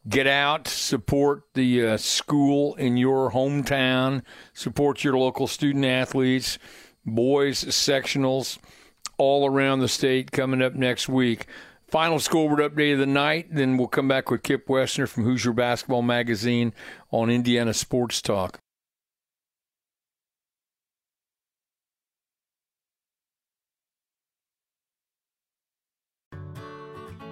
get 0.07 0.27
out, 0.27 0.67
support 0.67 1.43
the 1.53 1.85
uh, 1.85 1.97
school 1.97 2.75
in 2.75 2.97
your 2.97 3.31
hometown, 3.31 4.23
support 4.53 5.03
your 5.03 5.17
local 5.17 5.47
student 5.47 5.85
athletes, 5.85 6.57
boys, 7.05 7.63
sectionals, 7.63 8.57
all 9.17 9.45
around 9.45 9.79
the 9.79 9.87
state 9.87 10.31
coming 10.31 10.61
up 10.61 10.73
next 10.73 11.07
week. 11.07 11.45
Final 11.91 12.19
scoreboard 12.19 12.59
update 12.61 12.93
of 12.93 12.99
the 12.99 13.05
night. 13.05 13.47
Then 13.51 13.75
we'll 13.75 13.89
come 13.89 14.07
back 14.07 14.31
with 14.31 14.43
Kip 14.43 14.67
Wesner 14.67 15.09
from 15.09 15.25
Hoosier 15.25 15.51
Basketball 15.51 16.01
Magazine 16.01 16.73
on 17.11 17.29
Indiana 17.29 17.73
Sports 17.73 18.21
Talk. 18.21 18.59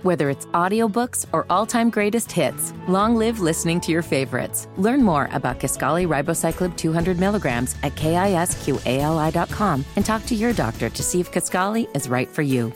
Whether 0.01 0.29
it's 0.29 0.45
audiobooks 0.47 1.25
or 1.31 1.45
all-time 1.49 1.89
greatest 1.89 2.31
hits, 2.31 2.73
long 2.87 3.15
live 3.15 3.39
listening 3.39 3.79
to 3.81 3.91
your 3.93 4.01
favorites. 4.01 4.67
Learn 4.77 5.03
more 5.03 5.29
about 5.31 5.59
Kisqali 5.59 6.05
Ribociclib 6.05 6.75
200 6.75 7.17
milligrams 7.17 7.75
at 7.83 7.95
kisqali.com 7.95 9.85
and 9.95 10.05
talk 10.05 10.25
to 10.25 10.35
your 10.35 10.53
doctor 10.53 10.89
to 10.89 11.03
see 11.03 11.21
if 11.21 11.31
Kisqali 11.31 11.93
is 11.95 12.09
right 12.09 12.29
for 12.29 12.41
you. 12.41 12.73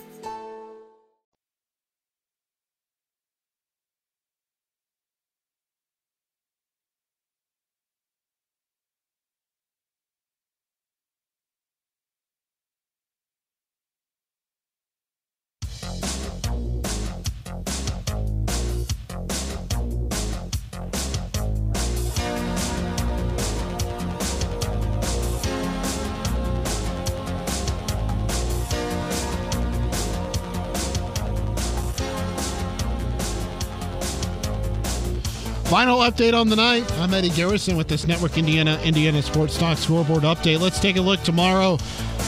Final 35.66 36.00
update 36.00 36.40
on 36.40 36.50
the 36.50 36.56
night. 36.56 36.92
I'm 37.00 37.14
Eddie 37.14 37.30
Garrison 37.30 37.78
with 37.78 37.88
this 37.88 38.06
Network 38.06 38.38
Indiana 38.38 38.80
Indiana 38.84 39.22
Sports 39.24 39.58
Talk 39.58 39.78
scoreboard 39.78 40.24
update. 40.24 40.60
Let's 40.60 40.80
take 40.80 40.98
a 40.98 41.02
look 41.02 41.24
tomorrow 41.24 41.78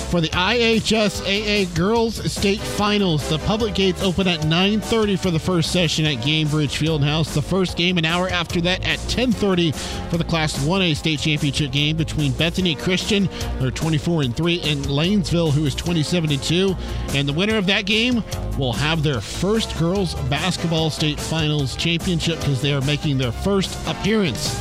for 0.06 0.22
the 0.22 0.30
IHSAA 0.30 1.74
Girls 1.76 2.32
State 2.32 2.60
Finals. 2.60 3.28
The 3.30 3.40
public 3.40 3.76
gates 3.76 4.02
open 4.02 4.28
at 4.28 4.46
9:30 4.46 5.16
for 5.18 5.32
the 5.32 5.40
first 5.40 5.72
session 5.72 6.06
at 6.06 6.24
Gainbridge 6.24 6.78
Fieldhouse. 6.78 7.34
The 7.34 7.42
first 7.42 7.78
game 7.78 7.98
an 7.98 8.06
hour 8.06 8.30
after 8.30 8.62
that 8.62 8.86
at 8.86 9.00
10:30 9.08 9.72
for 10.10 10.18
the 10.18 10.24
Class 10.24 10.58
1A 10.66 10.94
State 10.94 11.20
Championship 11.20 11.72
game 11.72 11.98
between 11.98 12.32
Bethany 12.34 12.76
Christian, 12.76 13.26
who 13.60 13.68
are 13.68 13.72
24 13.72 14.22
and 14.22 14.36
3, 14.36 14.62
and 14.62 14.86
Lanesville, 14.86 15.52
who 15.52 15.66
is 15.66 15.76
27 15.76 16.32
and 16.32 16.42
2. 16.42 16.76
And 17.14 17.28
the 17.28 17.34
winner 17.34 17.58
of 17.58 17.66
that 17.68 17.86
game 17.86 18.24
will 18.58 18.74
have 18.74 19.04
their 19.04 19.22
first 19.22 19.78
girls 19.78 20.16
basketball 20.30 20.90
state 20.90 21.20
finals 21.20 21.76
championship 21.76 22.40
because 22.40 22.62
they 22.62 22.74
are 22.74 22.82
making 22.82 23.18
their 23.18 23.32
first 23.32 23.78
appearance 23.88 24.56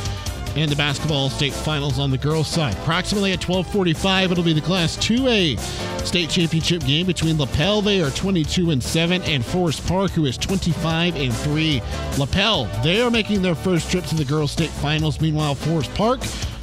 and 0.55 0.71
the 0.71 0.75
basketball 0.75 1.29
state 1.29 1.53
finals 1.53 1.99
on 1.99 2.11
the 2.11 2.17
girls' 2.17 2.47
side. 2.47 2.73
Approximately 2.77 3.33
at 3.33 3.41
12:45, 3.41 4.31
it'll 4.31 4.43
be 4.43 4.53
the 4.53 4.61
Class 4.61 4.97
2A 4.97 5.57
state 6.05 6.29
championship 6.29 6.83
game 6.83 7.05
between 7.05 7.37
Lapel. 7.37 7.81
They 7.81 8.01
are 8.01 8.11
22 8.11 8.71
and 8.71 8.81
7, 8.81 9.21
and 9.23 9.45
Forest 9.45 9.85
Park, 9.87 10.11
who 10.11 10.25
is 10.25 10.37
25 10.37 11.15
and 11.15 11.33
3. 11.33 11.81
Lapel, 12.17 12.65
they 12.83 13.01
are 13.01 13.11
making 13.11 13.41
their 13.41 13.55
first 13.55 13.89
trip 13.89 14.05
to 14.05 14.15
the 14.15 14.25
girls' 14.25 14.51
state 14.51 14.69
finals. 14.69 15.19
Meanwhile, 15.19 15.55
Forest 15.55 15.93
Park, 15.95 16.21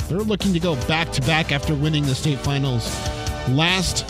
they're 0.08 0.18
looking 0.18 0.52
to 0.52 0.60
go 0.60 0.76
back 0.86 1.10
to 1.12 1.20
back 1.22 1.52
after 1.52 1.74
winning 1.74 2.04
the 2.04 2.14
state 2.14 2.38
finals 2.38 2.88
last 3.50 4.08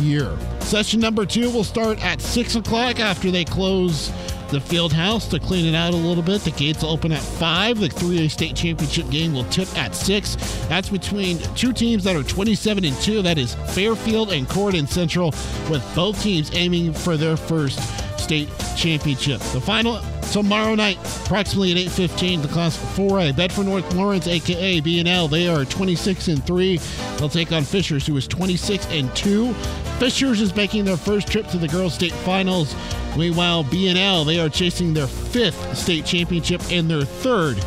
year. 0.00 0.36
Session 0.60 1.00
number 1.00 1.26
two 1.26 1.50
will 1.50 1.64
start 1.64 2.02
at 2.04 2.20
6 2.20 2.56
o'clock 2.56 2.98
after 2.98 3.30
they 3.30 3.44
close 3.44 4.10
the 4.52 4.60
field 4.60 4.92
house 4.92 5.26
to 5.28 5.40
clean 5.40 5.64
it 5.64 5.74
out 5.74 5.94
a 5.94 5.96
little 5.96 6.22
bit. 6.22 6.42
The 6.42 6.50
gates 6.52 6.82
will 6.82 6.90
open 6.90 7.10
at 7.10 7.22
5. 7.22 7.80
The 7.80 7.88
3A 7.88 8.30
state 8.30 8.54
championship 8.54 9.08
game 9.10 9.32
will 9.32 9.44
tip 9.44 9.66
at 9.76 9.94
6. 9.94 10.36
That's 10.68 10.90
between 10.90 11.38
two 11.56 11.72
teams 11.72 12.04
that 12.04 12.14
are 12.14 12.22
27 12.22 12.84
and 12.84 12.96
2. 12.96 13.22
That 13.22 13.38
is 13.38 13.54
Fairfield 13.74 14.30
and 14.30 14.46
Corydon 14.46 14.86
Central, 14.86 15.30
with 15.70 15.82
both 15.96 16.22
teams 16.22 16.54
aiming 16.54 16.92
for 16.92 17.16
their 17.16 17.36
first 17.36 17.80
state 18.20 18.48
championship. 18.76 19.40
The 19.52 19.60
final 19.60 20.00
tomorrow 20.32 20.74
night, 20.74 20.98
approximately 21.24 21.72
at 21.72 21.78
8:15, 21.78 22.42
the 22.42 22.48
Class 22.48 22.76
4A 22.96 23.32
Bedford 23.32 23.66
North 23.66 23.92
Lawrence, 23.94 24.26
aka 24.26 24.80
BNL. 24.80 25.28
They 25.28 25.48
are 25.48 25.64
26 25.64 26.28
and 26.28 26.44
three. 26.44 26.78
They'll 27.16 27.28
take 27.28 27.52
on 27.52 27.64
Fishers, 27.64 28.06
who 28.06 28.16
is 28.16 28.26
26 28.26 28.86
and 28.90 29.14
two. 29.14 29.54
Fishers 29.98 30.40
is 30.40 30.54
making 30.54 30.84
their 30.84 30.96
first 30.96 31.28
trip 31.28 31.46
to 31.48 31.58
the 31.58 31.68
girls' 31.68 31.94
state 31.94 32.12
finals. 32.12 32.74
Meanwhile, 33.16 33.64
BNL 33.64 34.26
they 34.26 34.40
are 34.40 34.48
chasing 34.48 34.94
their 34.94 35.06
fifth 35.06 35.76
state 35.76 36.04
championship 36.04 36.62
and 36.70 36.90
their 36.90 37.04
third 37.04 37.62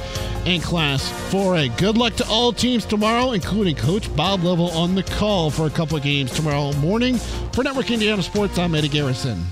in 0.46 0.62
Class 0.62 1.10
4A. 1.32 1.78
Good 1.78 1.98
luck 1.98 2.14
to 2.16 2.28
all 2.28 2.54
teams 2.54 2.86
tomorrow, 2.86 3.32
including 3.32 3.76
Coach 3.76 4.14
Bob 4.16 4.44
Lovell 4.44 4.72
on 4.72 4.96
the 4.96 5.04
call 5.04 5.50
for 5.50 5.66
a 5.66 5.72
couple 5.72 5.98
of 5.98 6.04
games 6.04 6.32
tomorrow 6.32 6.72
morning. 6.74 7.18
For 7.54 7.64
Network 7.64 7.90
Indiana 7.92 8.22
Sports, 8.24 8.58
I'm 8.58 8.76
Eddie 8.76 8.90
Garrison. 8.90 9.46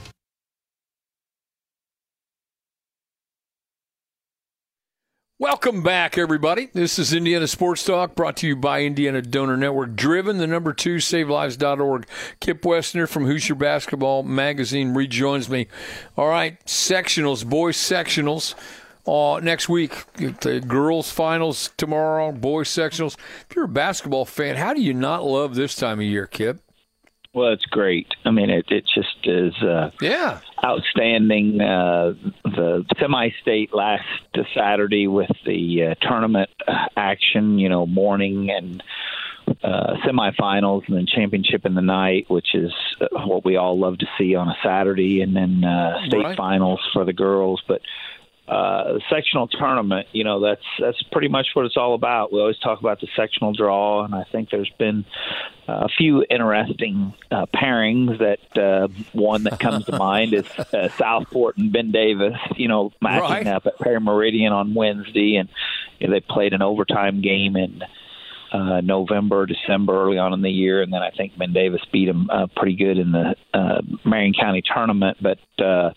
Welcome 5.64 5.82
back, 5.82 6.18
everybody. 6.18 6.68
This 6.74 7.00
is 7.00 7.14
Indiana 7.14 7.48
Sports 7.48 7.86
Talk 7.86 8.16
brought 8.16 8.36
to 8.38 8.48
you 8.48 8.54
by 8.58 8.82
Indiana 8.82 9.22
Donor 9.22 9.56
Network, 9.56 9.96
driven 9.96 10.38
the 10.38 10.46
number 10.46 10.74
two, 10.74 10.98
savelives.org. 10.98 12.06
Kip 12.42 12.64
Wesner 12.64 13.08
from 13.08 13.26
Hoosier 13.26 13.56
Basketball 13.56 14.24
Magazine 14.24 14.94
rejoins 14.94 15.50
me. 15.50 15.68
All 16.18 16.28
right, 16.28 16.60
sectionals, 16.66 17.48
boys 17.48 17.78
sectionals. 17.78 18.56
Uh, 19.08 19.40
next 19.42 19.70
week, 19.70 19.96
the 20.16 20.60
girls' 20.60 21.10
finals 21.10 21.72
tomorrow, 21.78 22.34
boys' 22.34 22.68
sectionals. 22.68 23.16
If 23.50 23.56
you're 23.56 23.64
a 23.64 23.70
basketball 23.70 24.26
fan, 24.26 24.58
how 24.58 24.74
do 24.74 24.82
you 24.82 24.94
not 24.94 25.24
love 25.24 25.56
this 25.56 25.76
time 25.76 26.00
of 26.00 26.06
year, 26.06 26.28
Kip? 26.28 26.60
Well, 27.34 27.52
it's 27.54 27.66
great. 27.66 28.08
I 28.26 28.32
mean, 28.32 28.50
it 28.52 28.66
it 28.70 28.86
just 28.94 29.18
is 29.26 29.56
uh, 29.64 29.90
yeah 30.02 30.40
outstanding. 30.64 31.60
Uh, 31.62 32.14
the 32.44 32.86
semi-state 33.00 33.74
last 33.74 34.04
Saturday 34.56 35.08
with 35.08 35.32
the 35.46 35.84
uh, 35.84 35.96
tournament 36.08 36.50
action, 36.96 37.58
you 37.58 37.70
know, 37.70 37.86
morning 37.88 38.52
and 38.52 38.84
uh, 39.64 39.96
semifinals, 40.06 40.88
and 40.88 40.96
then 40.96 41.08
championship 41.08 41.66
in 41.66 41.74
the 41.74 41.82
night, 41.82 42.30
which 42.30 42.54
is 42.54 42.72
uh, 43.02 43.08
what 43.26 43.44
we 43.44 43.56
all 43.58 43.78
love 43.80 43.98
to 43.98 44.06
see 44.18 44.36
on 44.36 44.48
a 44.48 44.56
Saturday, 44.64 45.22
and 45.22 45.36
then 45.36 45.64
uh, 45.64 46.06
state 46.06 46.24
Right. 46.24 46.38
finals 46.38 46.80
for 46.94 47.04
the 47.04 47.14
girls. 47.14 47.62
But 47.68 47.82
uh, 48.48 48.94
the 48.94 49.02
sectional 49.10 49.48
tournament, 49.48 50.08
you 50.12 50.24
know, 50.24 50.40
that's 50.42 50.62
that's 50.80 51.02
pretty 51.12 51.30
much 51.30 51.48
what 51.54 51.66
it's 51.66 51.78
all 51.78 51.94
about. 51.96 52.34
We 52.34 52.40
always 52.42 52.58
talk 52.60 52.80
about 52.80 53.00
the 53.00 53.08
sectional 53.16 53.54
draw, 53.54 54.04
and 54.04 54.14
I 54.14 54.24
think 54.32 54.50
there's 54.50 54.72
been 54.78 55.06
a 55.68 55.88
few 55.88 56.26
interesting 56.30 57.14
uh, 57.32 57.46
pairings. 57.56 58.20
That 58.20 58.62
uh, 58.62 58.88
one 59.14 59.44
that 59.44 59.60
comes 59.62 59.86
to 59.86 59.98
mind 59.98 60.34
is 60.34 60.46
uh, 60.74 60.90
Southport 60.98 61.58
and 61.58 61.72
Ben 61.72 61.92
Davis, 61.92 62.36
you 62.58 62.68
know, 62.68 62.92
matching 63.02 63.22
Right. 63.30 63.48
up 63.48 63.66
at 63.66 63.80
Perry 63.80 64.02
Meridian 64.02 64.52
on 64.52 64.74
Wednesday, 64.74 65.36
and 65.38 65.48
you 66.00 66.08
know, 66.08 66.14
they 66.14 66.20
played 66.20 66.54
an 66.54 66.62
overtime 66.62 67.22
game 67.22 67.56
in 67.56 67.82
uh, 68.52 68.82
November, 68.82 69.46
December, 69.46 69.94
early 70.04 70.18
on 70.18 70.34
in 70.34 70.42
the 70.42 70.52
year, 70.52 70.82
and 70.82 70.92
then 70.94 71.02
I 71.02 71.10
think 71.12 71.38
Ben 71.38 71.54
Davis 71.54 71.82
beat 71.92 72.08
him 72.10 72.30
uh, 72.30 72.48
pretty 72.56 72.76
good 72.76 72.98
in 73.00 73.12
the 73.14 73.36
uh, 73.54 73.82
Marion 74.06 74.34
County 74.40 74.62
tournament. 74.62 75.18
But 75.22 75.40
uh, 75.64 75.92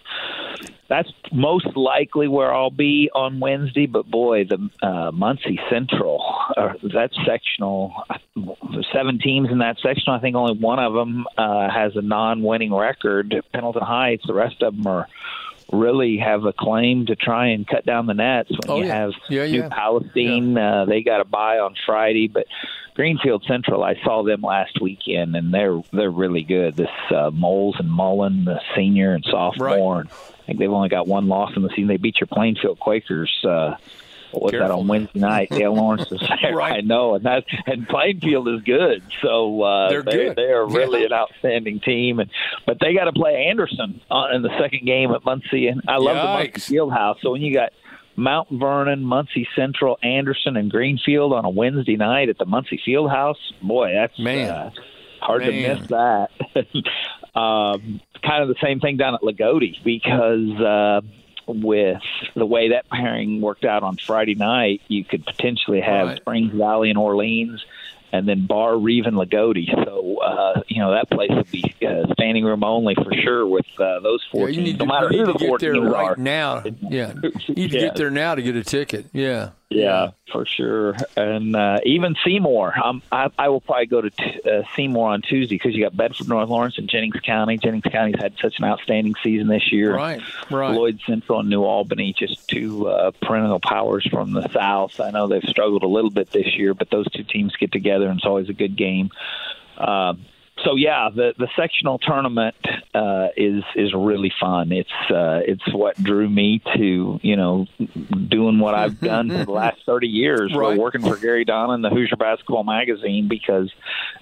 that's 0.88 1.10
most 1.32 1.76
likely 1.76 2.28
where 2.28 2.54
I'll 2.54 2.70
be 2.70 3.10
on 3.14 3.40
Wednesday. 3.40 3.86
But 3.86 4.10
boy, 4.10 4.44
the 4.44 4.70
uh, 4.82 5.10
Muncie 5.12 5.58
Central, 5.70 6.22
uh, 6.56 6.74
that 6.94 7.10
sectional, 7.26 7.92
seven 8.92 9.18
teams 9.18 9.50
in 9.50 9.58
that 9.58 9.78
sectional. 9.80 10.16
I 10.16 10.20
think 10.20 10.36
only 10.36 10.58
one 10.58 10.78
of 10.78 10.92
them 10.92 11.26
uh, 11.36 11.68
has 11.70 11.96
a 11.96 12.02
non-winning 12.02 12.72
record. 12.74 13.34
Pendleton 13.52 13.82
Heights. 13.82 14.24
The 14.26 14.34
rest 14.34 14.62
of 14.62 14.76
them 14.76 14.86
are 14.86 15.08
really 15.72 16.18
have 16.18 16.44
a 16.44 16.52
claim 16.52 17.06
to 17.06 17.16
try 17.16 17.48
and 17.48 17.66
cut 17.66 17.84
down 17.84 18.06
the 18.06 18.14
nets 18.14 18.50
when 18.50 18.70
Oh, 18.70 18.76
you 18.78 18.86
yeah. 18.86 18.94
have 18.94 19.12
Yeah, 19.28 19.46
New 19.46 19.58
yeah. 19.62 19.68
Palestine. 19.68 20.56
Uh, 20.56 20.84
they 20.84 21.02
got 21.02 21.20
a 21.20 21.24
bye 21.24 21.58
on 21.58 21.74
Friday, 21.84 22.28
but 22.28 22.46
Greenfield 22.94 23.44
Central, 23.48 23.82
I 23.82 23.96
saw 24.04 24.22
them 24.22 24.42
last 24.42 24.80
weekend, 24.80 25.34
and 25.36 25.52
they're 25.52 25.82
they're 25.92 26.10
really 26.10 26.42
good. 26.44 26.76
This 26.76 26.88
uh, 27.10 27.30
Moles 27.32 27.74
and 27.80 27.90
Mullen, 27.90 28.44
the 28.44 28.60
senior 28.76 29.12
and 29.12 29.24
sophomore, 29.28 30.00
and 30.02 30.10
I 30.46 30.50
think 30.50 30.58
they've 30.60 30.70
only 30.70 30.88
got 30.88 31.06
one 31.08 31.26
loss 31.28 31.52
in 31.56 31.62
the 31.62 31.68
season. 31.70 31.88
They 31.88 31.96
beat 31.96 32.20
your 32.20 32.28
Plainfield 32.28 32.78
Quakers. 32.78 33.30
Uh, 33.44 33.74
what 34.32 34.42
was 34.44 34.52
that 34.52 34.70
on 34.70 34.86
Wednesday 34.86 35.18
night? 35.20 35.50
Dale 35.50 35.74
Lawrence 35.74 36.08
there. 36.42 36.54
Right. 36.54 36.76
I 36.76 36.80
know, 36.82 37.14
and 37.14 37.24
that 37.24 37.44
and 37.66 37.88
Plainfield 37.88 38.48
is 38.48 38.62
good. 38.62 39.02
So 39.22 39.62
uh, 39.62 39.88
They're 39.88 40.02
they 40.02 40.12
good. 40.12 40.36
they 40.36 40.50
are 40.52 40.66
really 40.68 41.00
Yeah. 41.00 41.06
an 41.06 41.12
outstanding 41.14 41.80
team, 41.80 42.18
and 42.20 42.30
but 42.66 42.78
they 42.80 42.92
got 42.94 43.04
to 43.04 43.12
play 43.12 43.46
Anderson 43.48 44.00
uh, 44.10 44.26
in 44.34 44.42
the 44.42 44.50
second 44.60 44.84
game 44.86 45.10
at 45.12 45.24
Muncie, 45.24 45.68
and 45.68 45.82
I 45.88 45.96
love 45.96 46.16
the 46.16 46.22
Muncie 46.24 46.50
Yikes. 46.52 46.70
Fieldhouse. 46.72 47.16
So 47.22 47.32
when 47.32 47.40
you 47.42 47.54
got 47.54 47.72
Mount 48.16 48.48
Vernon, 48.50 49.02
Muncie 49.02 49.48
Central, 49.56 49.98
Anderson, 50.02 50.56
and 50.56 50.70
Greenfield 50.70 51.32
on 51.32 51.44
a 51.44 51.50
Wednesday 51.50 51.96
night 51.96 52.28
at 52.28 52.36
the 52.38 52.46
Muncie 52.46 52.80
Fieldhouse, 52.86 53.36
boy, 53.62 53.92
that's 53.94 54.18
Man. 54.18 54.50
uh, 54.50 54.70
hard 55.20 55.42
Man. 55.42 55.52
to 55.52 55.74
miss 55.80 55.88
that. 55.88 56.30
um, 57.36 58.00
kind 58.22 58.42
of 58.42 58.48
the 58.48 58.56
same 58.62 58.80
thing 58.80 58.96
down 58.96 59.14
at 59.14 59.20
Loogootee 59.20 59.82
because 59.84 60.60
uh, 60.60 61.00
with 61.46 62.00
the 62.34 62.46
way 62.46 62.70
that 62.70 62.88
pairing 62.88 63.40
worked 63.40 63.64
out 63.64 63.82
on 63.82 63.96
Friday 63.98 64.34
night, 64.34 64.80
you 64.88 65.04
could 65.04 65.24
potentially 65.26 65.80
have 65.80 66.08
Right. 66.08 66.16
Springs 66.18 66.52
Valley 66.52 66.90
and 66.90 66.98
Orleans. 66.98 67.64
And 68.12 68.26
then 68.26 68.46
Barr-Reeve 68.46 69.04
and 69.06 69.16
Loogootee, 69.16 69.68
so 69.84 70.18
uh, 70.18 70.62
you 70.68 70.78
know 70.80 70.92
that 70.92 71.10
place 71.10 71.28
would 71.32 71.50
be 71.50 71.74
uh, 71.86 72.10
standing 72.14 72.44
room 72.44 72.62
only 72.62 72.94
for 72.94 73.12
sure 73.12 73.44
with 73.46 73.66
uh, 73.78 73.98
those 74.00 74.24
Yeah, 74.32 74.40
four 74.40 74.48
you 74.48 74.54
teams. 74.54 74.64
need 74.68 74.78
no 74.78 74.84
to, 74.86 74.92
matter 74.92 75.12
you 75.12 75.18
who 75.18 75.26
need 75.26 75.34
the 75.34 75.38
to 75.40 75.46
four 75.46 75.58
get 75.58 75.72
there 75.72 75.80
right 75.82 76.04
are. 76.10 76.16
now. 76.16 76.62
Yeah, 76.88 77.12
you 77.48 77.54
need 77.54 77.70
to 77.72 77.76
Yeah. 77.76 77.84
get 77.86 77.96
there 77.96 78.10
now 78.10 78.36
to 78.36 78.42
get 78.42 78.54
a 78.54 78.62
ticket. 78.62 79.06
Yeah. 79.12 79.50
Yeah, 79.68 80.10
for 80.30 80.46
sure. 80.46 80.94
And 81.16 81.56
uh, 81.56 81.80
even 81.84 82.14
Seymour, 82.24 82.74
um, 82.82 83.02
I, 83.10 83.30
I 83.36 83.48
will 83.48 83.60
probably 83.60 83.86
go 83.86 84.00
to 84.00 84.10
t- 84.10 84.40
uh, 84.48 84.62
Seymour 84.76 85.08
on 85.08 85.22
Tuesday 85.22 85.56
because 85.56 85.74
you 85.74 85.82
got 85.82 85.96
Bedford, 85.96 86.28
North 86.28 86.48
Lawrence, 86.48 86.78
and 86.78 86.88
Jennings 86.88 87.18
County. 87.24 87.58
Jennings 87.58 87.82
County's 87.90 88.20
had 88.20 88.34
such 88.40 88.58
an 88.60 88.64
outstanding 88.64 89.14
season 89.24 89.48
this 89.48 89.72
year. 89.72 89.92
Right. 89.94 90.22
Right. 90.50 90.72
Floyd 90.72 91.00
Central 91.04 91.40
and 91.40 91.50
New 91.50 91.64
Albany, 91.64 92.14
just 92.16 92.48
two 92.48 92.86
uh, 92.88 93.10
perennial 93.20 93.58
powers 93.58 94.06
from 94.08 94.32
the 94.32 94.48
South. 94.52 95.00
I 95.00 95.10
know 95.10 95.26
they've 95.26 95.42
struggled 95.42 95.82
a 95.82 95.88
little 95.88 96.10
bit 96.10 96.30
this 96.30 96.56
year, 96.56 96.72
but 96.72 96.90
those 96.90 97.10
two 97.10 97.24
teams 97.24 97.56
get 97.56 97.72
together, 97.72 98.08
and 98.08 98.18
it's 98.18 98.26
always 98.26 98.48
a 98.48 98.54
good 98.54 98.76
game. 98.76 99.10
Um, 99.78 100.24
so 100.64 100.74
yeah, 100.76 101.08
the 101.14 101.34
the 101.38 101.48
sectional 101.56 101.98
tournament 101.98 102.54
uh, 102.94 103.28
is 103.36 103.62
is 103.74 103.92
really 103.94 104.32
fun. 104.40 104.72
It's 104.72 104.90
uh, 105.10 105.40
it's 105.46 105.62
what 105.72 106.02
drew 106.02 106.28
me 106.28 106.62
to 106.76 107.20
you 107.22 107.36
know 107.36 107.66
doing 108.28 108.58
what 108.58 108.74
I've 108.74 108.98
done 109.00 109.28
for 109.30 109.44
the 109.44 109.50
last 109.64 109.78
thirty 109.84 110.08
years, 110.08 110.52
Right. 110.56 110.78
working 110.78 111.02
for 111.02 111.16
Gary 111.16 111.44
Donna 111.44 111.74
and 111.74 111.84
the 111.84 111.90
Hoosier 111.90 112.16
Basketball 112.16 112.64
Magazine 112.64 113.28
because 113.28 113.70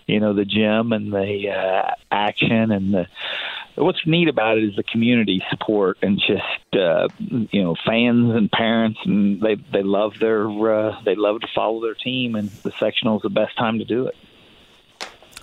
you 0.06 0.20
know 0.20 0.34
the 0.34 0.44
gym 0.44 0.92
and 0.92 1.12
the 1.12 1.50
uh, 1.50 1.90
action 2.10 2.70
and 2.72 2.92
the 2.94 3.06
what's 3.76 4.06
neat 4.06 4.28
about 4.28 4.58
it 4.58 4.64
is 4.64 4.76
the 4.76 4.84
community 4.84 5.42
support 5.50 5.98
and 6.02 6.18
just 6.20 6.76
uh, 6.80 7.08
you 7.18 7.62
know 7.62 7.74
fans 7.86 8.34
and 8.34 8.50
parents 8.50 8.98
and 9.04 9.40
they 9.40 9.56
they 9.72 9.82
love 9.82 10.12
their 10.20 10.46
uh, 10.88 11.00
they 11.04 11.14
love 11.14 11.40
to 11.40 11.48
follow 11.54 11.80
their 11.80 11.94
team 11.94 12.34
and 12.34 12.50
the 12.62 12.72
sectional 12.78 13.16
is 13.16 13.22
the 13.22 13.30
best 13.30 13.56
time 13.56 13.78
to 13.78 13.84
do 13.84 14.06
it. 14.06 14.14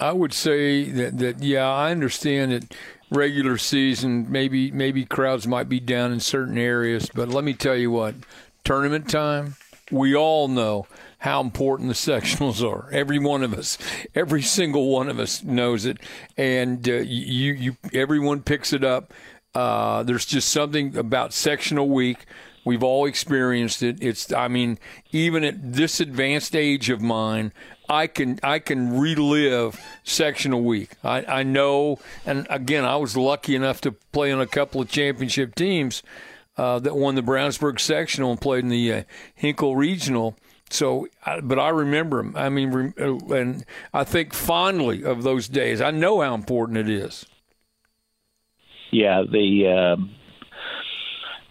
I 0.02 0.12
would 0.12 0.34
say 0.34 0.90
that, 0.90 1.20
that 1.20 1.44
yeah, 1.44 1.70
I 1.70 1.92
understand 1.92 2.52
that 2.52 2.76
regular 3.12 3.58
season 3.58 4.32
maybe 4.32 4.72
maybe 4.72 5.06
crowds 5.06 5.46
might 5.46 5.70
be 5.70 5.80
down 5.80 6.12
in 6.12 6.20
certain 6.20 6.58
areas, 6.58 7.10
but 7.14 7.30
let 7.30 7.44
me 7.44 7.54
tell 7.54 7.76
you 7.76 7.92
what, 7.92 8.16
tournament 8.64 9.10
time, 9.10 9.56
we 9.92 10.16
all 10.16 10.48
know 10.48 10.88
how 11.20 11.40
important 11.40 11.90
the 11.90 11.94
sectionals 12.12 12.68
are. 12.68 12.90
Every 12.92 13.20
one 13.20 13.44
of 13.44 13.54
us, 13.54 13.78
every 14.16 14.42
single 14.42 14.90
one 14.90 15.08
of 15.08 15.20
us 15.20 15.44
knows 15.44 15.86
it, 15.86 15.98
and 16.36 16.88
uh, 16.90 16.94
you 16.94 17.54
you 17.54 17.78
everyone 17.94 18.42
picks 18.42 18.74
it 18.74 18.84
up. 18.84 19.14
Uh, 19.54 20.02
there's 20.04 20.26
just 20.26 20.50
something 20.50 20.98
about 20.98 21.34
sectional 21.34 21.90
week. 21.90 22.26
We've 22.64 22.84
all 22.84 23.06
experienced 23.06 23.82
it. 23.82 24.02
It's, 24.02 24.32
I 24.32 24.48
mean, 24.48 24.78
even 25.12 25.44
at 25.44 25.74
this 25.74 26.00
advanced 26.00 26.56
age 26.56 26.90
of 26.90 27.02
mine, 27.02 27.54
I 27.92 28.08
can 28.08 28.40
I 28.42 28.60
can 28.60 28.98
relive 28.98 29.80
sectional 30.04 30.62
week. 30.62 30.92
I, 31.04 31.26
I 31.26 31.44
know, 31.44 32.00
and 32.26 32.48
again, 32.50 32.86
I 32.86 32.96
was 32.96 33.18
lucky 33.18 33.54
enough 33.54 33.82
to 33.82 33.92
play 33.92 34.32
on 34.32 34.40
a 34.40 34.48
couple 34.48 34.80
of 34.80 34.90
championship 34.90 35.56
teams 35.56 36.02
uh, 36.56 36.80
that 36.80 36.96
won 36.96 37.16
the 37.16 37.22
Brownsburg 37.22 37.82
sectional 37.82 38.32
and 38.32 38.40
played 38.40 38.64
in 38.64 38.70
the 38.70 38.94
uh, 38.94 39.04
Hinkle 39.36 39.76
regional. 39.76 40.38
So, 40.70 41.10
but 41.44 41.60
I 41.60 41.68
remember 41.68 42.24
them. 42.24 42.34
I 42.38 42.48
mean, 42.48 42.94
uh, 42.98 43.18
and 43.36 43.66
I 43.94 44.06
think 44.06 44.34
fondly 44.34 45.04
of 45.04 45.24
those 45.24 45.50
days. 45.50 45.82
I 45.82 45.92
know 45.92 46.22
how 46.22 46.34
important 46.34 46.78
it 46.78 46.90
is. 46.90 47.26
Yeah, 48.90 49.24
the 49.30 49.68
um, 49.68 50.16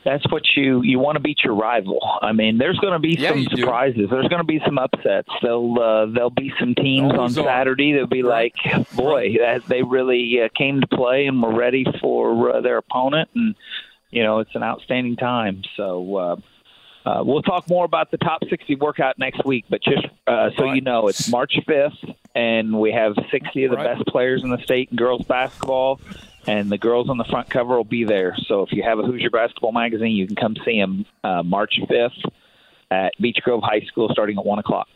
that's 0.04 0.24
what 0.32 0.42
you 0.56 0.82
you 0.82 0.98
want 0.98 1.16
to 1.16 1.20
beat 1.20 1.40
your 1.44 1.54
rival. 1.54 1.98
I 2.22 2.32
mean, 2.32 2.58
there's 2.58 2.78
going 2.78 2.92
to 2.94 2.98
be 2.98 3.16
Yeah, 3.18 3.30
some 3.30 3.38
you 3.40 3.48
do. 3.48 3.56
surprises. 3.62 4.08
There's 4.10 4.28
going 4.28 4.40
to 4.40 4.44
be 4.46 4.60
some 4.64 4.78
upsets. 4.78 5.28
There'll 5.42 5.78
uh, 5.80 6.06
there'll 6.06 6.30
be 6.30 6.52
some 6.58 6.74
teams 6.74 7.12
on 7.12 7.18
are. 7.38 7.44
Saturday 7.44 7.92
that'll 7.92 8.06
be 8.06 8.22
Right. 8.22 8.52
like, 8.64 8.90
boy, 8.92 9.34
that 9.40 9.62
they 9.68 9.82
really 9.82 10.40
uh, 10.42 10.48
came 10.56 10.80
to 10.80 10.86
play 10.86 11.26
and 11.26 11.42
were 11.42 11.54
ready 11.54 11.84
for 12.00 12.56
uh, 12.56 12.60
their 12.60 12.78
opponent, 12.78 13.28
and 13.34 13.54
you 14.10 14.22
know 14.22 14.38
it's 14.38 14.54
an 14.54 14.62
outstanding 14.62 15.16
time. 15.16 15.62
So. 15.76 16.16
Uh, 16.16 16.36
uh, 17.02 17.22
we'll 17.24 17.40
talk 17.40 17.66
more 17.66 17.86
about 17.86 18.10
the 18.10 18.18
top 18.18 18.42
60 18.50 18.74
workout 18.76 19.18
next 19.18 19.42
week, 19.46 19.64
but 19.70 19.82
just 19.82 20.04
uh, 20.26 20.50
so 20.58 20.64
Right. 20.64 20.74
you 20.74 20.80
know, 20.82 21.08
it's 21.08 21.30
March 21.30 21.54
5th, 21.66 21.96
and 22.34 22.78
we 22.78 22.92
have 22.92 23.14
60 23.30 23.64
of 23.64 23.70
the 23.70 23.78
Right. 23.78 23.96
best 23.96 24.06
players 24.06 24.44
in 24.44 24.50
the 24.50 24.58
state 24.58 24.90
in 24.90 24.98
girls 24.98 25.22
basketball, 25.24 25.98
and 26.46 26.70
the 26.70 26.78
girls 26.78 27.08
on 27.08 27.18
the 27.18 27.24
front 27.24 27.50
cover 27.50 27.76
will 27.76 27.84
be 27.84 28.04
there. 28.04 28.36
So 28.46 28.62
if 28.62 28.72
you 28.72 28.82
have 28.82 28.98
a 28.98 29.02
Hoosier 29.02 29.30
Basketball 29.30 29.72
magazine, 29.72 30.12
you 30.12 30.26
can 30.26 30.36
come 30.36 30.56
see 30.64 30.80
them 30.80 31.04
uh, 31.22 31.42
March 31.42 31.78
5th 31.88 32.30
at 32.90 33.12
Beech 33.20 33.38
Grove 33.42 33.62
High 33.62 33.82
School 33.86 34.08
starting 34.10 34.38
at 34.38 34.44
1 34.44 34.58
o'clock. 34.58 34.88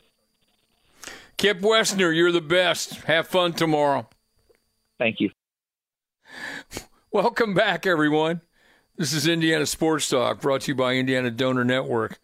Kip 1.36 1.60
Wesner, 1.60 2.14
you're 2.14 2.32
the 2.32 2.40
best. 2.40 2.94
Have 3.04 3.26
fun 3.26 3.52
tomorrow. 3.52 4.08
Thank 4.98 5.20
you. 5.20 5.30
Welcome 7.10 7.54
back, 7.54 7.86
everyone. 7.86 8.40
This 8.96 9.12
is 9.12 9.26
Indiana 9.26 9.66
Sports 9.66 10.08
Talk 10.08 10.40
brought 10.40 10.62
to 10.62 10.70
you 10.70 10.74
by 10.74 10.94
Indiana 10.94 11.30
Donor 11.30 11.64
Network, 11.64 12.18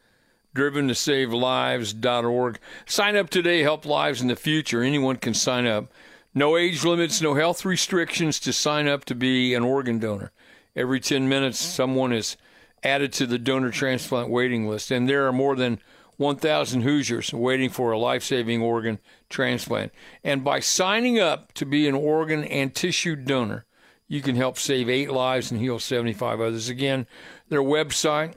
driven 0.54 0.88
to 0.88 0.94
save 0.94 1.32
lives.org. 1.32 2.58
Sign 2.86 3.16
up 3.16 3.28
today, 3.28 3.62
help 3.62 3.84
lives 3.84 4.20
in 4.20 4.28
the 4.28 4.36
future. 4.36 4.82
Anyone 4.82 5.16
can 5.16 5.34
sign 5.34 5.66
up. 5.66 5.92
No 6.34 6.56
age 6.56 6.84
limits, 6.84 7.20
no 7.20 7.34
health 7.34 7.64
restrictions 7.64 8.38
to 8.40 8.52
sign 8.52 8.86
up 8.86 9.04
to 9.06 9.14
be 9.14 9.52
an 9.54 9.64
organ 9.64 9.98
donor. 9.98 10.30
Every 10.76 11.00
10 11.00 11.28
minutes, 11.28 11.58
someone 11.58 12.12
is 12.12 12.36
added 12.84 13.12
to 13.14 13.26
the 13.26 13.38
donor 13.38 13.70
transplant 13.70 14.30
waiting 14.30 14.68
list, 14.68 14.92
and 14.92 15.08
there 15.08 15.26
are 15.26 15.32
more 15.32 15.56
than 15.56 15.80
1,000 16.18 16.82
Hoosiers 16.82 17.32
waiting 17.32 17.68
for 17.68 17.90
a 17.90 17.98
life 17.98 18.22
saving 18.22 18.62
organ 18.62 19.00
transplant. 19.28 19.90
And 20.22 20.44
by 20.44 20.60
signing 20.60 21.18
up 21.18 21.52
to 21.54 21.66
be 21.66 21.88
an 21.88 21.94
organ 21.94 22.44
and 22.44 22.74
tissue 22.74 23.16
donor, 23.16 23.64
you 24.06 24.20
can 24.20 24.36
help 24.36 24.58
save 24.58 24.88
eight 24.88 25.10
lives 25.10 25.50
and 25.50 25.60
heal 25.60 25.78
75 25.78 26.40
others. 26.40 26.68
Again, 26.68 27.06
their 27.48 27.62
website, 27.62 28.34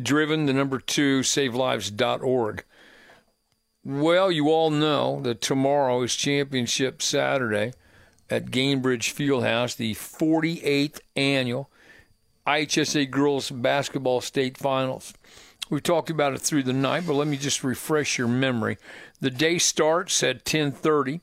driven, 0.00 0.46
the 0.46 0.52
number 0.52 0.78
two, 0.78 1.20
savelives.org. 1.20 2.64
Well, 3.84 4.32
you 4.32 4.48
all 4.48 4.70
know 4.70 5.20
that 5.24 5.42
tomorrow 5.42 6.00
is 6.02 6.14
Championship 6.16 7.02
Saturday 7.02 7.74
at 8.30 8.46
Gainbridge 8.46 9.12
Fieldhouse, 9.12 9.76
the 9.76 9.94
48th 9.94 11.00
annual 11.14 11.68
IHSA 12.46 13.10
girls 13.10 13.50
basketball 13.50 14.22
state 14.22 14.56
finals. 14.56 15.12
We 15.68 15.82
talked 15.82 16.08
about 16.08 16.32
it 16.32 16.40
through 16.40 16.62
the 16.62 16.72
night, 16.72 17.04
but 17.06 17.12
let 17.12 17.28
me 17.28 17.36
just 17.36 17.62
refresh 17.62 18.16
your 18.16 18.28
memory. 18.28 18.78
The 19.20 19.30
day 19.30 19.58
starts 19.58 20.22
at 20.22 20.46
10:30 20.46 21.20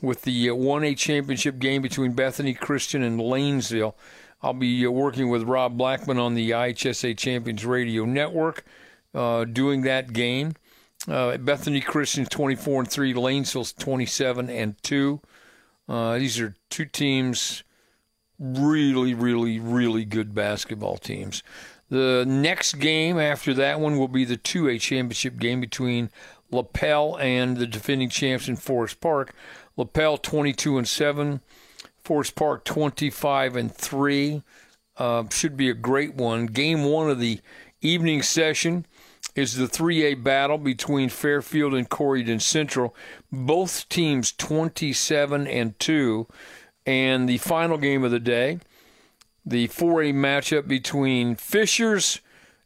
with 0.00 0.22
the 0.22 0.48
1A 0.48 0.92
uh, 0.92 0.94
championship 0.94 1.58
game 1.58 1.82
between 1.82 2.12
Bethany 2.12 2.54
Christian 2.54 3.02
and 3.02 3.18
Lanesville. 3.18 3.94
I'll 4.40 4.52
be 4.52 4.86
uh, 4.86 4.90
working 4.90 5.30
with 5.30 5.42
Rob 5.42 5.76
Blackman 5.76 6.18
on 6.18 6.34
the 6.34 6.50
IHSA 6.50 7.18
Champions 7.18 7.64
Radio 7.64 8.04
Network 8.04 8.64
uh, 9.14 9.44
doing 9.44 9.82
that 9.82 10.12
game. 10.12 10.54
Uh, 11.06 11.36
Bethany 11.36 11.80
Christian 11.80 12.24
24 12.24 12.80
and 12.80 12.90
3, 12.90 13.14
Lanesville's 13.14 13.72
27 13.74 14.48
and 14.48 14.82
2. 14.82 15.20
Uh, 15.88 16.18
these 16.18 16.40
are 16.40 16.54
two 16.70 16.86
teams, 16.86 17.62
really, 18.38 19.12
really, 19.12 19.60
really 19.60 20.04
good 20.04 20.34
basketball 20.34 20.96
teams. 20.96 21.42
The 21.90 22.24
next 22.26 22.74
game 22.74 23.18
after 23.18 23.52
that 23.54 23.80
one 23.80 23.98
will 23.98 24.08
be 24.08 24.24
the 24.24 24.38
2A 24.38 24.80
championship 24.80 25.38
game 25.38 25.60
between 25.60 26.10
Lapel 26.50 27.18
and 27.18 27.58
the 27.58 27.66
defending 27.66 28.08
champs 28.08 28.48
in 28.48 28.56
Forest 28.56 29.00
Park. 29.00 29.34
Lapel 29.76 30.16
22 30.16 30.78
and 30.78 30.88
7, 30.88 31.40
Forest 32.02 32.34
Park 32.34 32.64
25 32.64 33.56
and 33.56 33.74
3. 33.74 34.42
Uh, 34.96 35.24
should 35.30 35.56
be 35.56 35.68
a 35.68 35.74
great 35.74 36.14
one. 36.14 36.46
Game 36.46 36.84
one 36.84 37.10
of 37.10 37.18
the 37.18 37.40
evening 37.80 38.22
session 38.22 38.86
is 39.34 39.56
the 39.56 39.66
3A 39.66 40.22
battle 40.22 40.58
between 40.58 41.08
Fairfield 41.08 41.74
and 41.74 41.88
Corydon 41.88 42.40
Central. 42.40 42.94
Both 43.32 43.88
teams 43.88 44.32
27 44.32 45.46
and 45.46 45.78
2. 45.78 46.26
And 46.86 47.28
the 47.28 47.38
final 47.38 47.78
game 47.78 48.04
of 48.04 48.10
the 48.10 48.20
day, 48.20 48.60
the 49.44 49.68
4A 49.68 50.12
matchup 50.14 50.68
between 50.68 51.34
Fishers 51.34 52.20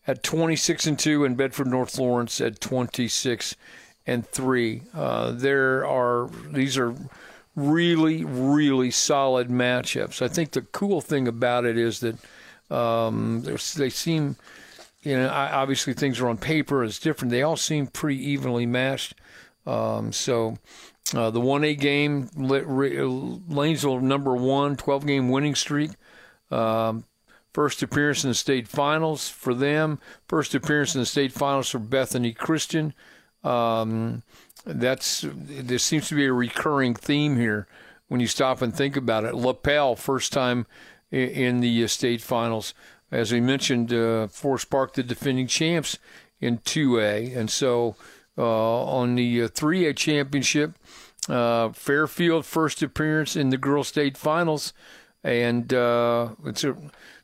at 0.06 0.22
26 0.22 0.86
and 0.86 0.98
2 0.98 1.24
and 1.24 1.36
Bedford 1.36 1.68
North 1.68 1.98
Lawrence 1.98 2.40
at 2.40 2.60
26 2.60 3.54
and 4.06 4.26
3. 4.26 4.82
Uh, 4.94 5.30
there 5.32 5.86
are 5.86 6.30
these 6.50 6.76
are 6.76 6.94
really 7.54 8.24
really 8.24 8.90
solid 8.90 9.48
matchups. 9.48 10.22
I 10.22 10.28
think 10.28 10.52
the 10.52 10.62
cool 10.62 11.00
thing 11.00 11.28
about 11.28 11.64
it 11.64 11.76
is 11.76 12.00
that 12.00 12.16
um, 12.74 13.42
they 13.76 13.90
seem 13.90 14.36
you 15.08 15.16
know, 15.16 15.30
obviously 15.30 15.94
things 15.94 16.20
are 16.20 16.28
on 16.28 16.36
paper. 16.36 16.84
It's 16.84 16.98
different. 16.98 17.30
They 17.30 17.42
all 17.42 17.56
seem 17.56 17.86
pretty 17.86 18.22
evenly 18.30 18.66
matched. 18.66 19.14
Um, 19.66 20.12
so 20.12 20.58
uh, 21.14 21.30
the 21.30 21.40
1A 21.40 21.80
game, 21.80 22.28
Lanesville 22.36 24.02
number 24.02 24.36
one, 24.36 24.76
12 24.76 25.06
game 25.06 25.30
winning 25.30 25.54
streak. 25.54 25.92
Um, 26.50 27.04
first 27.54 27.82
appearance 27.82 28.22
in 28.22 28.28
the 28.28 28.34
state 28.34 28.68
finals 28.68 29.30
for 29.30 29.54
them. 29.54 29.98
First 30.26 30.54
appearance 30.54 30.94
in 30.94 31.00
the 31.00 31.06
state 31.06 31.32
finals 31.32 31.70
for 31.70 31.78
Bethany 31.78 32.34
Christian. 32.34 32.92
Um, 33.42 34.24
that's 34.66 35.24
there 35.26 35.78
seems 35.78 36.08
to 36.08 36.16
be 36.16 36.26
a 36.26 36.32
recurring 36.34 36.94
theme 36.94 37.36
here 37.36 37.66
when 38.08 38.20
you 38.20 38.26
stop 38.26 38.60
and 38.60 38.76
think 38.76 38.94
about 38.94 39.24
it. 39.24 39.34
Lapel, 39.34 39.96
first 39.96 40.34
time 40.34 40.66
in 41.10 41.60
the 41.60 41.84
uh, 41.84 41.86
state 41.86 42.20
finals 42.20 42.74
as 43.10 43.32
we 43.32 43.40
mentioned, 43.40 43.92
uh, 43.92 44.28
Forest 44.28 44.70
Park, 44.70 44.94
the 44.94 45.02
defending 45.02 45.46
champs 45.46 45.98
in 46.40 46.58
2A. 46.58 47.36
And 47.36 47.50
so 47.50 47.96
uh, 48.36 48.84
on 48.84 49.14
the 49.14 49.44
uh, 49.44 49.48
3A 49.48 49.96
championship, 49.96 50.74
uh, 51.28 51.70
Fairfield, 51.70 52.44
first 52.44 52.82
appearance 52.82 53.36
in 53.36 53.50
the 53.50 53.58
girls' 53.58 53.88
state 53.88 54.16
finals. 54.16 54.72
And 55.24 55.72
uh, 55.74 56.30
it 56.44 56.64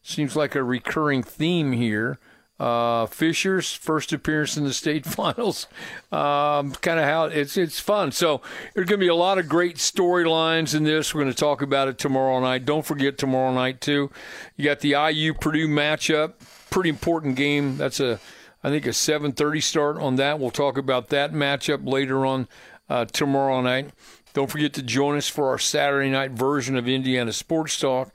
seems 0.02 0.36
like 0.36 0.54
a 0.54 0.64
recurring 0.64 1.22
theme 1.22 1.72
here. 1.72 2.18
Uh, 2.64 3.04
Fisher's 3.04 3.74
first 3.74 4.10
appearance 4.14 4.56
in 4.56 4.64
the 4.64 4.72
state 4.72 5.04
finals. 5.04 5.66
Um, 6.10 6.72
kind 6.72 6.98
of 6.98 7.04
how 7.04 7.26
it's 7.26 7.58
it's 7.58 7.78
fun. 7.78 8.10
So 8.10 8.40
there's 8.72 8.88
going 8.88 8.98
to 8.98 9.04
be 9.04 9.08
a 9.08 9.14
lot 9.14 9.36
of 9.36 9.50
great 9.50 9.76
storylines 9.76 10.74
in 10.74 10.84
this. 10.84 11.14
We're 11.14 11.20
going 11.20 11.32
to 11.32 11.38
talk 11.38 11.60
about 11.60 11.88
it 11.88 11.98
tomorrow 11.98 12.40
night. 12.40 12.64
Don't 12.64 12.86
forget 12.86 13.18
tomorrow 13.18 13.52
night 13.52 13.82
too. 13.82 14.10
You 14.56 14.64
got 14.64 14.80
the 14.80 14.92
IU 14.92 15.34
Purdue 15.34 15.68
matchup. 15.68 16.34
Pretty 16.70 16.88
important 16.88 17.36
game. 17.36 17.76
That's 17.76 18.00
a 18.00 18.18
I 18.62 18.70
think 18.70 18.86
a 18.86 18.94
7:30 18.94 19.62
start 19.62 19.98
on 19.98 20.16
that. 20.16 20.40
We'll 20.40 20.50
talk 20.50 20.78
about 20.78 21.08
that 21.08 21.34
matchup 21.34 21.86
later 21.86 22.24
on 22.24 22.48
uh, 22.88 23.04
tomorrow 23.04 23.60
night. 23.60 23.90
Don't 24.32 24.50
forget 24.50 24.72
to 24.72 24.82
join 24.82 25.18
us 25.18 25.28
for 25.28 25.50
our 25.50 25.58
Saturday 25.58 26.08
night 26.08 26.30
version 26.30 26.78
of 26.78 26.88
Indiana 26.88 27.34
Sports 27.34 27.78
Talk. 27.78 28.10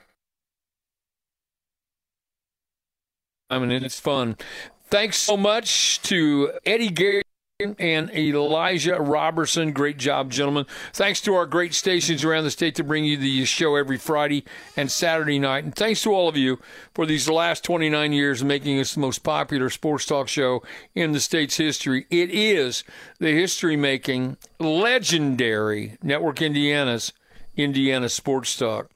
I 3.49 3.59
mean, 3.59 3.71
it's 3.71 3.99
fun. 3.99 4.37
Thanks 4.85 5.17
so 5.17 5.37
much 5.37 6.01
to 6.03 6.51
Eddie 6.65 6.89
Gary 6.89 7.23
and 7.77 8.09
Elijah 8.11 8.95
Robertson. 8.95 9.73
Great 9.73 9.97
job, 9.97 10.31
gentlemen. 10.31 10.65
Thanks 10.93 11.19
to 11.21 11.33
our 11.35 11.45
great 11.45 11.73
stations 11.73 12.23
around 12.23 12.45
the 12.45 12.51
state 12.51 12.75
to 12.75 12.83
bring 12.83 13.03
you 13.03 13.17
the 13.17 13.43
show 13.45 13.75
every 13.75 13.97
Friday 13.97 14.45
and 14.77 14.89
Saturday 14.89 15.39
night. 15.39 15.65
And 15.65 15.75
thanks 15.75 16.01
to 16.03 16.13
all 16.13 16.29
of 16.29 16.37
you 16.37 16.59
for 16.93 17.05
these 17.05 17.27
last 17.27 17.63
29 17.63 18.13
years 18.13 18.43
making 18.43 18.79
us 18.79 18.93
the 18.93 19.01
most 19.01 19.23
popular 19.23 19.69
sports 19.69 20.05
talk 20.05 20.27
show 20.27 20.63
in 20.95 21.11
the 21.11 21.19
state's 21.19 21.57
history. 21.57 22.05
It 22.09 22.29
is 22.29 22.83
the 23.19 23.33
history 23.33 23.75
making, 23.75 24.37
legendary 24.59 25.97
Network 26.01 26.41
Indiana's 26.41 27.11
Indiana 27.57 28.07
Sports 28.07 28.55
Talk. 28.55 28.89